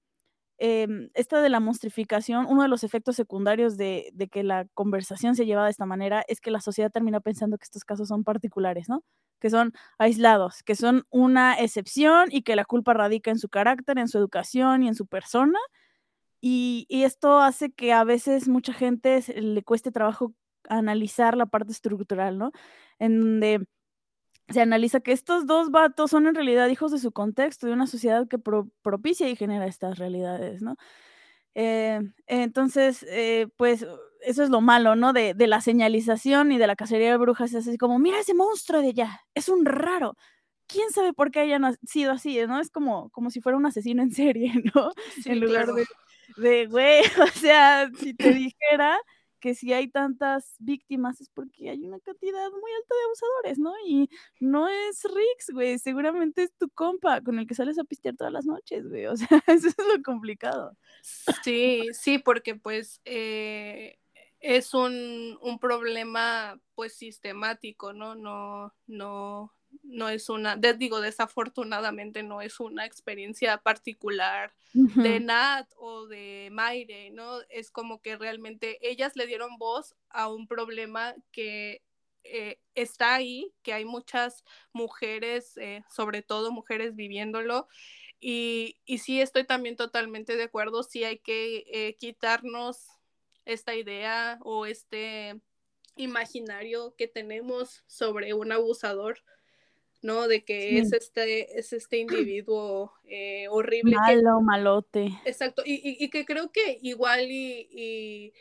eh, 0.58 0.86
esta 1.14 1.42
de 1.42 1.48
la 1.50 1.60
monstrificación, 1.60 2.46
uno 2.48 2.62
de 2.62 2.68
los 2.68 2.82
efectos 2.84 3.16
secundarios 3.16 3.76
de, 3.76 4.10
de, 4.14 4.28
que 4.28 4.42
la 4.42 4.66
conversación 4.74 5.36
se 5.36 5.44
lleva 5.44 5.64
de 5.64 5.70
esta 5.70 5.86
manera 5.86 6.24
es 6.28 6.40
que 6.40 6.50
la 6.50 6.60
sociedad 6.60 6.90
termina 6.90 7.20
pensando 7.20 7.58
que 7.58 7.64
estos 7.64 7.84
casos 7.84 8.08
son 8.08 8.24
particulares, 8.24 8.88
¿no? 8.88 9.04
Que 9.38 9.50
son 9.50 9.72
aislados, 9.98 10.62
que 10.62 10.74
son 10.74 11.04
una 11.10 11.54
excepción 11.54 12.28
y 12.30 12.42
que 12.42 12.56
la 12.56 12.64
culpa 12.64 12.94
radica 12.94 13.30
en 13.30 13.38
su 13.38 13.48
carácter, 13.48 13.98
en 13.98 14.08
su 14.08 14.18
educación 14.18 14.82
y 14.82 14.88
en 14.88 14.94
su 14.94 15.06
persona. 15.06 15.58
Y, 16.40 16.86
y 16.88 17.04
esto 17.04 17.40
hace 17.40 17.72
que 17.72 17.92
a 17.92 18.04
veces 18.04 18.48
mucha 18.48 18.72
gente 18.72 19.22
le 19.36 19.62
cueste 19.62 19.90
trabajo 19.92 20.34
analizar 20.68 21.36
la 21.36 21.46
parte 21.46 21.72
estructural, 21.72 22.38
¿no? 22.38 22.52
En 22.98 23.20
donde 23.20 23.66
se 24.48 24.60
analiza 24.60 25.00
que 25.00 25.12
estos 25.12 25.46
dos 25.46 25.70
vatos 25.70 26.10
son 26.10 26.26
en 26.26 26.34
realidad 26.34 26.68
hijos 26.68 26.92
de 26.92 26.98
su 26.98 27.12
contexto, 27.12 27.66
de 27.66 27.72
una 27.72 27.86
sociedad 27.86 28.28
que 28.28 28.38
pro 28.38 28.68
propicia 28.82 29.28
y 29.28 29.36
genera 29.36 29.66
estas 29.66 29.98
realidades, 29.98 30.62
¿no? 30.62 30.76
Eh, 31.54 32.00
entonces, 32.26 33.04
eh, 33.08 33.48
pues 33.56 33.86
eso 34.20 34.42
es 34.42 34.50
lo 34.50 34.60
malo, 34.60 34.94
¿no? 34.94 35.12
De, 35.12 35.34
de, 35.34 35.46
la 35.46 35.60
señalización 35.60 36.52
y 36.52 36.58
de 36.58 36.66
la 36.66 36.76
cacería 36.76 37.10
de 37.10 37.16
brujas, 37.16 37.54
es 37.54 37.66
así 37.66 37.78
como, 37.78 37.98
mira 37.98 38.20
ese 38.20 38.34
monstruo 38.34 38.82
de 38.82 38.88
allá, 38.88 39.20
es 39.34 39.48
un 39.48 39.64
raro. 39.64 40.16
¿Quién 40.66 40.90
sabe 40.90 41.12
por 41.12 41.30
qué 41.30 41.40
haya 41.40 41.58
sido 41.86 42.12
así, 42.12 42.38
no? 42.46 42.60
Es 42.60 42.70
como, 42.70 43.10
como 43.10 43.30
si 43.30 43.40
fuera 43.40 43.56
un 43.56 43.66
asesino 43.66 44.02
en 44.02 44.12
serie, 44.12 44.52
¿no? 44.74 44.90
Sí, 45.22 45.30
en 45.30 45.40
lugar 45.40 45.64
claro. 45.64 45.74
de, 45.74 46.48
de, 46.48 46.66
güey, 46.66 47.02
o 47.22 47.26
sea, 47.28 47.90
si 47.98 48.14
te 48.14 48.32
dijera 48.32 48.98
que 49.46 49.54
si 49.54 49.72
hay 49.72 49.86
tantas 49.86 50.56
víctimas 50.58 51.20
es 51.20 51.28
porque 51.28 51.70
hay 51.70 51.86
una 51.86 52.00
cantidad 52.00 52.50
muy 52.50 52.72
alta 52.72 52.94
de 52.96 53.04
abusadores, 53.04 53.58
¿no? 53.60 53.72
Y 53.86 54.10
no 54.40 54.66
es 54.66 55.04
Rix, 55.04 55.50
güey, 55.52 55.78
seguramente 55.78 56.42
es 56.42 56.52
tu 56.58 56.68
compa 56.70 57.20
con 57.20 57.38
el 57.38 57.46
que 57.46 57.54
sales 57.54 57.78
a 57.78 57.84
pistear 57.84 58.16
todas 58.16 58.32
las 58.32 58.44
noches, 58.44 58.88
güey, 58.88 59.06
o 59.06 59.16
sea, 59.16 59.40
eso 59.46 59.68
es 59.68 59.76
lo 59.78 60.02
complicado. 60.02 60.76
Sí, 61.44 61.84
sí, 61.92 62.18
porque 62.18 62.56
pues 62.56 63.00
eh, 63.04 64.00
es 64.40 64.74
un, 64.74 65.38
un 65.40 65.60
problema 65.60 66.60
pues 66.74 66.94
sistemático, 66.94 67.92
¿no? 67.92 68.16
No, 68.16 68.74
no, 68.88 69.52
no 69.82 70.08
es 70.08 70.28
una, 70.28 70.56
de, 70.56 70.74
digo, 70.74 71.00
desafortunadamente 71.00 72.22
no 72.22 72.40
es 72.40 72.60
una 72.60 72.84
experiencia 72.84 73.58
particular 73.58 74.52
uh 74.74 74.86
-huh. 74.86 75.02
de 75.02 75.20
Nat 75.20 75.68
o 75.76 76.06
de 76.06 76.48
Maire, 76.52 77.10
¿no? 77.10 77.40
Es 77.48 77.70
como 77.70 78.00
que 78.00 78.16
realmente 78.16 78.78
ellas 78.80 79.16
le 79.16 79.26
dieron 79.26 79.58
voz 79.58 79.94
a 80.10 80.28
un 80.28 80.46
problema 80.46 81.14
que 81.32 81.82
eh, 82.24 82.58
está 82.74 83.14
ahí, 83.14 83.52
que 83.62 83.72
hay 83.72 83.84
muchas 83.84 84.44
mujeres, 84.72 85.56
eh, 85.56 85.84
sobre 85.88 86.22
todo 86.22 86.52
mujeres 86.52 86.96
viviéndolo. 86.96 87.68
Y, 88.18 88.78
y, 88.84 88.98
sí 88.98 89.20
estoy 89.20 89.44
también 89.44 89.76
totalmente 89.76 90.36
de 90.36 90.44
acuerdo, 90.44 90.82
sí 90.82 91.04
hay 91.04 91.18
que 91.18 91.64
eh, 91.70 91.96
quitarnos 91.98 92.88
esta 93.44 93.74
idea 93.74 94.38
o 94.42 94.66
este 94.66 95.40
imaginario 95.96 96.94
que 96.96 97.08
tenemos 97.08 97.84
sobre 97.86 98.34
un 98.34 98.52
abusador, 98.52 99.22
¿no? 100.02 100.28
De 100.28 100.44
que 100.44 100.78
es 100.78 100.92
este, 100.92 101.58
es 101.58 101.72
este 101.72 101.98
individuo 102.30 102.92
eh, 103.04 103.46
horrible. 103.48 103.96
Malo, 103.96 104.40
malote. 104.40 105.10
Exacto, 105.24 105.62
y, 105.64 106.08
que 106.10 106.24
creo 106.24 106.50
que 106.52 106.78
igual 106.82 107.30
y, 107.30 108.32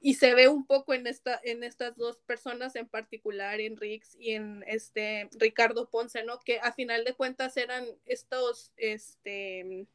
y, 0.00 0.14
se 0.14 0.34
ve 0.34 0.48
un 0.48 0.66
poco 0.66 0.94
en, 0.94 1.06
esta, 1.06 1.40
en 1.44 1.62
estas 1.62 1.96
dos 1.96 2.18
personas 2.26 2.74
en 2.76 2.88
particular, 2.88 3.60
en 3.60 3.76
Rix 3.76 4.16
y 4.18 4.32
en 4.32 4.64
este 4.66 5.28
Ricardo 5.38 5.88
Ponce, 5.88 6.24
¿no? 6.24 6.40
Que 6.40 6.58
a 6.60 6.72
final 6.72 7.04
de 7.04 7.14
cuentas 7.14 7.56
eran 7.56 7.84
estos, 8.04 8.72
este 8.76 9.86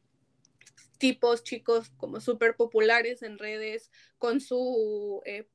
tipos 0.98 1.44
chicos 1.44 1.90
como 1.96 2.20
súper 2.20 2.56
populares 2.56 3.22
en 3.22 3.38
redes 3.38 3.90
con 4.18 4.40
su 4.40 5.22
eh, 5.24 5.48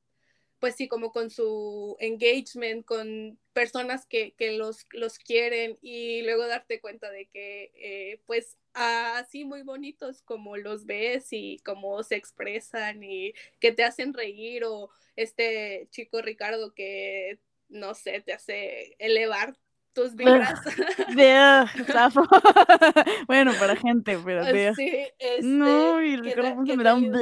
pues 0.64 0.76
sí, 0.76 0.88
como 0.88 1.12
con 1.12 1.28
su 1.28 1.94
engagement, 2.00 2.86
con 2.86 3.38
personas 3.52 4.06
que, 4.06 4.32
los, 4.56 4.86
los, 4.92 5.18
quieren 5.18 5.76
y 5.82 6.22
luego 6.22 6.46
darte 6.46 6.80
cuenta 6.80 7.10
de 7.10 7.26
que 7.26 7.70
eh, 7.74 8.22
pues 8.24 8.56
así 8.72 9.44
muy 9.44 9.60
bonitos 9.60 10.22
como 10.22 10.56
los 10.56 10.86
ves 10.86 11.26
y 11.32 11.60
cómo 11.66 12.02
se 12.02 12.16
expresan 12.16 13.04
y 13.04 13.34
que 13.60 13.72
te 13.72 13.84
hacen 13.84 14.14
reír 14.14 14.64
o 14.64 14.88
este 15.16 15.86
chico 15.90 16.22
Ricardo 16.22 16.72
que 16.72 17.40
no 17.68 17.92
sé, 17.92 18.22
te 18.22 18.32
hace 18.32 18.96
elevar 18.98 19.58
tus 19.92 20.14
vibras. 20.14 20.60
bueno, 23.26 23.52
para 23.58 23.76
gente, 23.76 24.18
pero 24.24 24.46
sí, 24.74 24.90
este, 25.18 25.42
no, 25.42 26.00
y 26.00 26.16
Ricardo 26.16 26.62
me 26.62 26.82
da 26.82 26.94
un 26.94 27.12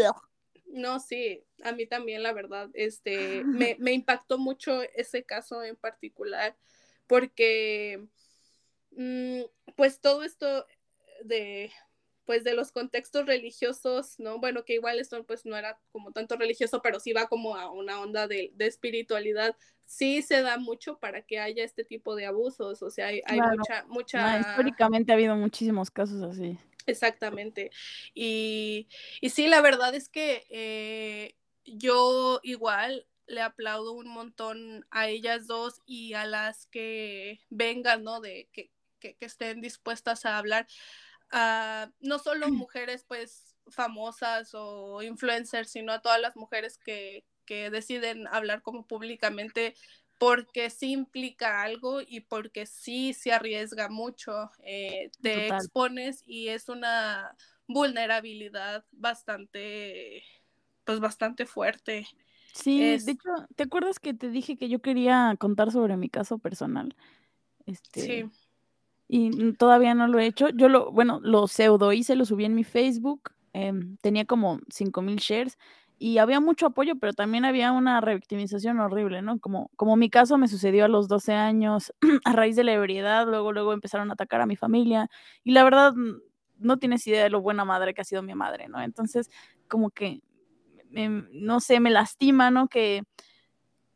no, 0.73 1.01
sí, 1.01 1.45
a 1.63 1.73
mí 1.73 1.87
también, 1.87 2.23
la 2.23 2.33
verdad, 2.33 2.71
este, 2.75 3.45
me, 3.45 3.77
me 3.79 3.93
impactó 3.93 4.39
mucho 4.39 4.83
ese 4.95 5.25
caso 5.25 5.63
en 5.63 5.77
particular, 5.77 6.57
porque, 7.07 8.05
mm, 8.91 9.43
pues 9.77 10.01
todo 10.01 10.23
esto 10.25 10.67
de, 11.25 11.71
pues 12.25 12.45
de 12.45 12.55
los 12.55 12.73
contextos 12.73 13.27
religiosos, 13.27 14.19
¿no? 14.19 14.39
Bueno, 14.39 14.65
que 14.65 14.75
igual 14.75 14.99
esto 14.99 15.25
pues 15.25 15.45
no 15.45 15.57
era 15.57 15.79
como 15.91 16.13
tanto 16.13 16.37
religioso, 16.37 16.81
pero 16.83 17.01
sí 17.01 17.13
va 17.13 17.29
como 17.29 17.57
a 17.57 17.71
una 17.71 18.01
onda 18.01 18.27
de, 18.27 18.53
de 18.55 18.67
espiritualidad, 18.67 19.57
sí 19.87 20.23
se 20.23 20.41
da 20.43 20.57
mucho 20.57 20.99
para 20.99 21.23
que 21.23 21.39
haya 21.39 21.65
este 21.65 21.85
tipo 21.85 22.15
de 22.15 22.27
abusos, 22.27 22.83
o 22.83 22.91
sea, 22.91 23.09
hay, 23.09 23.23
hay 23.27 23.41
mucha, 23.41 23.85
mucha... 23.89 24.41
históricamente 24.41 25.13
ha 25.13 25.17
habido 25.17 25.37
muchísimos 25.37 25.91
casos 25.91 26.23
así. 26.23 26.59
Exactamente. 26.87 27.71
Y, 28.15 28.89
y 29.21 29.31
sí, 29.31 29.47
la 29.47 29.61
verdad 29.61 29.95
es 29.95 30.09
que 30.09 30.45
eh, 30.51 31.35
yo 31.65 32.41
igual 32.43 33.07
le 33.27 33.41
aplaudo 33.41 33.93
un 33.93 34.09
montón 34.09 34.87
a 34.91 35.09
ellas 35.09 35.47
dos 35.47 35.81
y 35.87 36.15
a 36.15 36.27
las 36.27 36.67
que 36.67 37.41
vengan, 37.51 38.05
¿no? 38.05 38.21
De 38.21 38.49
que, 38.53 38.71
que, 38.99 39.17
estén 39.21 39.61
dispuestas 39.61 40.27
a 40.27 40.39
hablar. 40.39 40.67
Uh, 41.33 41.91
no 42.01 42.19
solo 42.19 42.49
mujeres 42.51 43.05
pues 43.07 43.57
famosas 43.69 44.51
o 44.55 45.03
influencers, 45.03 45.71
sino 45.71 45.93
a 45.93 46.03
todas 46.03 46.21
las 46.21 46.37
mujeres 46.37 46.79
que, 46.79 47.25
que 47.47 47.71
deciden 47.71 48.27
hablar 48.29 48.63
como 48.63 48.87
públicamente 48.87 49.75
porque 50.23 50.71
sí 50.71 50.93
implica 50.93 51.63
algo 51.63 52.01
y 52.01 52.21
porque 52.21 52.65
sí 52.65 53.13
se 53.13 53.33
arriesga 53.33 53.89
mucho, 53.89 54.53
eh, 54.63 55.11
te 55.21 55.49
expones 55.49 56.23
y 56.25 56.47
es 56.47 56.69
una 56.69 57.37
vulnerabilidad 57.67 58.85
bastante, 58.93 60.23
pues 60.85 61.01
bastante 61.01 61.45
fuerte. 61.45 62.07
Sí, 62.53 62.79
de 62.79 62.95
hecho, 62.95 63.31
¿te 63.57 63.65
acuerdas 63.65 63.99
que 63.99 64.15
te 64.15 64.31
dije 64.31 64.57
que 64.57 64.69
yo 64.69 64.81
quería 64.81 65.35
contar 65.41 65.73
sobre 65.73 65.97
mi 65.97 66.09
caso 66.09 66.39
personal? 66.39 66.95
Este, 67.67 68.01
sí. 68.01 68.25
Y 69.09 69.55
todavía 69.55 69.95
no 69.95 70.07
lo 70.07 70.21
he 70.21 70.27
hecho. 70.27 70.51
Yo 70.51 70.69
lo, 70.69 70.93
bueno, 70.93 71.19
lo 71.21 71.49
pseudo 71.49 71.93
hice, 71.93 72.15
lo 72.15 72.27
subí 72.27 72.45
en 72.45 72.55
mi 72.55 72.63
Facebook. 72.63 73.33
Em, 73.55 73.97
tenía 73.97 74.25
como 74.25 74.61
5000 74.71 75.17
shares 75.17 75.59
y 76.03 76.19
había 76.19 76.41
mucho 76.41 76.67
apoyo, 76.67 76.97
pero 76.97 77.13
también 77.13 77.45
había 77.45 77.71
una 77.71 78.01
revictimización 78.01 78.81
horrible, 78.81 79.23
¿no? 79.23 79.39
Como, 79.39 79.71
como 79.77 79.95
mi 79.95 80.11
caso 80.11 80.37
me 80.37 80.49
sucedió 80.49 80.85
a 80.85 80.89
los 80.89 81.07
12 81.07 81.33
años, 81.33 81.95
a 82.25 82.33
raíz 82.33 82.57
de 82.57 82.65
la 82.65 82.73
ebriedad, 82.73 83.25
luego, 83.25 83.53
luego 83.53 83.73
empezaron 83.73 84.11
a 84.11 84.15
atacar 84.15 84.41
a 84.41 84.47
mi 84.47 84.57
familia, 84.57 85.09
y 85.45 85.53
la 85.53 85.63
verdad, 85.63 85.93
no 86.59 86.79
tienes 86.79 87.07
idea 87.07 87.23
de 87.23 87.31
lo 87.31 87.41
buena 87.41 87.65
madre 87.65 87.95
que 87.95 88.01
ha 88.01 88.05
sido 88.05 88.21
mi 88.21 88.35
madre, 88.35 88.67
¿no? 88.67 88.83
Entonces, 88.83 89.31
como 89.69 89.91
que, 89.91 90.23
no 90.91 91.61
sé, 91.61 91.79
me 91.79 91.91
lastima, 91.91 92.51
¿no? 92.51 92.67
Que, 92.67 93.05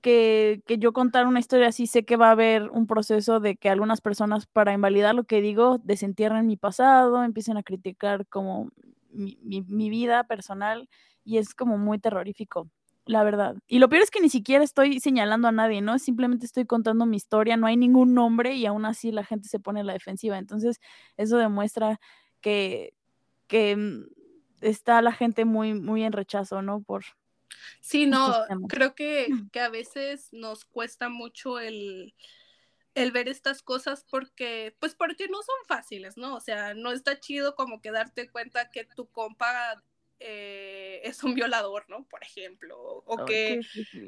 que, 0.01 0.63
que, 0.65 0.79
yo 0.79 0.93
contar 0.93 1.27
una 1.27 1.41
historia 1.41 1.67
así, 1.67 1.89
sé 1.89 2.05
que 2.05 2.15
va 2.15 2.29
a 2.29 2.33
haber 2.33 2.71
un 2.71 2.87
proceso 2.87 3.41
de 3.41 3.57
que 3.57 3.69
algunas 3.69 4.01
personas, 4.01 4.47
para 4.47 4.73
invalidar 4.73 5.17
lo 5.17 5.25
que 5.25 5.41
digo, 5.41 5.81
desentierren 5.83 6.47
mi 6.47 6.57
pasado, 6.57 7.25
empiecen 7.25 7.57
a 7.57 7.65
criticar 7.65 8.29
como 8.29 8.71
mi, 9.11 9.37
mi 9.43 9.91
vida 9.91 10.23
personal 10.23 10.89
y 11.27 11.39
es 11.39 11.55
como 11.55 11.77
muy 11.77 11.99
terrorífico, 11.99 12.71
la 13.05 13.25
verdad. 13.25 13.57
Y 13.67 13.81
lo 13.81 13.89
peor 13.89 14.03
es 14.03 14.11
que 14.11 14.21
ni 14.21 14.31
siquiera 14.31 14.63
estoy 14.63 15.01
señalando 15.01 15.49
a 15.49 15.53
nadie, 15.53 15.83
¿no? 15.83 15.99
Simplemente 15.99 16.47
estoy 16.47 16.67
contando 16.67 17.05
mi 17.05 17.17
historia, 17.17 17.57
no 17.57 17.67
hay 17.67 17.77
ningún 17.77 18.15
nombre 18.15 18.55
y 18.55 18.65
aún 18.65 18.87
así 18.87 19.11
la 19.11 19.25
gente 19.25 19.49
se 19.49 19.59
pone 19.59 19.81
a 19.81 19.85
la 19.85 19.93
defensiva. 19.93 20.39
Entonces, 20.39 20.81
eso 21.17 21.37
demuestra 21.37 22.01
que, 22.41 22.95
que 23.49 23.77
mm, 23.77 24.07
está 24.61 25.03
la 25.03 25.13
gente 25.13 25.45
muy, 25.45 25.75
muy 25.75 26.05
en 26.05 26.13
rechazo, 26.13 26.63
¿no? 26.63 26.81
Por... 26.81 27.05
Sí, 27.81 28.07
no, 28.07 28.33
creo 28.69 28.95
que, 28.95 29.27
que 29.51 29.61
a 29.61 29.69
veces 29.69 30.29
nos 30.33 30.65
cuesta 30.65 31.09
mucho 31.09 31.59
el, 31.59 32.15
el 32.95 33.11
ver 33.11 33.29
estas 33.29 33.63
cosas 33.63 34.07
porque, 34.09 34.77
pues 34.79 34.95
porque 34.95 35.29
no 35.29 35.43
son 35.43 35.57
fáciles, 35.67 36.17
¿no? 36.17 36.37
O 36.37 36.41
sea, 36.41 36.75
no 36.75 36.93
está 36.93 37.19
chido 37.19 37.57
como 37.57 37.81
que 37.81 37.91
darte 37.91 38.31
cuenta 38.31 38.71
que 38.71 38.85
tu 38.85 39.09
compa 39.11 39.83
eh, 40.19 41.01
es 41.05 41.23
un 41.25 41.35
violador, 41.35 41.85
¿no? 41.89 42.05
Por 42.05 42.23
ejemplo, 42.23 42.77
o 43.07 43.25
que, 43.25 43.61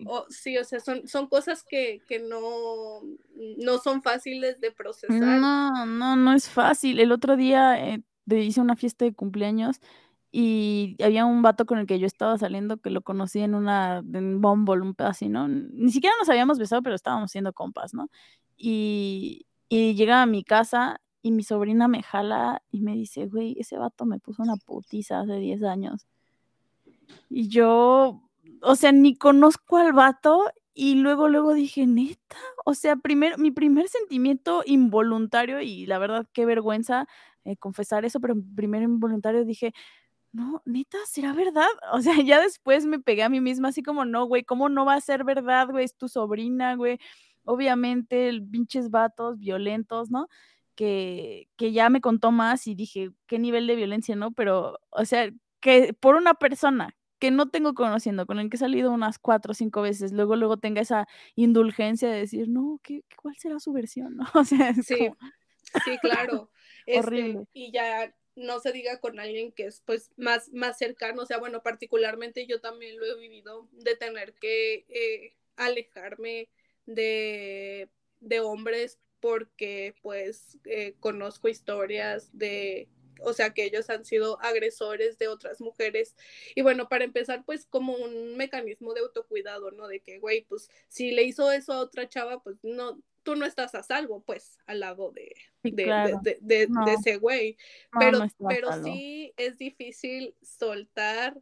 o, 0.07 0.27
sí, 0.31 0.57
o 0.57 0.65
sea, 0.65 0.81
son, 0.81 1.07
son 1.07 1.29
cosas 1.29 1.63
que, 1.63 2.01
que 2.09 2.19
no, 2.19 3.03
no 3.59 3.79
son 3.79 4.03
fáciles 4.03 4.61
de 4.61 4.71
procesar. 4.71 5.21
No, 5.21 5.87
no, 5.87 6.17
no 6.17 6.33
es 6.33 6.49
fácil. 6.49 6.99
El 7.01 7.13
otro 7.13 7.37
día 7.37 7.79
eh, 7.87 8.03
hice 8.31 8.61
una 8.61 8.77
fiesta 8.77 9.05
de 9.05 9.15
cumpleaños 9.15 9.81
y 10.31 10.97
había 11.03 11.25
un 11.25 11.43
vato 11.43 11.67
con 11.67 11.79
el 11.79 11.87
que 11.87 11.99
yo 11.99 12.07
estaba 12.07 12.37
saliendo 12.39 12.79
que 12.79 12.91
lo 12.91 13.03
conocí 13.03 13.41
en 13.41 13.55
una, 13.55 13.99
en 13.99 14.41
Bumble, 14.41 14.83
un 14.83 14.95
pedacito, 14.95 15.31
¿no? 15.31 15.49
Ni 15.49 15.91
siquiera 15.91 16.15
nos 16.19 16.29
habíamos 16.29 16.59
besado, 16.59 16.83
pero 16.83 16.95
estábamos 16.95 17.31
siendo 17.31 17.53
compas, 17.53 17.95
¿no? 17.95 18.11
Y, 18.57 19.47
y 19.69 19.95
llega 19.95 20.23
a 20.23 20.27
mi 20.27 20.43
casa 20.43 21.01
y 21.23 21.33
mi 21.33 21.43
sobrina 21.43 21.89
me 21.89 22.03
jala 22.03 22.62
y 22.71 22.81
me 22.81 22.95
dice, 22.95 23.27
güey, 23.27 23.57
ese 23.59 23.77
vato 23.79 24.07
me 24.07 24.21
puso 24.21 24.43
una 24.43 24.57
putiza 24.57 25.21
hace 25.21 25.37
10 25.39 25.62
años. 25.64 26.07
Y 27.31 27.49
yo, 27.49 28.23
o 28.62 28.77
sea, 28.77 28.93
ni 28.93 29.16
conozco 29.16 29.77
al 29.77 29.93
vato 29.93 30.45
y 30.75 30.95
luego, 30.97 31.29
luego 31.29 31.55
dije, 31.55 31.87
neta, 31.87 32.37
o 32.64 32.75
sea, 32.75 32.97
primero, 32.97 33.37
mi 33.39 33.51
primer 33.51 33.89
sentimiento 33.89 34.62
involuntario 34.64 35.61
y 35.61 35.87
la 35.87 35.99
verdad, 35.99 36.27
qué 36.33 36.47
vergüenza 36.47 37.07
eh, 37.45 37.57
confesar 37.57 38.05
eso, 38.05 38.21
pero 38.21 38.35
primero 38.55 38.85
involuntario 38.85 39.45
dije, 39.45 39.73
no, 40.33 40.62
neta, 40.66 40.99
¿será 41.07 41.33
verdad? 41.33 41.66
O 41.93 42.01
sea, 42.03 42.23
ya 42.23 42.41
después 42.41 42.87
me 42.87 43.01
pegué 43.01 43.23
a 43.25 43.29
mí 43.29 43.41
misma 43.41 43.69
así 43.69 43.83
como, 43.83 44.05
no, 44.05 44.27
güey, 44.27 44.45
¿cómo 44.45 44.69
no 44.69 44.85
va 44.85 44.95
a 44.95 45.01
ser 45.01 45.25
verdad, 45.25 45.69
güey? 45.69 45.85
Es 45.85 45.97
tu 45.97 46.09
sobrina, 46.09 46.77
güey. 46.77 46.99
Obviamente, 47.45 48.31
pinches 48.51 48.91
vatos 48.91 49.39
violentos, 49.39 50.11
¿no? 50.11 50.29
Que, 50.79 51.49
que 51.57 51.72
ya 51.72 51.91
me 51.91 52.01
contó 52.01 52.31
más 52.31 52.68
y 52.68 52.76
dije, 52.76 53.11
qué 53.26 53.41
nivel 53.41 53.66
de 53.66 53.74
violencia, 53.74 54.14
¿no? 54.14 54.31
Pero, 54.31 54.79
o 54.91 55.05
sea, 55.05 55.29
que 55.59 55.93
por 55.93 56.14
una 56.14 56.35
persona 56.35 56.97
que 57.18 57.33
no 57.33 57.51
tengo 57.51 57.74
conociendo, 57.74 58.26
con 58.26 58.39
el 58.39 58.49
que 58.49 58.55
he 58.55 58.61
salido 58.61 58.93
unas 58.93 59.18
cuatro 59.18 59.51
o 59.51 59.55
cinco 59.55 59.83
veces, 59.83 60.12
luego, 60.12 60.37
luego 60.37 60.59
tenga 60.59 60.81
esa 60.81 61.09
indulgencia 61.35 62.09
de 62.09 62.18
decir, 62.18 62.49
no, 62.49 62.79
¿qué, 62.85 63.03
¿cuál 63.20 63.35
será 63.39 63.59
su 63.59 63.72
versión? 63.72 64.18
¿no? 64.18 64.24
O 64.37 64.45
sea, 64.45 64.72
sí, 64.74 65.11
sí, 65.85 65.99
claro. 66.01 66.49
Este, 66.87 67.01
horrible. 67.01 67.45
y 67.53 67.70
ya 67.70 68.14
no 68.35 68.61
se 68.61 68.72
diga 68.72 68.99
con 68.99 69.20
alguien 69.20 69.53
que 69.53 69.66
es 69.66 69.83
pues 69.85 70.11
más, 70.16 70.51
más 70.55 70.79
cercano, 70.79 71.20
o 71.20 71.26
sea, 71.26 71.37
bueno, 71.37 71.62
particularmente 71.62 72.47
yo 72.47 72.62
también 72.62 72.99
lo 72.99 73.05
he 73.05 73.18
vivido 73.18 73.68
de 73.72 73.95
tener 73.95 74.33
que 74.33 74.87
eh, 74.89 75.37
alejarme 75.57 76.49
de, 76.87 77.91
de 78.20 78.41
hombres 78.41 78.99
porque 79.21 79.95
pues 80.03 80.59
eh, 80.64 80.95
conozco 81.01 81.49
historias 81.49 82.31
de, 82.33 82.89
o 83.21 83.33
sea, 83.33 83.51
que 83.51 83.64
ellos 83.64 83.91
han 83.91 84.05
sido 84.05 84.41
agresores 84.41 85.19
de 85.19 85.29
otras 85.29 85.61
mujeres. 85.61 86.16
Y 86.55 86.62
bueno, 86.62 86.89
para 86.89 87.05
empezar, 87.05 87.45
pues 87.45 87.66
como 87.66 87.95
un 87.95 88.37
mecanismo 88.37 88.95
de 88.95 89.01
autocuidado, 89.01 89.71
¿no? 89.71 89.89
De 89.89 90.01
que, 90.01 90.19
güey, 90.19 90.43
pues 90.43 90.71
si 90.89 91.11
le 91.11 91.25
hizo 91.25 91.51
eso 91.53 91.73
a 91.73 91.81
otra 91.81 92.09
chava, 92.09 92.43
pues 92.43 92.57
no, 92.62 93.01
tú 93.23 93.37
no 93.37 93.45
estás 93.45 93.75
a 93.75 93.83
salvo, 93.83 94.23
pues, 94.23 94.59
al 94.66 94.81
lado 94.81 95.12
de, 95.12 95.35
de, 95.62 96.37
de, 96.41 96.69
ese 96.99 97.16
güey. 97.16 97.57
pero, 97.99 98.27
pero 98.49 98.83
sí 98.83 99.35
es 99.37 99.59
difícil 99.59 100.35
soltar, 100.43 101.39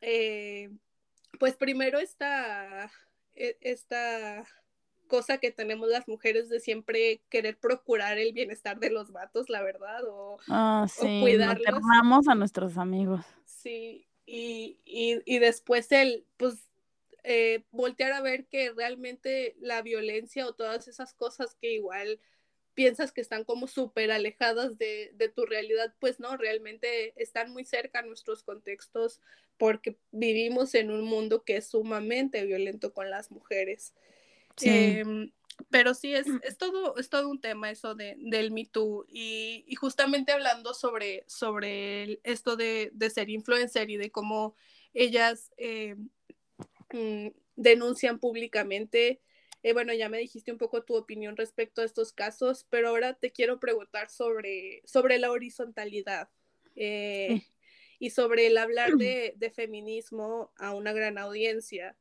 eh, 0.00 0.70
pues 1.38 1.56
primero 1.56 1.98
esta 1.98 2.90
e, 3.34 3.56
esta 3.60 4.44
cosa 5.10 5.38
que 5.38 5.50
tenemos 5.50 5.88
las 5.88 6.06
mujeres 6.06 6.48
de 6.48 6.60
siempre 6.60 7.20
querer 7.28 7.58
procurar 7.58 8.16
el 8.16 8.32
bienestar 8.32 8.78
de 8.78 8.90
los 8.90 9.10
vatos, 9.10 9.50
la 9.50 9.60
verdad, 9.60 10.04
o, 10.06 10.38
ah, 10.48 10.86
sí, 10.88 11.20
cuidarlos. 11.20 12.28
a 12.28 12.34
nuestros 12.36 12.78
amigos. 12.78 13.26
Sí, 13.44 14.06
y, 14.24 14.78
y, 14.84 15.20
y 15.26 15.40
después 15.40 15.90
el, 15.90 16.24
pues, 16.36 16.68
eh, 17.24 17.64
voltear 17.72 18.12
a 18.12 18.22
ver 18.22 18.46
que 18.46 18.70
realmente 18.70 19.56
la 19.60 19.82
violencia 19.82 20.46
o 20.46 20.54
todas 20.54 20.86
esas 20.86 21.12
cosas 21.12 21.56
que 21.60 21.72
igual 21.72 22.20
piensas 22.74 23.10
que 23.10 23.20
están 23.20 23.42
como 23.42 23.66
súper 23.66 24.12
alejadas 24.12 24.78
de, 24.78 25.10
de, 25.14 25.28
tu 25.28 25.44
realidad, 25.44 25.92
pues 25.98 26.20
no, 26.20 26.36
realmente 26.36 27.12
están 27.20 27.52
muy 27.52 27.64
cerca 27.64 27.98
a 27.98 28.02
nuestros 28.02 28.44
contextos 28.44 29.20
porque 29.58 29.98
vivimos 30.12 30.74
en 30.76 30.92
un 30.92 31.02
mundo 31.02 31.42
que 31.42 31.56
es 31.56 31.66
sumamente 31.66 32.46
violento 32.46 32.94
con 32.94 33.10
las 33.10 33.32
mujeres. 33.32 33.92
Em, 34.62 35.30
pero 35.68 35.94
sí, 35.94 36.14
es, 36.14 36.26
es, 36.42 36.56
todo, 36.56 36.96
es 36.96 37.08
todo 37.10 37.28
un 37.28 37.40
tema 37.40 37.70
eso 37.70 37.94
de, 37.94 38.16
del 38.18 38.50
Me 38.50 38.64
Too 38.64 39.04
y, 39.08 39.64
y 39.66 39.74
justamente 39.74 40.32
hablando 40.32 40.74
sobre, 40.74 41.24
sobre 41.26 42.20
esto 42.24 42.56
de, 42.56 42.90
de, 42.94 43.10
ser 43.10 43.28
influencer 43.30 43.90
y 43.90 43.96
de 43.96 44.10
cómo 44.10 44.54
ellas 44.94 45.52
eh, 45.56 45.96
mm, 46.92 47.28
denuncian 47.56 48.18
públicamente. 48.18 49.20
Eh, 49.62 49.72
bueno, 49.74 49.92
ya 49.92 50.08
me 50.08 50.18
dijiste 50.18 50.50
un 50.52 50.58
poco 50.58 50.82
tu 50.82 50.96
opinión 50.96 51.36
respecto 51.36 51.82
a 51.82 51.84
estos 51.84 52.12
casos, 52.12 52.66
pero 52.70 52.88
ahora 52.88 53.14
te 53.14 53.30
quiero 53.30 53.60
preguntar 53.60 54.08
sobre, 54.08 54.82
sobre 54.86 55.18
la 55.18 55.30
horizontalidad 55.30 56.30
eh, 56.76 57.42
y 57.98 58.10
sobre 58.10 58.46
el 58.46 58.56
hablar 58.56 58.92
de, 58.96 59.34
de, 59.36 59.50
feminismo 59.50 60.52
a 60.56 60.74
una 60.74 60.92
gran 60.92 61.18
audiencia. 61.18 61.96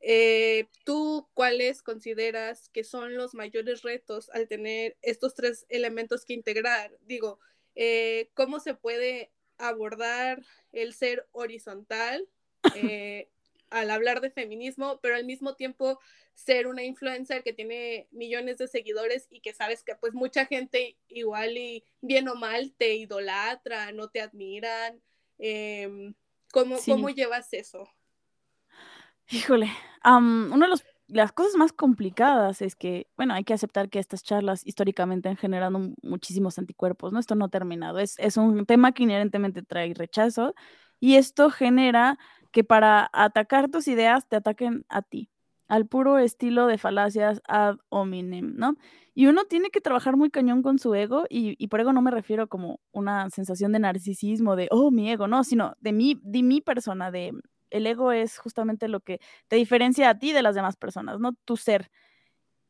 Eh, 0.00 0.68
¿Tú 0.84 1.28
cuáles 1.34 1.82
consideras 1.82 2.70
que 2.70 2.84
son 2.84 3.14
los 3.16 3.34
mayores 3.34 3.82
retos 3.82 4.30
al 4.30 4.48
tener 4.48 4.96
estos 5.02 5.34
tres 5.34 5.66
elementos 5.68 6.24
que 6.24 6.32
integrar? 6.32 6.96
Digo, 7.02 7.38
eh, 7.74 8.30
¿cómo 8.34 8.60
se 8.60 8.74
puede 8.74 9.30
abordar 9.58 10.42
el 10.72 10.94
ser 10.94 11.28
horizontal 11.32 12.26
eh, 12.74 13.28
al 13.68 13.90
hablar 13.90 14.20
de 14.20 14.30
feminismo, 14.30 14.98
pero 15.02 15.16
al 15.16 15.24
mismo 15.24 15.54
tiempo 15.54 16.00
ser 16.34 16.66
una 16.66 16.82
influencer 16.82 17.42
que 17.42 17.52
tiene 17.52 18.08
millones 18.10 18.56
de 18.58 18.68
seguidores 18.68 19.26
y 19.30 19.40
que 19.40 19.52
sabes 19.52 19.82
que 19.82 19.94
pues 19.94 20.14
mucha 20.14 20.46
gente 20.46 20.96
igual 21.08 21.56
y 21.58 21.84
bien 22.00 22.28
o 22.28 22.34
mal 22.34 22.72
te 22.72 22.94
idolatra, 22.94 23.92
no 23.92 24.08
te 24.08 24.22
admiran? 24.22 25.00
Em, 25.38 26.14
¿cómo, 26.52 26.78
¿Cómo 26.84 27.10
llevas 27.10 27.52
eso? 27.52 27.88
Híjole, 29.32 29.70
una 30.04 30.66
de 30.66 30.74
las 31.06 31.32
cosas 31.32 31.54
más 31.56 31.72
complicadas 31.72 32.62
es 32.62 32.74
que, 32.74 33.06
bueno, 33.16 33.32
hay 33.34 33.44
que 33.44 33.54
aceptar 33.54 33.88
que 33.88 34.00
estas 34.00 34.24
charlas 34.24 34.66
históricamente 34.66 35.28
han 35.28 35.36
generado 35.36 35.78
muchísimos 36.02 36.58
anticuerpos, 36.58 37.12
¿no? 37.12 37.20
Esto 37.20 37.36
no 37.36 37.44
ha 37.44 37.48
terminado, 37.48 38.00
es, 38.00 38.18
es 38.18 38.36
un 38.36 38.66
tema 38.66 38.90
que 38.90 39.04
inherentemente 39.04 39.62
trae 39.62 39.94
rechazo 39.94 40.54
y 40.98 41.14
esto 41.14 41.48
genera 41.50 42.18
que 42.50 42.64
para 42.64 43.08
atacar 43.12 43.68
tus 43.70 43.86
ideas 43.86 44.28
te 44.28 44.34
ataquen 44.34 44.84
a 44.88 45.02
ti, 45.02 45.30
al 45.68 45.86
puro 45.86 46.18
estilo 46.18 46.66
de 46.66 46.78
falacias 46.78 47.40
ad 47.46 47.76
hominem, 47.88 48.56
¿no? 48.56 48.74
Y 49.14 49.26
uno 49.26 49.44
tiene 49.44 49.70
que 49.70 49.80
trabajar 49.80 50.16
muy 50.16 50.30
cañón 50.30 50.62
con 50.62 50.80
su 50.80 50.92
ego 50.94 51.26
y, 51.28 51.54
y 51.62 51.68
por 51.68 51.78
ego 51.80 51.92
no 51.92 52.02
me 52.02 52.10
refiero 52.10 52.48
como 52.48 52.80
una 52.90 53.30
sensación 53.30 53.70
de 53.70 53.78
narcisismo, 53.78 54.56
de, 54.56 54.66
oh, 54.72 54.90
mi 54.90 55.08
ego, 55.08 55.28
no, 55.28 55.44
sino 55.44 55.74
de 55.78 55.92
mi, 55.92 56.18
de 56.22 56.42
mi 56.42 56.60
persona, 56.60 57.12
de 57.12 57.32
el 57.70 57.86
ego 57.86 58.12
es 58.12 58.38
justamente 58.38 58.88
lo 58.88 59.00
que 59.00 59.20
te 59.48 59.56
diferencia 59.56 60.10
a 60.10 60.18
ti 60.18 60.32
de 60.32 60.42
las 60.42 60.54
demás 60.54 60.76
personas, 60.76 61.20
¿no? 61.20 61.34
Tu 61.44 61.56
ser. 61.56 61.90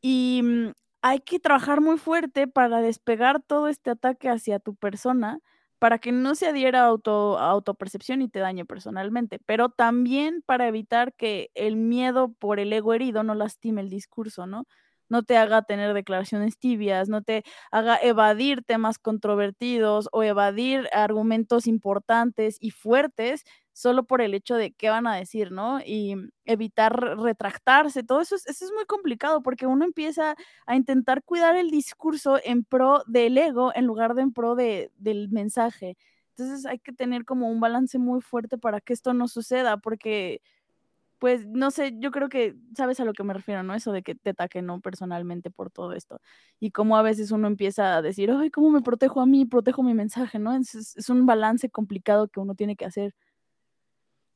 Y 0.01 0.41
mm, 0.43 0.71
hay 1.01 1.19
que 1.21 1.39
trabajar 1.39 1.81
muy 1.81 1.97
fuerte 1.97 2.47
para 2.47 2.81
despegar 2.81 3.41
todo 3.41 3.67
este 3.67 3.91
ataque 3.91 4.29
hacia 4.29 4.59
tu 4.59 4.75
persona 4.75 5.39
para 5.79 5.97
que 5.97 6.11
no 6.11 6.35
se 6.35 6.47
adhiera 6.47 6.83
a, 6.83 6.85
auto, 6.87 7.39
autopercepción 7.39 8.21
y 8.21 8.29
te 8.29 8.39
dañe 8.39 8.65
personalmente, 8.65 9.39
pero 9.47 9.69
también 9.69 10.43
para 10.45 10.67
evitar 10.67 11.13
que 11.15 11.49
el 11.55 11.75
miedo 11.75 12.33
por 12.33 12.59
el 12.59 12.71
ego 12.71 12.93
herido 12.93 13.23
no 13.23 13.33
lastime 13.33 13.81
el 13.81 13.89
discurso, 13.89 14.45
¿no? 14.45 14.67
No 15.11 15.23
te 15.23 15.37
haga 15.37 15.61
tener 15.63 15.93
declaraciones 15.93 16.57
tibias, 16.57 17.09
no 17.09 17.21
te 17.21 17.43
haga 17.71 17.97
evadir 18.01 18.63
temas 18.63 18.97
controvertidos 18.97 20.09
o 20.13 20.23
evadir 20.23 20.87
argumentos 20.93 21.67
importantes 21.67 22.57
y 22.61 22.71
fuertes 22.71 23.43
solo 23.73 24.05
por 24.05 24.21
el 24.21 24.33
hecho 24.33 24.55
de 24.55 24.73
qué 24.73 24.89
van 24.89 25.07
a 25.07 25.15
decir, 25.15 25.51
¿no? 25.51 25.79
Y 25.85 26.15
evitar 26.45 26.93
retractarse, 27.19 28.03
todo 28.03 28.21
eso 28.21 28.35
es, 28.35 28.71
muy 28.75 28.85
complicado 28.85 29.41
porque 29.41 29.67
uno 29.67 29.85
empieza 29.85 30.35
a 30.65 30.75
intentar 30.75 31.23
cuidar 31.23 31.55
el 31.55 31.71
discurso 31.71 32.39
en 32.43 32.63
pro 32.63 33.03
del 33.07 33.37
ego 33.37 33.71
en 33.75 33.85
lugar 33.85 34.15
de 34.15 34.21
en 34.23 34.33
pro 34.33 34.55
de, 34.55 34.91
del 34.97 35.29
mensaje. 35.29 35.97
Entonces 36.37 36.65
hay 36.65 36.79
que 36.79 36.93
tener 36.93 37.25
como 37.25 37.49
un 37.49 37.59
balance 37.59 37.97
muy 37.99 38.21
fuerte 38.21 38.57
para 38.57 38.81
que 38.81 38.93
esto 38.93 39.13
no 39.13 39.27
suceda, 39.27 39.77
porque, 39.77 40.41
pues, 41.21 41.45
no 41.45 41.69
sé, 41.69 41.93
yo 41.99 42.09
creo 42.09 42.29
que 42.29 42.55
sabes 42.75 42.99
a 42.99 43.05
lo 43.05 43.13
que 43.13 43.23
me 43.23 43.35
refiero, 43.35 43.61
¿no? 43.61 43.75
Eso 43.75 43.91
de 43.91 44.01
que 44.01 44.15
te 44.15 44.31
ataquen, 44.31 44.65
¿no? 44.65 44.81
Personalmente 44.81 45.51
por 45.51 45.69
todo 45.69 45.93
esto. 45.93 46.19
Y 46.59 46.71
cómo 46.71 46.97
a 46.97 47.03
veces 47.03 47.29
uno 47.29 47.45
empieza 47.45 47.95
a 47.95 48.01
decir, 48.01 48.31
ay, 48.31 48.49
¿cómo 48.49 48.71
me 48.71 48.81
protejo 48.81 49.21
a 49.21 49.27
mí? 49.27 49.45
Protejo 49.45 49.83
mi 49.83 49.93
mensaje, 49.93 50.39
¿no? 50.39 50.51
Es, 50.57 51.07
un 51.09 51.27
balance 51.27 51.69
complicado 51.69 52.27
que 52.27 52.39
uno 52.39 52.55
tiene 52.55 52.75
que 52.75 52.85
hacer. 52.85 53.13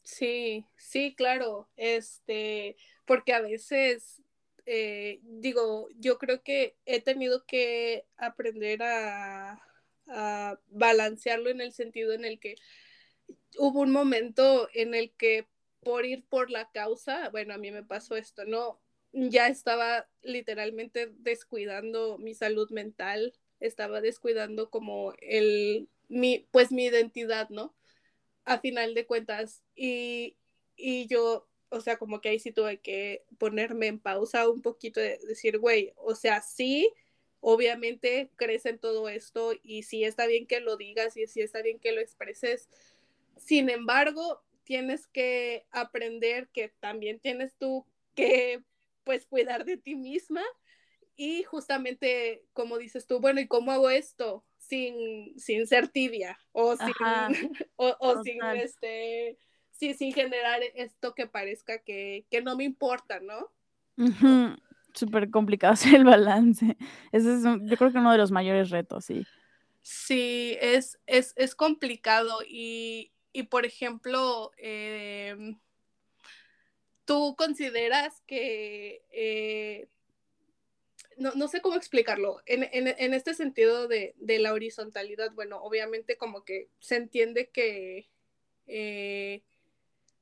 Sí, 0.03 0.67
sí, 0.77 1.15
claro, 1.17 1.67
este, 1.75 2.77
porque 3.05 3.33
a 3.33 3.41
veces, 3.41 4.21
eh, 4.67 5.21
digo, 5.23 5.87
yo 5.97 6.19
creo 6.19 6.43
que 6.43 6.77
he 6.85 7.01
tenido 7.01 7.47
que 7.47 8.05
aprender 8.15 8.83
a 8.83 9.59
balancearlo 10.67 11.49
en 11.49 11.61
el 11.61 11.73
sentido 11.73 12.13
en 12.13 12.25
el 12.25 12.39
que 12.39 12.57
hubo 13.57 13.81
un 13.81 13.91
momento 13.91 14.69
en 14.75 14.93
el 14.93 15.11
que 15.13 15.47
por 15.85 16.05
ir 16.05 16.25
por 16.25 16.51
la 16.51 16.69
causa, 16.71 17.29
bueno, 17.29 17.53
a 17.53 17.57
mí 17.57 17.71
me 17.71 17.83
pasó 17.83 18.17
esto, 18.17 18.43
¿no? 18.43 18.81
Ya 19.13 19.47
estaba 19.47 20.09
literalmente 20.23 21.13
descuidando 21.19 22.17
mi 22.17 22.33
salud 22.33 22.69
mental, 22.71 23.33
estaba 23.61 24.01
descuidando 24.01 24.69
como 24.69 25.13
el, 25.21 25.87
mi, 26.09 26.47
pues 26.51 26.73
mi 26.73 26.85
identidad, 26.85 27.49
¿no? 27.49 27.73
a 28.45 28.59
final 28.59 28.93
de 28.93 29.05
cuentas. 29.05 29.63
Y, 29.75 30.37
y 30.77 31.07
yo, 31.07 31.47
o 31.69 31.81
sea, 31.81 31.97
como 31.97 32.21
que 32.21 32.29
ahí 32.29 32.39
sí 32.39 32.51
tuve 32.51 32.79
que 32.79 33.25
ponerme 33.37 33.87
en 33.87 33.99
pausa 33.99 34.49
un 34.49 34.61
poquito 34.61 34.99
de 34.99 35.19
decir, 35.27 35.59
güey, 35.59 35.93
o 35.97 36.15
sea, 36.15 36.41
sí, 36.41 36.89
obviamente 37.41 38.31
crees 38.37 38.65
en 38.65 38.79
todo 38.79 39.09
esto 39.09 39.53
y 39.63 39.83
sí 39.83 40.03
está 40.03 40.27
bien 40.27 40.47
que 40.47 40.59
lo 40.61 40.77
digas 40.77 41.17
y 41.17 41.27
sí 41.27 41.41
está 41.41 41.61
bien 41.61 41.79
que 41.79 41.91
lo 41.91 42.01
expreses. 42.01 42.69
Sin 43.37 43.69
embargo, 43.69 44.41
tienes 44.65 45.07
que 45.07 45.65
aprender 45.71 46.49
que 46.49 46.69
también 46.79 47.19
tienes 47.19 47.55
tú 47.57 47.85
que, 48.15 48.63
pues, 49.05 49.25
cuidar 49.25 49.63
de 49.63 49.77
ti 49.77 49.95
misma 49.95 50.43
y 51.15 51.43
justamente, 51.43 52.43
como 52.51 52.77
dices 52.77 53.07
tú, 53.07 53.21
bueno, 53.21 53.39
¿y 53.39 53.47
cómo 53.47 53.71
hago 53.71 53.89
esto? 53.89 54.43
sin, 54.67 55.39
sin 55.39 55.67
ser 55.67 55.87
tibia 55.87 56.37
o 56.51 56.75
sin, 56.75 56.85
o, 57.75 58.23
sin 58.23 58.43
este 58.55 59.37
sí, 59.71 59.93
sin 59.93 60.13
generar 60.13 60.61
esto 60.75 61.13
que 61.13 61.27
parezca 61.27 61.79
que, 61.79 62.25
que 62.29 62.41
no 62.41 62.55
me 62.55 62.63
importa, 62.63 63.19
¿no? 63.19 63.51
Súper 64.93 65.29
complicado 65.29 65.73
hacer 65.73 65.95
el 65.95 66.05
balance. 66.05 66.77
Ese 67.11 67.35
es 67.35 67.43
yo 67.43 67.77
creo 67.77 67.91
que 67.91 67.97
uno 67.97 68.11
de 68.11 68.17
los 68.17 68.31
mayores 68.31 68.69
retos, 68.69 69.05
sí. 69.05 69.25
Sí, 69.81 70.57
es, 70.61 70.97
es, 71.05 71.33
es 71.35 71.53
complicado 71.53 72.39
y, 72.47 73.11
y, 73.35 73.43
por 73.43 73.65
ejemplo, 73.65 74.51
em, 74.57 75.59
¿tú 77.03 77.35
consideras 77.37 78.21
que 78.25 79.03
eh, 79.11 79.89
no, 81.17 81.47
sé 81.49 81.61
cómo 81.61 81.75
explicarlo. 81.75 82.41
En, 82.45 83.13
este 83.13 83.33
sentido 83.33 83.89
de, 83.89 84.15
la 84.39 84.53
horizontalidad, 84.53 85.33
bueno, 85.33 85.61
obviamente 85.61 86.17
como 86.17 86.45
que 86.45 86.69
se 86.79 86.95
entiende 86.95 87.49
que, 87.49 88.09
eh, 88.67 89.43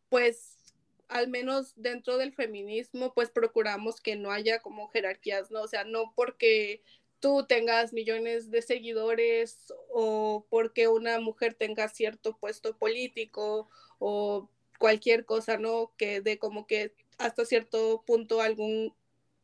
pues, 0.09 0.73
al 1.07 1.27
menos 1.27 1.73
dentro 1.75 2.17
del 2.17 2.33
feminismo, 2.33 3.13
pues 3.13 3.29
procuramos 3.29 4.01
que 4.01 4.15
no 4.15 4.31
haya 4.31 4.59
como 4.59 4.87
jerarquías, 4.89 5.51
¿no? 5.51 5.61
O 5.61 5.67
sea, 5.67 5.83
no 5.83 6.13
porque 6.15 6.81
tú 7.23 7.45
tengas 7.47 7.93
millones 7.93 8.51
de 8.51 8.61
seguidores 8.61 9.73
o 9.89 10.45
porque 10.49 10.89
una 10.89 11.21
mujer 11.21 11.53
tenga 11.53 11.87
cierto 11.87 12.37
puesto 12.37 12.77
político 12.77 13.69
o 13.97 14.49
cualquier 14.77 15.23
cosa, 15.23 15.57
¿no? 15.57 15.93
Que 15.95 16.19
de 16.19 16.37
como 16.37 16.67
que 16.67 16.93
hasta 17.17 17.45
cierto 17.45 18.03
punto 18.05 18.41
algún 18.41 18.93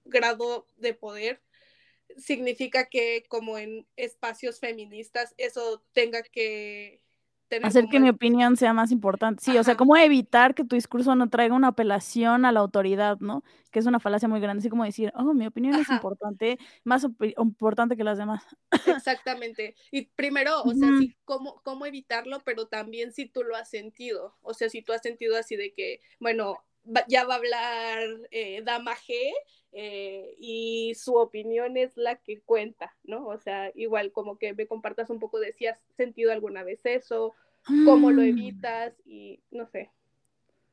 grado 0.04 0.68
de 0.76 0.94
poder, 0.94 1.42
significa 2.18 2.90
que 2.90 3.24
como 3.30 3.58
en 3.58 3.88
espacios 3.96 4.60
feministas 4.60 5.34
eso 5.38 5.82
tenga 5.94 6.22
que 6.22 7.02
Hacer 7.64 7.86
que 7.90 8.00
mi 8.00 8.10
opinión 8.10 8.58
sea 8.58 8.74
más 8.74 8.92
importante. 8.92 9.44
Sí, 9.44 9.58
o 9.58 9.64
sea, 9.64 9.76
cómo 9.76 9.98
evitar 9.98 10.54
que 10.54 10.64
tu 10.64 10.76
discurso 10.76 11.16
no 11.16 11.30
traiga 11.30 11.56
una 11.56 11.70
apelación 11.70 12.46
a 12.46 12.52
la 12.52 12.60
autoridad, 12.60 13.20
¿no? 13.20 13.44
Que 13.72 13.80
es 13.80 13.86
una 13.86 14.00
falacia 14.00 14.28
muy 14.28 14.40
grande, 14.40 14.60
así 14.60 14.70
como 14.70 14.84
decir, 14.84 15.12
oh, 15.16 15.34
mi 15.34 15.48
opinión 15.48 15.76
es 15.76 15.90
importante, 15.90 16.60
más 16.84 17.08
importante 17.38 17.98
que 17.98 18.04
las 18.04 18.18
demás. 18.18 18.44
Exactamente. 18.86 19.76
Y 19.92 20.04
primero, 20.04 20.62
o 20.64 20.74
sea, 20.74 20.90
sí, 21.00 21.16
cómo, 21.26 21.62
cómo 21.64 21.86
evitarlo, 21.86 22.42
pero 22.46 22.68
también 22.68 23.14
si 23.14 23.26
tú 23.26 23.44
lo 23.44 23.56
has 23.56 23.70
sentido. 23.70 24.36
O 24.42 24.54
sea, 24.54 24.70
si 24.70 24.82
tú 24.82 24.94
has 24.94 25.02
sentido 25.02 25.38
así 25.38 25.56
de 25.56 25.74
que, 25.74 26.02
bueno, 26.20 26.58
ya 27.08 27.26
va 27.26 27.36
a 27.36 27.38
hablar 27.38 28.00
eh, 28.32 28.62
Dama 28.64 28.96
G 28.96 29.14
eh, 29.72 30.36
y 30.40 30.94
su 30.96 31.16
opinión 31.16 31.78
es 31.78 31.96
la 31.96 32.16
que 32.16 32.42
cuenta, 32.42 32.96
¿no? 33.04 33.28
O 33.28 33.38
sea, 33.38 33.72
igual 33.76 34.12
como 34.12 34.38
que 34.38 34.54
me 34.54 34.68
compartas 34.68 35.10
un 35.10 35.20
poco 35.20 35.40
de 35.40 35.54
si 35.54 35.68
has 35.68 35.80
sentido 35.96 36.32
alguna 36.32 36.64
vez 36.64 36.86
eso, 36.86 37.36
cómo 37.86 38.12
lo 38.12 38.22
mm. 38.22 38.26
evitas 38.26 38.94
y 39.06 39.40
no 39.52 39.68
sé. 39.68 39.92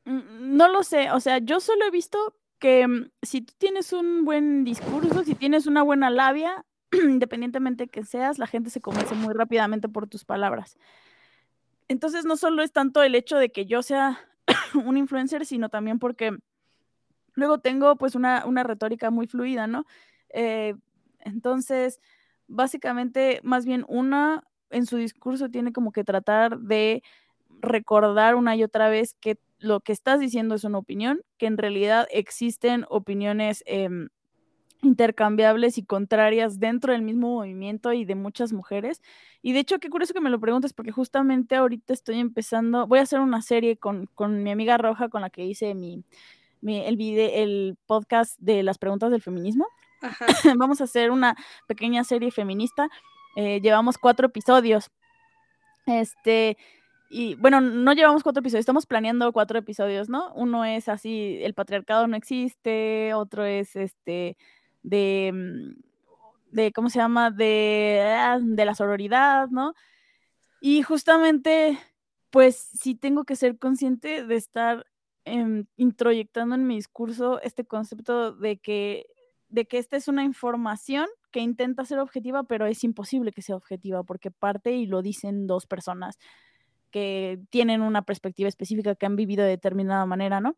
Mm, 0.04 0.56
no 0.56 0.68
lo 0.68 0.82
sé, 0.82 1.10
o 1.10 1.20
sea, 1.20 1.38
yo 1.38 1.60
solo 1.60 1.84
he 1.84 1.90
visto 1.90 2.36
que 2.58 2.86
mm, 2.86 3.10
si 3.22 3.42
tú 3.42 3.54
tienes 3.58 3.92
un 3.92 4.24
buen 4.24 4.64
discurso, 4.64 5.24
si 5.24 5.34
tienes 5.34 5.66
una 5.66 5.82
buena 5.82 6.10
labia, 6.10 6.64
independientemente 6.92 7.88
que 7.88 8.04
seas, 8.04 8.38
la 8.38 8.46
gente 8.46 8.70
se 8.70 8.80
convence 8.80 9.14
muy 9.14 9.34
rápidamente 9.34 9.88
por 9.88 10.08
tus 10.08 10.24
palabras. 10.24 10.78
Entonces, 11.88 12.24
no 12.24 12.36
solo 12.36 12.62
es 12.62 12.72
tanto 12.72 13.02
el 13.02 13.14
hecho 13.14 13.36
de 13.36 13.50
que 13.50 13.66
yo 13.66 13.82
sea 13.82 14.20
un 14.74 14.96
influencer, 14.96 15.46
sino 15.46 15.68
también 15.68 15.98
porque 15.98 16.36
luego 17.34 17.58
tengo 17.58 17.96
pues 17.96 18.14
una, 18.14 18.42
retórica 18.64 19.10
muy 19.10 19.26
fluida, 19.26 19.66
¿no? 19.66 19.86
Eh, 20.30 20.74
entonces, 21.20 22.00
básicamente, 22.46 23.40
más 23.42 23.64
bien 23.64 23.84
una 23.88 24.44
en 24.70 24.86
su 24.86 24.96
discurso 24.96 25.48
tiene 25.48 25.72
como 25.72 25.92
que 25.92 26.04
tratar 26.04 26.58
de 26.58 27.02
recordar 27.60 28.34
una 28.34 28.56
y 28.56 28.64
otra 28.64 28.88
vez 28.88 29.14
que 29.20 29.38
lo 29.58 29.80
que 29.80 29.92
estás 29.92 30.20
diciendo 30.20 30.54
es 30.54 30.64
una 30.64 30.78
opinión, 30.78 31.22
que 31.38 31.46
en 31.46 31.56
realidad 31.56 32.06
existen 32.10 32.84
opiniones 32.88 33.62
em, 33.66 34.08
intercambiables 34.82 35.78
y 35.78 35.84
contrarias 35.84 36.58
dentro 36.58 36.92
del 36.92 37.02
mismo 37.02 37.34
movimiento 37.34 37.92
y 37.92 38.04
de 38.04 38.14
muchas 38.14 38.52
mujeres. 38.52 39.02
Y 39.42 39.52
de 39.52 39.60
hecho, 39.60 39.78
qué 39.78 39.90
curioso 39.90 40.14
que 40.14 40.20
me 40.20 40.30
lo 40.30 40.40
preguntes, 40.40 40.72
porque 40.72 40.92
justamente 40.92 41.56
ahorita 41.56 41.92
estoy 41.92 42.18
empezando, 42.18 42.86
voy 42.86 42.98
a 42.98 43.02
hacer 43.02 43.20
una 43.20 43.42
serie 43.42 43.76
con, 43.76 44.08
mi 44.42 44.50
amiga 44.50 44.78
Roja, 44.78 45.08
con 45.08 45.22
la 45.22 45.30
que 45.30 45.44
hice 45.44 45.74
mi, 45.74 46.04
el, 46.62 46.96
video, 46.96 47.30
el 47.32 47.76
podcast 47.86 48.38
de 48.40 48.62
las 48.62 48.78
preguntas 48.78 49.10
del 49.10 49.22
feminismo. 49.22 49.66
Vamos 50.56 50.80
a 50.80 50.84
hacer 50.84 51.10
una 51.10 51.36
pequeña 51.66 52.04
serie 52.04 52.30
feminista. 52.30 52.88
Eh, 53.36 53.60
llevamos 53.60 53.98
cuatro 53.98 54.26
episodios. 54.26 54.90
Este, 55.86 56.56
y 57.08 57.36
bueno, 57.36 57.60
no 57.60 57.92
llevamos 57.92 58.22
cuatro 58.22 58.40
episodios, 58.40 58.60
estamos 58.60 58.86
planeando 58.86 59.32
cuatro 59.32 59.58
episodios, 59.58 60.08
¿no? 60.08 60.32
Uno 60.34 60.64
es 60.64 60.88
así, 60.88 61.38
el 61.42 61.54
patriarcado 61.54 62.08
no 62.08 62.16
existe, 62.16 63.14
otro 63.14 63.44
es 63.44 63.76
este, 63.76 64.36
de, 64.86 65.32
mm, 65.34 65.82
de 66.52 66.72
¿cómo 66.72 66.90
se 66.90 66.98
llama? 66.98 67.30
De, 67.30 68.00
ah, 68.04 68.38
de 68.40 68.64
la 68.64 68.74
sororidad, 68.74 69.48
¿no? 69.50 69.74
Y 70.60 70.82
justamente, 70.82 71.78
pues 72.30 72.56
sí 72.56 72.94
tengo 72.94 73.24
que 73.24 73.36
ser 73.36 73.58
consciente 73.58 74.24
de 74.24 74.36
estar 74.36 74.86
em, 75.24 75.66
introyectando 75.76 76.54
en 76.54 76.66
mi 76.66 76.76
discurso 76.76 77.40
este 77.42 77.64
concepto 77.66 78.32
de 78.32 78.58
que, 78.58 79.06
de 79.48 79.66
que 79.66 79.78
esta 79.78 79.96
es 79.96 80.08
una 80.08 80.24
información 80.24 81.06
que 81.32 81.40
intenta 81.40 81.84
ser 81.84 81.98
objetiva, 81.98 82.44
pero 82.44 82.66
es 82.66 82.84
imposible 82.84 83.32
que 83.32 83.42
sea 83.42 83.56
objetiva 83.56 84.04
porque 84.04 84.30
parte 84.30 84.72
y 84.72 84.86
lo 84.86 85.02
dicen 85.02 85.46
dos 85.46 85.66
personas 85.66 86.18
que 86.90 87.40
tienen 87.50 87.82
una 87.82 88.02
perspectiva 88.02 88.48
específica, 88.48 88.94
que 88.94 89.06
han 89.06 89.16
vivido 89.16 89.44
de 89.44 89.50
determinada 89.50 90.06
manera, 90.06 90.40
¿no? 90.40 90.56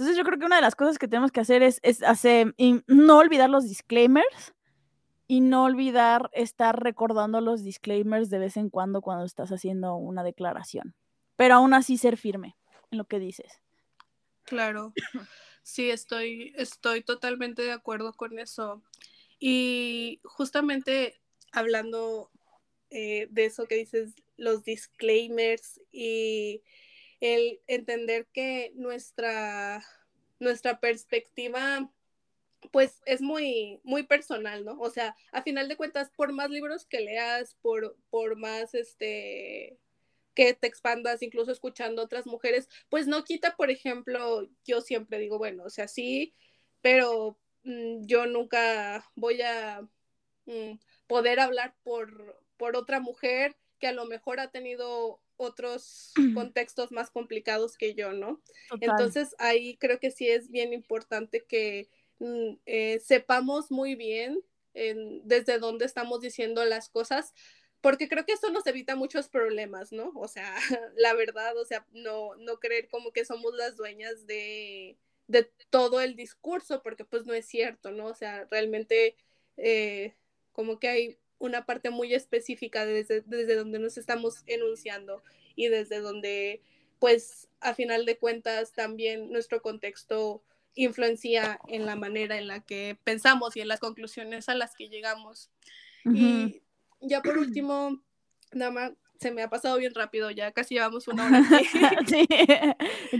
Entonces 0.00 0.16
yo 0.16 0.24
creo 0.24 0.38
que 0.38 0.46
una 0.46 0.56
de 0.56 0.62
las 0.62 0.76
cosas 0.76 0.98
que 0.98 1.08
tenemos 1.08 1.30
que 1.30 1.40
hacer 1.40 1.62
es, 1.62 1.78
hacer, 2.04 2.54
no 2.86 3.18
olvidar 3.18 3.50
los 3.50 3.68
disclaimers 3.68 4.54
y 5.26 5.42
no 5.42 5.64
olvidar 5.64 6.30
estar 6.32 6.82
recordando 6.82 7.42
los 7.42 7.62
disclaimers 7.62 8.30
de 8.30 8.38
vez 8.38 8.56
en 8.56 8.70
cuando 8.70 9.02
cuando 9.02 9.26
estás 9.26 9.50
haciendo 9.50 9.96
una 9.96 10.24
declaración. 10.24 10.94
Pero 11.36 11.56
aún 11.56 11.74
así 11.74 11.98
ser 11.98 12.16
firme 12.16 12.56
en 12.90 12.96
lo 12.96 13.04
que 13.04 13.18
dices. 13.18 13.60
Claro. 14.44 14.94
Sí, 15.62 15.90
estoy, 15.90 16.54
estoy 16.56 17.02
totalmente 17.02 17.60
de 17.60 17.72
acuerdo 17.72 18.14
con 18.14 18.38
eso. 18.38 18.82
Y 19.38 20.18
justamente 20.24 21.20
hablando 21.52 22.30
eh, 22.88 23.28
de 23.30 23.44
eso 23.44 23.66
que 23.66 23.74
dices, 23.74 24.14
los 24.38 24.64
disclaimers 24.64 25.78
y 25.92 26.62
el 27.20 27.60
entender 27.66 28.26
que 28.32 28.72
nuestra, 28.74 29.84
nuestra 30.38 30.80
perspectiva 30.80 31.90
pues 32.72 33.00
es 33.06 33.22
muy, 33.22 33.80
muy 33.84 34.02
personal, 34.02 34.64
¿no? 34.64 34.78
O 34.80 34.90
sea, 34.90 35.16
a 35.32 35.42
final 35.42 35.68
de 35.68 35.76
cuentas, 35.76 36.10
por 36.10 36.32
más 36.32 36.50
libros 36.50 36.86
que 36.86 37.00
leas, 37.00 37.56
por, 37.62 37.96
por 38.10 38.36
más 38.36 38.74
este 38.74 39.78
que 40.34 40.54
te 40.54 40.66
expandas, 40.66 41.22
incluso 41.22 41.50
escuchando 41.50 42.02
otras 42.02 42.26
mujeres, 42.26 42.68
pues 42.88 43.06
no 43.06 43.24
quita, 43.24 43.56
por 43.56 43.70
ejemplo, 43.70 44.48
yo 44.64 44.80
siempre 44.80 45.18
digo, 45.18 45.38
bueno, 45.38 45.64
o 45.64 45.70
sea, 45.70 45.88
sí, 45.88 46.34
pero 46.80 47.38
mm, 47.64 48.06
yo 48.06 48.26
nunca 48.26 49.04
voy 49.16 49.42
a 49.42 49.82
mm, 50.46 50.78
poder 51.06 51.40
hablar 51.40 51.74
por, 51.82 52.40
por 52.56 52.76
otra 52.76 53.00
mujer 53.00 53.56
que 53.80 53.88
a 53.88 53.92
lo 53.92 54.06
mejor 54.06 54.40
ha 54.40 54.50
tenido 54.50 55.20
otros 55.40 56.12
contextos 56.34 56.92
más 56.92 57.10
complicados 57.10 57.76
que 57.76 57.94
yo, 57.94 58.12
¿no? 58.12 58.40
Entonces 58.80 59.34
ahí 59.38 59.76
creo 59.78 59.98
que 59.98 60.10
sí 60.10 60.28
es 60.28 60.50
bien 60.50 60.72
importante 60.72 61.44
que 61.44 61.88
mm, 62.18 62.58
eh, 62.66 63.00
sepamos 63.00 63.70
muy 63.70 63.94
bien 63.94 64.40
desde 65.24 65.58
dónde 65.58 65.84
estamos 65.84 66.20
diciendo 66.20 66.64
las 66.64 66.88
cosas, 66.88 67.34
porque 67.80 68.08
creo 68.08 68.24
que 68.24 68.34
eso 68.34 68.50
nos 68.50 68.64
evita 68.68 68.94
muchos 68.94 69.28
problemas, 69.28 69.90
¿no? 69.90 70.12
O 70.14 70.28
sea, 70.28 70.54
la 70.96 71.14
verdad, 71.14 71.56
o 71.56 71.64
sea, 71.64 71.84
no, 71.90 72.36
no 72.36 72.60
creer 72.60 72.88
como 72.88 73.10
que 73.10 73.24
somos 73.24 73.52
las 73.56 73.76
dueñas 73.76 74.26
de, 74.26 74.96
de 75.26 75.50
todo 75.70 76.00
el 76.00 76.14
discurso, 76.14 76.82
porque 76.82 77.04
pues 77.04 77.26
no 77.26 77.34
es 77.34 77.46
cierto, 77.46 77.90
¿no? 77.90 78.06
O 78.06 78.14
sea, 78.14 78.46
realmente 78.50 79.16
eh, 79.56 80.14
como 80.52 80.78
que 80.78 80.88
hay 80.88 81.18
una 81.40 81.66
parte 81.66 81.90
muy 81.90 82.14
específica 82.14 82.86
desde, 82.86 83.22
desde 83.22 83.56
donde 83.56 83.80
nos 83.80 83.98
estamos 83.98 84.44
enunciando 84.46 85.24
y 85.56 85.66
desde 85.66 85.98
donde, 85.98 86.62
pues, 87.00 87.48
a 87.60 87.74
final 87.74 88.06
de 88.06 88.16
cuentas, 88.16 88.72
también 88.72 89.32
nuestro 89.32 89.60
contexto 89.60 90.44
influencia 90.76 91.58
en 91.66 91.84
la 91.84 91.96
manera 91.96 92.38
en 92.38 92.46
la 92.46 92.60
que 92.60 92.96
pensamos 93.02 93.56
y 93.56 93.60
en 93.60 93.68
las 93.68 93.80
conclusiones 93.80 94.48
a 94.48 94.54
las 94.54 94.76
que 94.76 94.88
llegamos. 94.88 95.50
Y 96.04 96.62
ya 97.00 97.22
por 97.22 97.38
último, 97.38 98.00
nada 98.52 98.94
se 99.18 99.30
me 99.30 99.42
ha 99.42 99.50
pasado 99.50 99.76
bien 99.76 99.94
rápido, 99.94 100.30
ya 100.30 100.50
casi 100.52 100.74
llevamos 100.74 101.06
una 101.06 101.26
hora. 101.26 101.42
sí, 102.06 102.26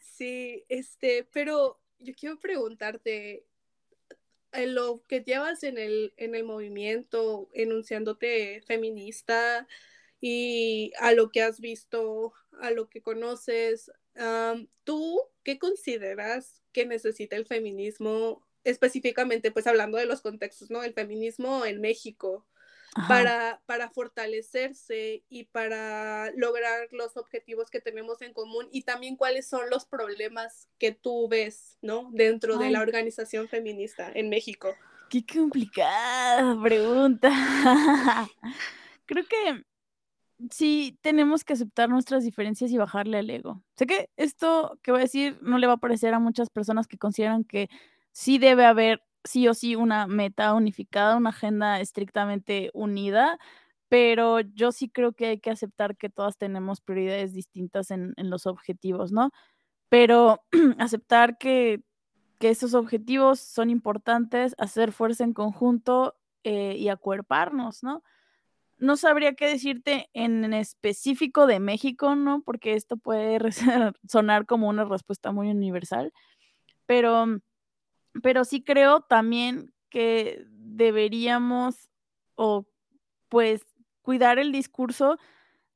Sí, 0.00 0.64
este, 0.68 1.26
pero 1.32 1.80
yo 2.00 2.14
quiero 2.14 2.38
preguntarte, 2.38 3.44
lo 4.66 5.02
que 5.08 5.20
llevas 5.20 5.62
en 5.62 5.78
el, 5.78 6.12
en 6.16 6.34
el 6.34 6.44
movimiento, 6.44 7.48
enunciándote 7.54 8.62
feminista 8.66 9.66
y 10.20 10.92
a 10.98 11.12
lo 11.12 11.30
que 11.30 11.42
has 11.42 11.60
visto, 11.60 12.32
a 12.60 12.70
lo 12.70 12.88
que 12.88 13.02
conoces, 13.02 13.90
¿tú 14.84 15.20
qué 15.42 15.58
consideras 15.58 16.62
que 16.72 16.86
necesita 16.86 17.36
el 17.36 17.46
feminismo 17.46 18.46
específicamente, 18.64 19.50
pues 19.50 19.66
hablando 19.66 19.98
de 19.98 20.06
los 20.06 20.20
contextos, 20.20 20.70
¿no? 20.70 20.82
El 20.82 20.94
feminismo 20.94 21.64
en 21.66 21.80
México 21.80 22.46
para, 23.08 23.62
para 23.66 23.88
fortalecerse 23.90 25.24
y 25.28 25.44
para 25.44 26.30
lograr 26.36 26.88
los 26.92 27.16
objetivos 27.16 27.70
que 27.70 27.80
tenemos 27.80 28.20
en 28.22 28.32
común 28.32 28.68
y 28.70 28.82
también 28.82 29.16
cuáles 29.16 29.48
son 29.48 29.70
los 29.70 29.86
problemas 29.86 30.68
que 30.78 30.92
tú 30.92 31.28
ves, 31.28 31.78
¿no? 31.80 32.10
Dentro 32.12 32.58
de 32.58 32.70
la 32.70 32.80
organización 32.80 33.48
feminista 33.48 34.10
en 34.14 34.28
México. 34.28 34.74
Qué 35.08 35.24
complicada 35.24 36.60
pregunta. 36.62 37.30
Creo 39.06 39.24
que 39.24 39.64
sí 40.50 40.98
tenemos 41.02 41.44
que 41.44 41.52
aceptar 41.52 41.88
nuestras 41.88 42.24
diferencias 42.24 42.70
y 42.70 42.76
bajarle 42.76 43.18
al 43.18 43.30
ego. 43.30 43.62
Sé 43.76 43.86
que 43.86 44.10
esto 44.16 44.78
que 44.82 44.90
voy 44.90 45.00
a 45.00 45.04
decir 45.04 45.38
no 45.42 45.58
le 45.58 45.66
va 45.66 45.74
a 45.74 45.78
parecer 45.78 46.14
a 46.14 46.18
muchas 46.18 46.50
personas 46.50 46.86
que 46.86 46.98
consideran 46.98 47.44
que 47.44 47.68
sí 48.12 48.38
debe 48.38 48.64
haber 48.64 49.02
sí 49.24 49.48
o 49.48 49.54
sí 49.54 49.76
una 49.76 50.06
meta 50.06 50.54
unificada, 50.54 51.16
una 51.16 51.30
agenda 51.30 51.80
estrictamente 51.80 52.70
unida, 52.74 53.38
pero 53.88 54.40
yo 54.40 54.72
sí 54.72 54.88
creo 54.88 55.12
que 55.12 55.26
hay 55.26 55.40
que 55.40 55.50
aceptar 55.50 55.96
que 55.96 56.08
todas 56.08 56.36
tenemos 56.38 56.80
prioridades 56.80 57.34
distintas 57.34 57.90
en, 57.90 58.14
los 58.16 58.46
objetivos, 58.46 59.12
¿no? 59.12 59.30
Pero 59.88 60.42
aceptar 60.78 61.38
que, 61.38 61.82
esos 62.40 62.74
objetivos 62.74 63.38
son 63.38 63.70
importantes, 63.70 64.56
hacer 64.58 64.90
fuerza 64.90 65.22
en 65.22 65.32
conjunto 65.32 66.16
eh, 66.42 66.74
y 66.76 66.88
acuerparnos, 66.88 67.84
¿no? 67.84 68.02
no 68.82 68.96
sabría 68.96 69.34
qué 69.34 69.46
decirte 69.46 70.10
en 70.12 70.52
específico 70.52 71.46
de 71.46 71.60
México, 71.60 72.16
¿no? 72.16 72.42
Porque 72.42 72.74
esto 72.74 72.96
puede 72.96 73.38
sonar 74.08 74.44
como 74.44 74.68
una 74.68 74.84
respuesta 74.84 75.30
muy 75.30 75.48
universal, 75.50 76.12
pero, 76.86 77.26
pero 78.22 78.44
sí 78.44 78.62
creo 78.64 79.00
también 79.02 79.72
que 79.90 80.44
deberíamos 80.48 81.88
o 82.36 82.66
pues 83.28 83.62
cuidar 84.02 84.38
el 84.38 84.52
discurso, 84.52 85.18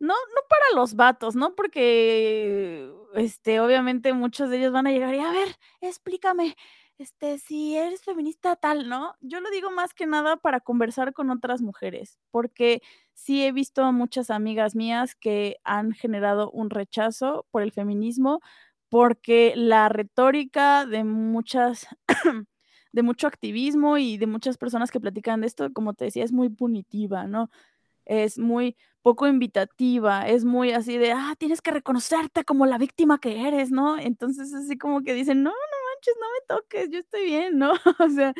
no, 0.00 0.14
no 0.14 0.40
para 0.48 0.80
los 0.80 0.94
vatos, 0.96 1.36
¿no? 1.36 1.54
Porque, 1.56 2.90
este, 3.14 3.60
obviamente 3.60 4.12
muchos 4.14 4.50
de 4.50 4.58
ellos 4.58 4.72
van 4.72 4.86
a 4.88 4.92
llegar 4.92 5.14
y, 5.14 5.20
a 5.20 5.30
ver, 5.32 5.48
explícame, 5.80 6.56
este, 6.98 7.38
si 7.38 7.76
eres 7.76 8.02
feminista 8.04 8.56
tal, 8.56 8.88
¿no? 8.88 9.16
Yo 9.20 9.40
lo 9.40 9.50
digo 9.50 9.70
más 9.70 9.94
que 9.94 10.06
nada 10.06 10.36
para 10.38 10.60
conversar 10.60 11.12
con 11.14 11.30
otras 11.30 11.62
mujeres, 11.62 12.18
porque 12.30 12.82
sí 13.14 13.44
he 13.44 13.52
visto 13.52 13.84
a 13.84 13.92
muchas 13.92 14.30
amigas 14.30 14.74
mías 14.76 15.14
que 15.14 15.58
han 15.64 15.92
generado 15.92 16.50
un 16.52 16.70
rechazo 16.70 17.46
por 17.50 17.62
el 17.62 17.72
feminismo, 17.72 18.40
porque 18.88 19.54
la 19.56 19.88
retórica 19.88 20.86
de 20.86 21.04
muchas, 21.04 21.86
de 22.92 23.02
mucho 23.02 23.26
activismo 23.26 23.98
y 23.98 24.18
de 24.18 24.26
muchas 24.26 24.58
personas 24.58 24.90
que 24.90 25.00
platican 25.00 25.40
de 25.40 25.48
esto, 25.48 25.72
como 25.72 25.94
te 25.94 26.06
decía, 26.06 26.24
es 26.24 26.32
muy 26.32 26.48
punitiva, 26.48 27.26
¿no? 27.26 27.50
Es 28.04 28.38
muy 28.38 28.76
poco 29.02 29.26
invitativa, 29.26 30.28
es 30.28 30.44
muy 30.44 30.72
así 30.72 30.98
de, 30.98 31.12
ah, 31.12 31.34
tienes 31.38 31.62
que 31.62 31.72
reconocerte 31.72 32.44
como 32.44 32.66
la 32.66 32.78
víctima 32.78 33.18
que 33.18 33.48
eres, 33.48 33.70
¿no? 33.70 33.98
Entonces, 33.98 34.52
así 34.54 34.78
como 34.78 35.02
que 35.02 35.14
dicen, 35.14 35.42
no, 35.42 35.50
no 35.50 35.76
no 36.20 36.26
me 36.32 36.40
toques, 36.46 36.90
yo 36.90 36.98
estoy 37.00 37.24
bien, 37.24 37.58
¿no? 37.58 37.72
o 38.00 38.08
sea, 38.08 38.34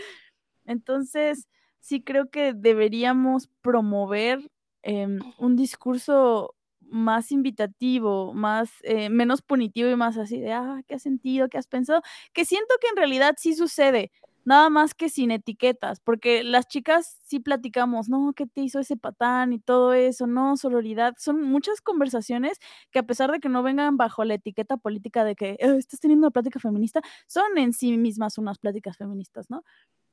entonces 0.65 1.49
sí 1.81 2.03
creo 2.03 2.31
que 2.31 2.53
deberíamos 2.53 3.49
promover 3.63 4.51
em, 4.83 5.21
un 5.39 5.57
discurso 5.57 6.55
más 6.91 7.33
invitativo, 7.33 8.33
más, 8.35 8.71
eh, 8.83 9.09
menos 9.11 9.43
punitivo 9.43 9.89
y 9.91 9.97
más 9.97 10.17
así 10.19 10.41
de, 10.41 10.53
ah, 10.53 10.81
¿qué 10.87 10.95
has 10.97 11.03
sentido? 11.03 11.49
¿Qué 11.49 11.59
has 11.59 11.67
pensado? 11.69 12.03
Que 12.33 12.45
siento 12.45 12.75
que 12.81 12.89
en 12.89 12.97
realidad 12.97 13.35
sí 13.39 13.55
sucede, 13.55 14.11
nada 14.45 14.71
más 14.71 14.95
que 14.95 15.09
sin 15.09 15.33
etiquetas, 15.33 15.99
porque 16.01 16.45
las 16.45 16.69
chicas 16.69 17.19
sí 17.25 17.41
platicamos, 17.41 18.09
no, 18.09 18.33
¿qué 18.35 18.47
te 18.47 18.61
hizo 18.63 18.79
ese 18.79 18.97
patán 18.97 19.53
y 19.53 19.59
todo 19.59 19.93
eso? 19.93 20.27
No, 20.29 20.57
sororidad, 20.57 21.15
son 21.19 21.43
muchas 21.43 21.81
conversaciones 21.81 22.59
que 22.93 23.01
a 23.01 23.03
pesar 23.05 23.33
de 23.33 23.41
que 23.41 23.49
no 23.49 23.63
vengan 23.65 23.97
bajo 23.97 24.25
la 24.25 24.35
etiqueta 24.35 24.77
política 24.77 25.25
de 25.25 25.35
que 25.35 25.51
eh, 25.59 25.77
estás 25.79 25.99
teniendo 26.01 26.27
una 26.29 26.33
plática 26.33 26.61
feminista, 26.61 27.01
son 27.27 27.59
en 27.59 27.73
sí 27.73 27.97
mismas 27.99 28.39
unas 28.39 28.59
pláticas 28.59 28.97
feministas, 28.97 29.51
¿no? 29.51 29.65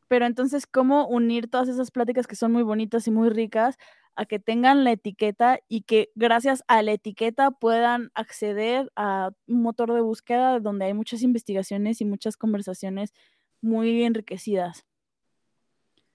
Pero 0.08 0.26
entonces, 0.26 0.68
¿cómo 0.68 1.08
unir 1.08 1.50
todas 1.50 1.70
esas 1.70 1.92
pláticas 1.92 2.28
que 2.28 2.36
son 2.36 2.52
muy 2.52 2.64
bonitas 2.64 3.08
y 3.08 3.12
muy 3.12 3.30
ricas 3.30 3.78
a 4.16 4.26
que 4.26 4.40
tengan 4.40 4.84
la 4.84 4.92
etiqueta 4.92 5.60
y 5.68 5.82
que 5.82 6.12
gracias 6.16 6.64
a 6.68 6.82
la 6.84 6.92
etiqueta 6.94 7.52
puedan 7.52 8.12
acceder 8.14 8.92
a 8.96 9.32
un 9.48 9.62
motor 9.64 9.94
de 9.94 10.02
búsqueda 10.02 10.60
donde 10.60 10.86
hay 10.86 10.94
muchas 10.94 11.24
investigaciones 11.24 12.00
y 12.02 12.06
muchas 12.06 12.38
conversaciones 12.38 13.14
muy 13.62 14.04
enriquecidas. 14.04 14.86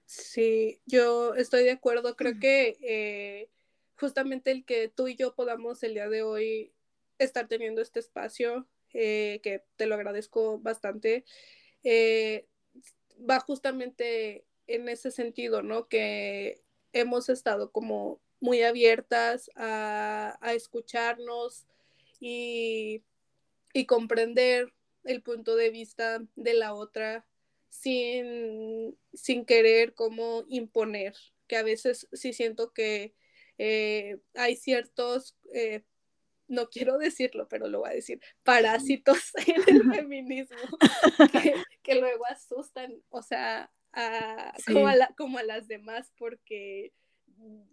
Sí, 0.06 0.80
yo 0.86 1.34
estoy 1.34 1.64
de 1.64 1.72
acuerdo. 1.72 2.16
Creo 2.16 2.38
que 2.40 2.76
eh, 2.82 3.50
justamente 3.96 4.50
el 4.50 4.64
que 4.64 4.88
tú 4.88 5.08
y 5.08 5.16
yo 5.16 5.34
podamos 5.34 5.82
el 5.82 5.94
día 5.94 6.08
de 6.08 6.22
hoy 6.22 6.72
estar 7.18 7.48
teniendo 7.48 7.82
este 7.82 8.00
espacio, 8.00 8.66
eh, 8.94 9.40
que 9.42 9.64
te 9.76 9.86
lo 9.86 9.96
agradezco 9.96 10.58
bastante, 10.60 11.24
eh, 11.82 12.46
va 13.18 13.40
justamente 13.40 14.44
en 14.66 14.88
ese 14.88 15.10
sentido, 15.10 15.62
¿no? 15.62 15.88
Que 15.88 16.62
hemos 16.92 17.28
estado 17.28 17.72
como 17.72 18.20
muy 18.40 18.62
abiertas 18.62 19.50
a, 19.56 20.38
escucharnos 20.54 21.66
y, 22.20 23.02
y 23.72 23.86
comprender 23.86 24.72
el 25.04 25.22
punto 25.22 25.56
de 25.56 25.70
vista 25.70 26.20
de 26.36 26.54
la 26.54 26.74
otra 26.74 27.26
sin, 27.68 28.98
sin 29.12 29.44
querer 29.44 29.94
como 29.94 30.44
imponer, 30.48 31.14
que 31.46 31.56
a 31.56 31.62
veces 31.62 32.08
sí 32.12 32.32
siento 32.32 32.72
que 32.72 33.14
eh, 33.58 34.18
hay 34.34 34.56
ciertos, 34.56 35.36
eh, 35.52 35.82
no 36.48 36.68
quiero 36.70 36.98
decirlo, 36.98 37.46
pero 37.48 37.68
lo 37.68 37.80
voy 37.80 37.90
a 37.90 37.94
decir, 37.94 38.20
parásitos 38.42 39.32
en 39.46 39.62
el 39.66 39.94
feminismo 39.94 40.56
que, 41.82 41.94
luego 41.94 42.26
asustan, 42.26 43.02
o 43.10 43.22
sea, 43.22 43.70
a, 43.92 44.54
como, 44.66 44.88
a 44.88 44.94
como 45.16 45.38
a 45.38 45.42
las 45.42 45.68
demás, 45.68 46.12
porque 46.18 46.92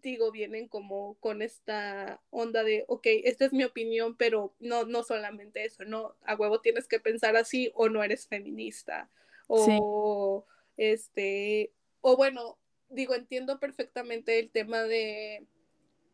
digo, 0.02 0.32
vienen 0.32 0.68
como 0.68 1.16
con 1.16 1.42
esta 1.42 2.22
onda 2.30 2.64
de, 2.64 2.86
ok, 2.88 3.08
esta 3.24 3.46
es 3.46 3.54
mi 3.54 3.64
opinión, 3.64 4.16
pero 4.16 4.54
no, 4.60 4.86
no 4.86 5.04
solamente 5.04 5.66
eso, 5.66 5.84
no, 5.86 6.16
a 6.24 6.36
huevo 6.36 6.62
tienes 6.62 6.88
que 6.88 7.00
pensar 7.00 7.36
así 7.36 7.72
o 7.74 7.90
no 7.90 8.04
eres 8.04 8.28
feminista 8.28 9.10
o 9.48 10.46
este, 10.78 11.72
o 12.02 12.16
bueno, 12.16 12.58
digo, 12.90 13.16
entiendo 13.16 13.60
perfectamente 13.60 14.40
el 14.40 14.52
tema 14.52 14.84
de, 14.84 15.46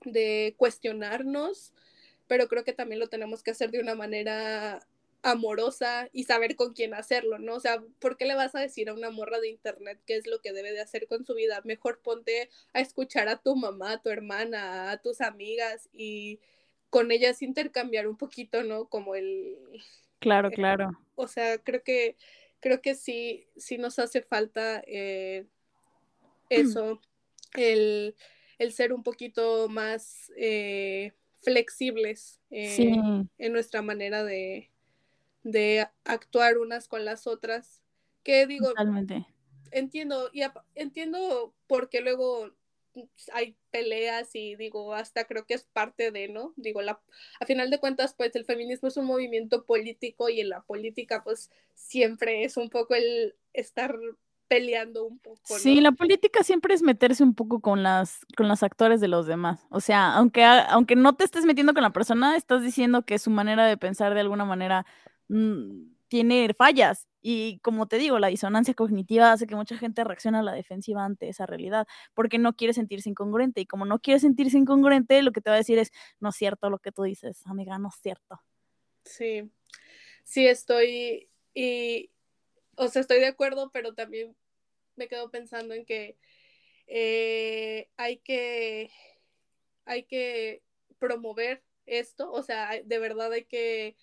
de 0.06 0.56
cuestionarnos, 0.58 1.74
pero 2.32 2.48
creo 2.48 2.64
que 2.64 2.72
también 2.72 3.02
lo 3.02 3.10
tenemos 3.10 3.44
que 3.44 3.52
hacer 3.52 3.72
de 3.72 3.82
una 3.82 3.94
manera 3.94 4.80
amorosa 5.22 6.08
y 6.14 6.24
saber 6.24 6.56
con 6.56 6.72
quién 6.72 6.94
hacerlo, 6.94 7.40
¿no? 7.40 7.56
O 7.56 7.60
sea, 7.60 7.84
¿por 8.00 8.16
qué 8.16 8.24
le 8.24 8.36
vas 8.36 8.56
a 8.56 8.62
decir 8.62 8.88
a 8.88 8.94
una 8.94 9.10
morra 9.10 9.42
de 9.42 9.50
internet 9.50 10.00
qué 10.06 10.16
es 10.16 10.28
lo 10.28 10.40
que 10.40 10.54
debe 10.54 10.72
de 10.72 10.80
hacer 10.80 11.08
con 11.08 11.26
su 11.26 11.34
vida? 11.34 11.60
Mejor 11.66 12.00
ponte 12.00 12.50
a 12.72 12.80
escuchar 12.80 13.28
a 13.28 13.42
tu 13.42 13.58
mamá, 13.58 13.92
a 13.92 14.02
tu 14.02 14.08
hermana, 14.12 14.92
a 14.92 15.02
tus 15.02 15.20
amigas 15.20 15.90
y 15.92 16.40
con 16.90 17.12
ellas 17.12 17.42
intercambiar 17.42 18.08
un 18.08 18.16
poquito, 18.16 18.64
¿no? 18.64 18.88
Como 18.88 19.16
el... 19.16 19.58
Claro, 20.20 20.52
claro. 20.52 20.98
O 21.16 21.28
sea, 21.28 21.58
creo 21.58 21.84
que 21.84 22.16
creo 22.62 22.82
que 22.82 22.96
sí, 22.96 23.46
sí 23.58 23.78
nos 23.78 24.00
hace 24.00 24.22
falta 24.22 24.82
eh, 24.88 25.48
eso, 26.50 27.02
el, 27.56 28.16
ser 28.70 28.94
un 28.94 29.04
poquito 29.04 29.68
más 29.68 30.32
eh, 30.38 31.12
flexibles 31.42 32.40
eh, 32.50 32.94
en 33.38 33.54
nuestra 33.54 33.82
manera 33.82 34.24
de, 34.24 34.70
actuar 36.06 36.58
unas 36.58 36.88
con 36.88 37.06
las 37.06 37.28
otras. 37.28 37.82
Que 38.24 38.46
digo, 38.46 38.70
Totalmente. 38.70 39.26
entiendo, 39.72 40.30
y 40.32 40.44
entiendo 40.76 41.56
porque 41.68 42.02
luego 42.02 42.52
hay 43.34 43.56
peleas 43.72 44.36
y 44.36 44.56
digo, 44.56 44.94
hasta 44.94 45.26
creo 45.26 45.46
que 45.46 45.54
es 45.54 45.64
parte 45.64 46.12
de, 46.12 46.28
¿no? 46.28 46.54
Digo, 46.58 46.82
la, 46.82 47.02
a 47.40 47.46
final 47.46 47.70
de 47.70 47.80
cuentas, 47.80 48.14
pues 48.14 48.36
el 48.36 48.46
feminismo 48.46 48.90
es 48.90 48.98
un 48.98 49.06
movimiento 49.06 49.66
político 49.66 50.30
y 50.30 50.42
en 50.42 50.50
la 50.50 50.62
política, 50.62 51.24
pues 51.24 51.50
siempre 51.74 52.44
es 52.44 52.58
un 52.58 52.70
poco 52.70 52.96
el 52.96 53.36
estar 53.54 53.98
peleando 54.52 55.06
un 55.06 55.18
poco. 55.18 55.58
Sí, 55.58 55.80
la 55.80 55.94
política 55.94 56.44
siempre 56.44 56.74
es 56.74 56.82
meterse 56.82 57.24
un 57.24 57.36
poco 57.36 57.62
con 57.62 57.84
las, 57.84 58.26
con 58.36 58.50
los 58.50 58.64
actores 58.64 59.00
de 59.00 59.08
los 59.08 59.26
demás. 59.26 59.66
O 59.70 59.80
sea, 59.80 60.14
aunque, 60.14 60.44
aunque 60.44 60.98
no 60.98 61.16
te 61.16 61.24
estés 61.24 61.46
metiendo 61.46 61.74
con 61.74 61.84
la 61.84 61.92
persona, 61.92 62.36
estás 62.36 62.62
diciendo 62.62 63.04
que 63.04 63.18
su 63.18 63.30
manera 63.30 63.66
de 63.66 63.78
pensar 63.78 64.14
de 64.14 64.20
alguna 64.20 64.44
manera 64.44 64.86
mm, 65.30 65.94
tiene 66.10 66.54
fallas. 66.54 67.08
Y 67.22 67.60
como 67.60 67.88
te 67.88 67.98
digo, 67.98 68.20
la 68.20 68.28
disonancia 68.28 68.74
cognitiva 68.74 69.32
hace 69.32 69.48
que 69.48 69.56
mucha 69.56 69.78
gente 69.78 70.04
reaccione 70.04 70.40
a 70.40 70.44
la 70.44 70.52
defensiva 70.52 71.06
ante 71.06 71.30
esa 71.30 71.46
realidad, 71.46 71.88
porque 72.14 72.38
no 72.38 72.54
quiere 72.58 72.74
sentirse 72.74 73.10
incongruente. 73.10 73.62
Y 73.62 73.66
como 73.66 73.86
no 73.86 74.00
quiere 74.00 74.20
sentirse 74.20 74.58
incongruente, 74.58 75.22
lo 75.22 75.32
que 75.32 75.40
te 75.40 75.50
va 75.50 75.56
a 75.56 75.60
decir 75.60 75.80
es, 75.80 75.94
no 76.20 76.28
es 76.28 76.36
cierto 76.36 76.70
lo 76.70 76.80
que 76.80 76.92
tú 76.92 77.04
dices, 77.04 77.42
amiga, 77.48 77.80
no 77.80 77.88
es 77.88 77.96
cierto. 78.02 78.42
Sí, 79.06 79.50
sí 80.26 80.46
estoy, 80.46 81.30
y, 81.54 82.12
o 82.76 82.90
sea, 82.90 83.00
estoy 83.00 83.20
de 83.20 83.28
acuerdo, 83.28 83.72
pero 83.72 83.94
también 83.94 84.36
me 85.02 85.08
quedo 85.08 85.32
pensando 85.32 85.74
en 85.74 85.84
que 85.84 86.16
eh, 86.86 87.90
hay 87.98 88.18
que, 88.18 88.92
hay 89.86 90.04
que 90.04 90.62
promover 91.00 91.64
esto, 91.88 92.32
o 92.32 92.44
sea, 92.44 92.80
de 92.84 93.00
verdad 93.00 93.34
hay 93.34 93.46
que... 93.46 93.98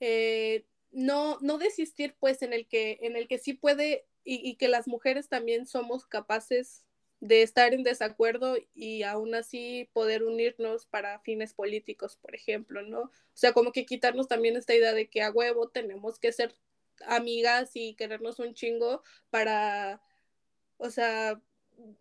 Eh, 0.00 0.64
no, 0.90 1.38
no 1.40 1.58
desistir 1.58 2.16
pues 2.18 2.42
en 2.42 2.52
el 2.52 2.66
que, 2.66 2.98
en 3.02 3.14
el 3.14 3.28
que 3.28 3.38
sí 3.38 3.54
puede 3.54 4.08
y, 4.24 4.56
que 4.56 4.66
las 4.66 4.88
mujeres 4.88 5.28
también 5.28 5.66
somos 5.66 6.06
capaces 6.06 6.84
de 7.20 7.42
estar 7.42 7.72
en 7.72 7.84
desacuerdo 7.84 8.56
y 8.74 9.04
aún 9.04 9.34
así 9.36 9.88
poder 9.92 10.24
unirnos 10.24 10.86
para 10.86 11.20
fines 11.20 11.54
políticos, 11.54 12.16
por 12.16 12.34
ejemplo, 12.34 12.82
¿no? 12.82 13.02
O 13.02 13.10
sea, 13.34 13.52
como 13.52 13.70
que 13.70 13.86
quitarnos 13.86 14.26
también 14.26 14.56
esta 14.56 14.74
idea 14.74 14.92
de 14.92 15.08
que 15.08 15.22
a 15.22 15.30
huevo 15.30 15.68
tenemos 15.68 16.18
que 16.18 16.32
ser 16.32 16.56
amigas 17.06 17.70
y 17.74 17.94
querernos 17.94 18.38
un 18.38 18.54
chingo 18.54 19.02
para, 19.30 20.02
o 20.78 20.90
sea, 20.90 21.40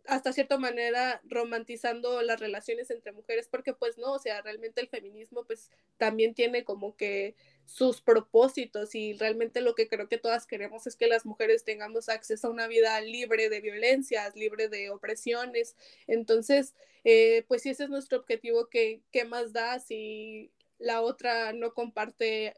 hasta 0.05 0.33
cierta 0.33 0.57
manera 0.57 1.21
romantizando 1.25 2.21
las 2.21 2.39
relaciones 2.39 2.89
entre 2.91 3.11
mujeres, 3.11 3.47
porque 3.49 3.73
pues 3.73 3.97
no, 3.97 4.13
o 4.13 4.19
sea, 4.19 4.41
realmente 4.41 4.81
el 4.81 4.89
feminismo 4.89 5.45
pues 5.45 5.71
también 5.97 6.33
tiene 6.33 6.63
como 6.63 6.95
que 6.95 7.35
sus 7.65 8.01
propósitos 8.01 8.95
y 8.95 9.13
realmente 9.13 9.61
lo 9.61 9.75
que 9.75 9.87
creo 9.87 10.09
que 10.09 10.17
todas 10.17 10.47
queremos 10.47 10.87
es 10.87 10.95
que 10.95 11.07
las 11.07 11.25
mujeres 11.25 11.63
tengamos 11.63 12.09
acceso 12.09 12.47
a 12.47 12.51
una 12.51 12.67
vida 12.67 12.99
libre 13.01 13.49
de 13.49 13.61
violencias, 13.61 14.35
libre 14.35 14.69
de 14.69 14.89
opresiones. 14.89 15.75
Entonces, 16.07 16.73
eh, 17.03 17.45
pues 17.47 17.61
si 17.61 17.69
ese 17.69 17.83
es 17.85 17.89
nuestro 17.89 18.19
objetivo, 18.19 18.69
¿qué, 18.69 19.01
¿qué 19.11 19.25
más 19.25 19.53
da 19.53 19.79
si 19.79 20.51
la 20.79 21.01
otra 21.01 21.53
no 21.53 21.73
comparte 21.73 22.55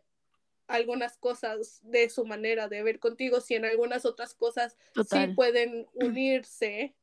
algunas 0.72 1.18
cosas 1.18 1.82
de 1.84 2.10
su 2.10 2.26
manera 2.26 2.68
de 2.68 2.84
ver 2.84 3.00
contigo, 3.00 3.42
si 3.42 3.56
en 3.56 3.66
algunas 3.66 4.06
otras 4.06 4.34
cosas 4.34 4.78
sí 5.10 5.28
pueden 5.36 5.88
unirse 5.94 6.96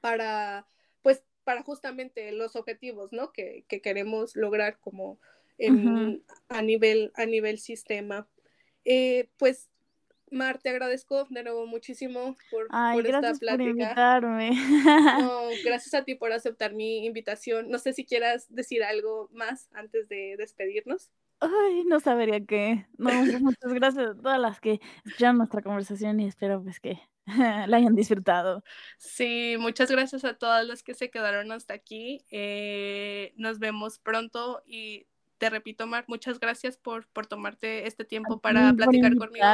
para, 0.00 0.66
pues, 1.02 1.24
para 1.44 1.62
justamente 1.62 2.30
los 2.32 2.56
objetivos, 2.56 3.12
¿no? 3.12 3.32
Que, 3.32 3.64
queremos 3.82 4.36
lograr 4.36 4.78
como 4.78 5.18
a, 6.48 6.62
nivel, 6.62 7.12
a 7.14 7.26
nivel 7.26 7.58
sistema. 7.58 8.28
Eh, 8.84 9.28
pues, 9.36 9.70
Mar, 10.30 10.58
te 10.58 10.68
agradezco 10.68 11.26
de 11.28 11.42
nuevo 11.42 11.66
muchísimo 11.66 12.36
por, 12.50 12.68
esta 13.04 13.34
plática. 13.34 13.56
Por 13.56 13.60
invitarme. 13.62 14.50
gracias 15.64 15.94
a 15.94 16.04
ti 16.04 16.14
por 16.14 16.32
aceptar 16.32 16.72
mi 16.72 17.04
invitación. 17.04 17.68
No 17.68 17.78
sé 17.78 17.92
si 17.92 18.04
quieras 18.04 18.46
decir 18.48 18.84
algo 18.84 19.28
más 19.32 19.68
antes 19.72 20.08
de 20.08 20.36
despedirnos. 20.38 21.10
Ay, 21.40 21.84
no 21.84 22.00
sabría 22.00 22.44
qué. 22.44 22.86
No, 22.98 23.08
pues, 23.08 23.40
muchas 23.40 23.72
gracias 23.72 24.10
a 24.10 24.14
todas 24.14 24.38
las 24.38 24.60
que 24.60 24.80
escucharon 25.04 25.38
nuestra 25.38 25.62
conversación 25.62 26.20
y 26.20 26.26
espero 26.26 26.62
pues 26.62 26.80
que 26.80 27.00
la 27.66 27.76
hayan 27.76 27.94
disfrutado. 27.94 28.62
Sí, 28.98 29.56
muchas 29.58 29.90
gracias 29.90 30.24
a 30.24 30.34
todas 30.34 30.66
las 30.66 30.82
que 30.82 30.94
se 30.94 31.10
quedaron 31.10 31.50
hasta 31.52 31.74
aquí. 31.74 32.24
Eh, 32.30 33.32
nos 33.36 33.58
vemos 33.58 33.98
pronto 33.98 34.62
y 34.66 35.06
te 35.38 35.48
repito, 35.48 35.86
Mar, 35.86 36.04
muchas 36.06 36.38
gracias 36.38 36.76
por, 36.76 37.06
por 37.08 37.26
tomarte 37.26 37.86
este 37.86 38.04
tiempo 38.04 38.40
para 38.40 38.74
platicar 38.74 39.16
conmigo. 39.16 39.46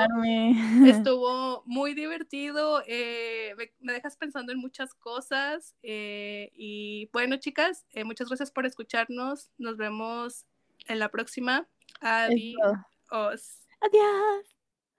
Estuvo 1.08 1.62
muy 1.64 1.94
divertido, 1.94 2.82
eh, 2.88 3.54
me, 3.78 3.92
dejas 3.92 4.16
pensando 4.16 4.50
en 4.50 4.58
muchas 4.58 4.92
cosas. 4.94 5.76
Eh, 5.84 6.50
y 6.54 7.08
bueno, 7.12 7.36
chicas, 7.36 7.86
muchas 8.04 8.26
gracias 8.26 8.50
por 8.50 8.66
escucharnos. 8.66 9.50
Nos 9.58 9.76
vemos 9.76 10.46
en 10.88 10.98
la 10.98 11.08
próxima. 11.08 11.68
Adiós. 12.00 13.60
Adiós. 13.82 14.55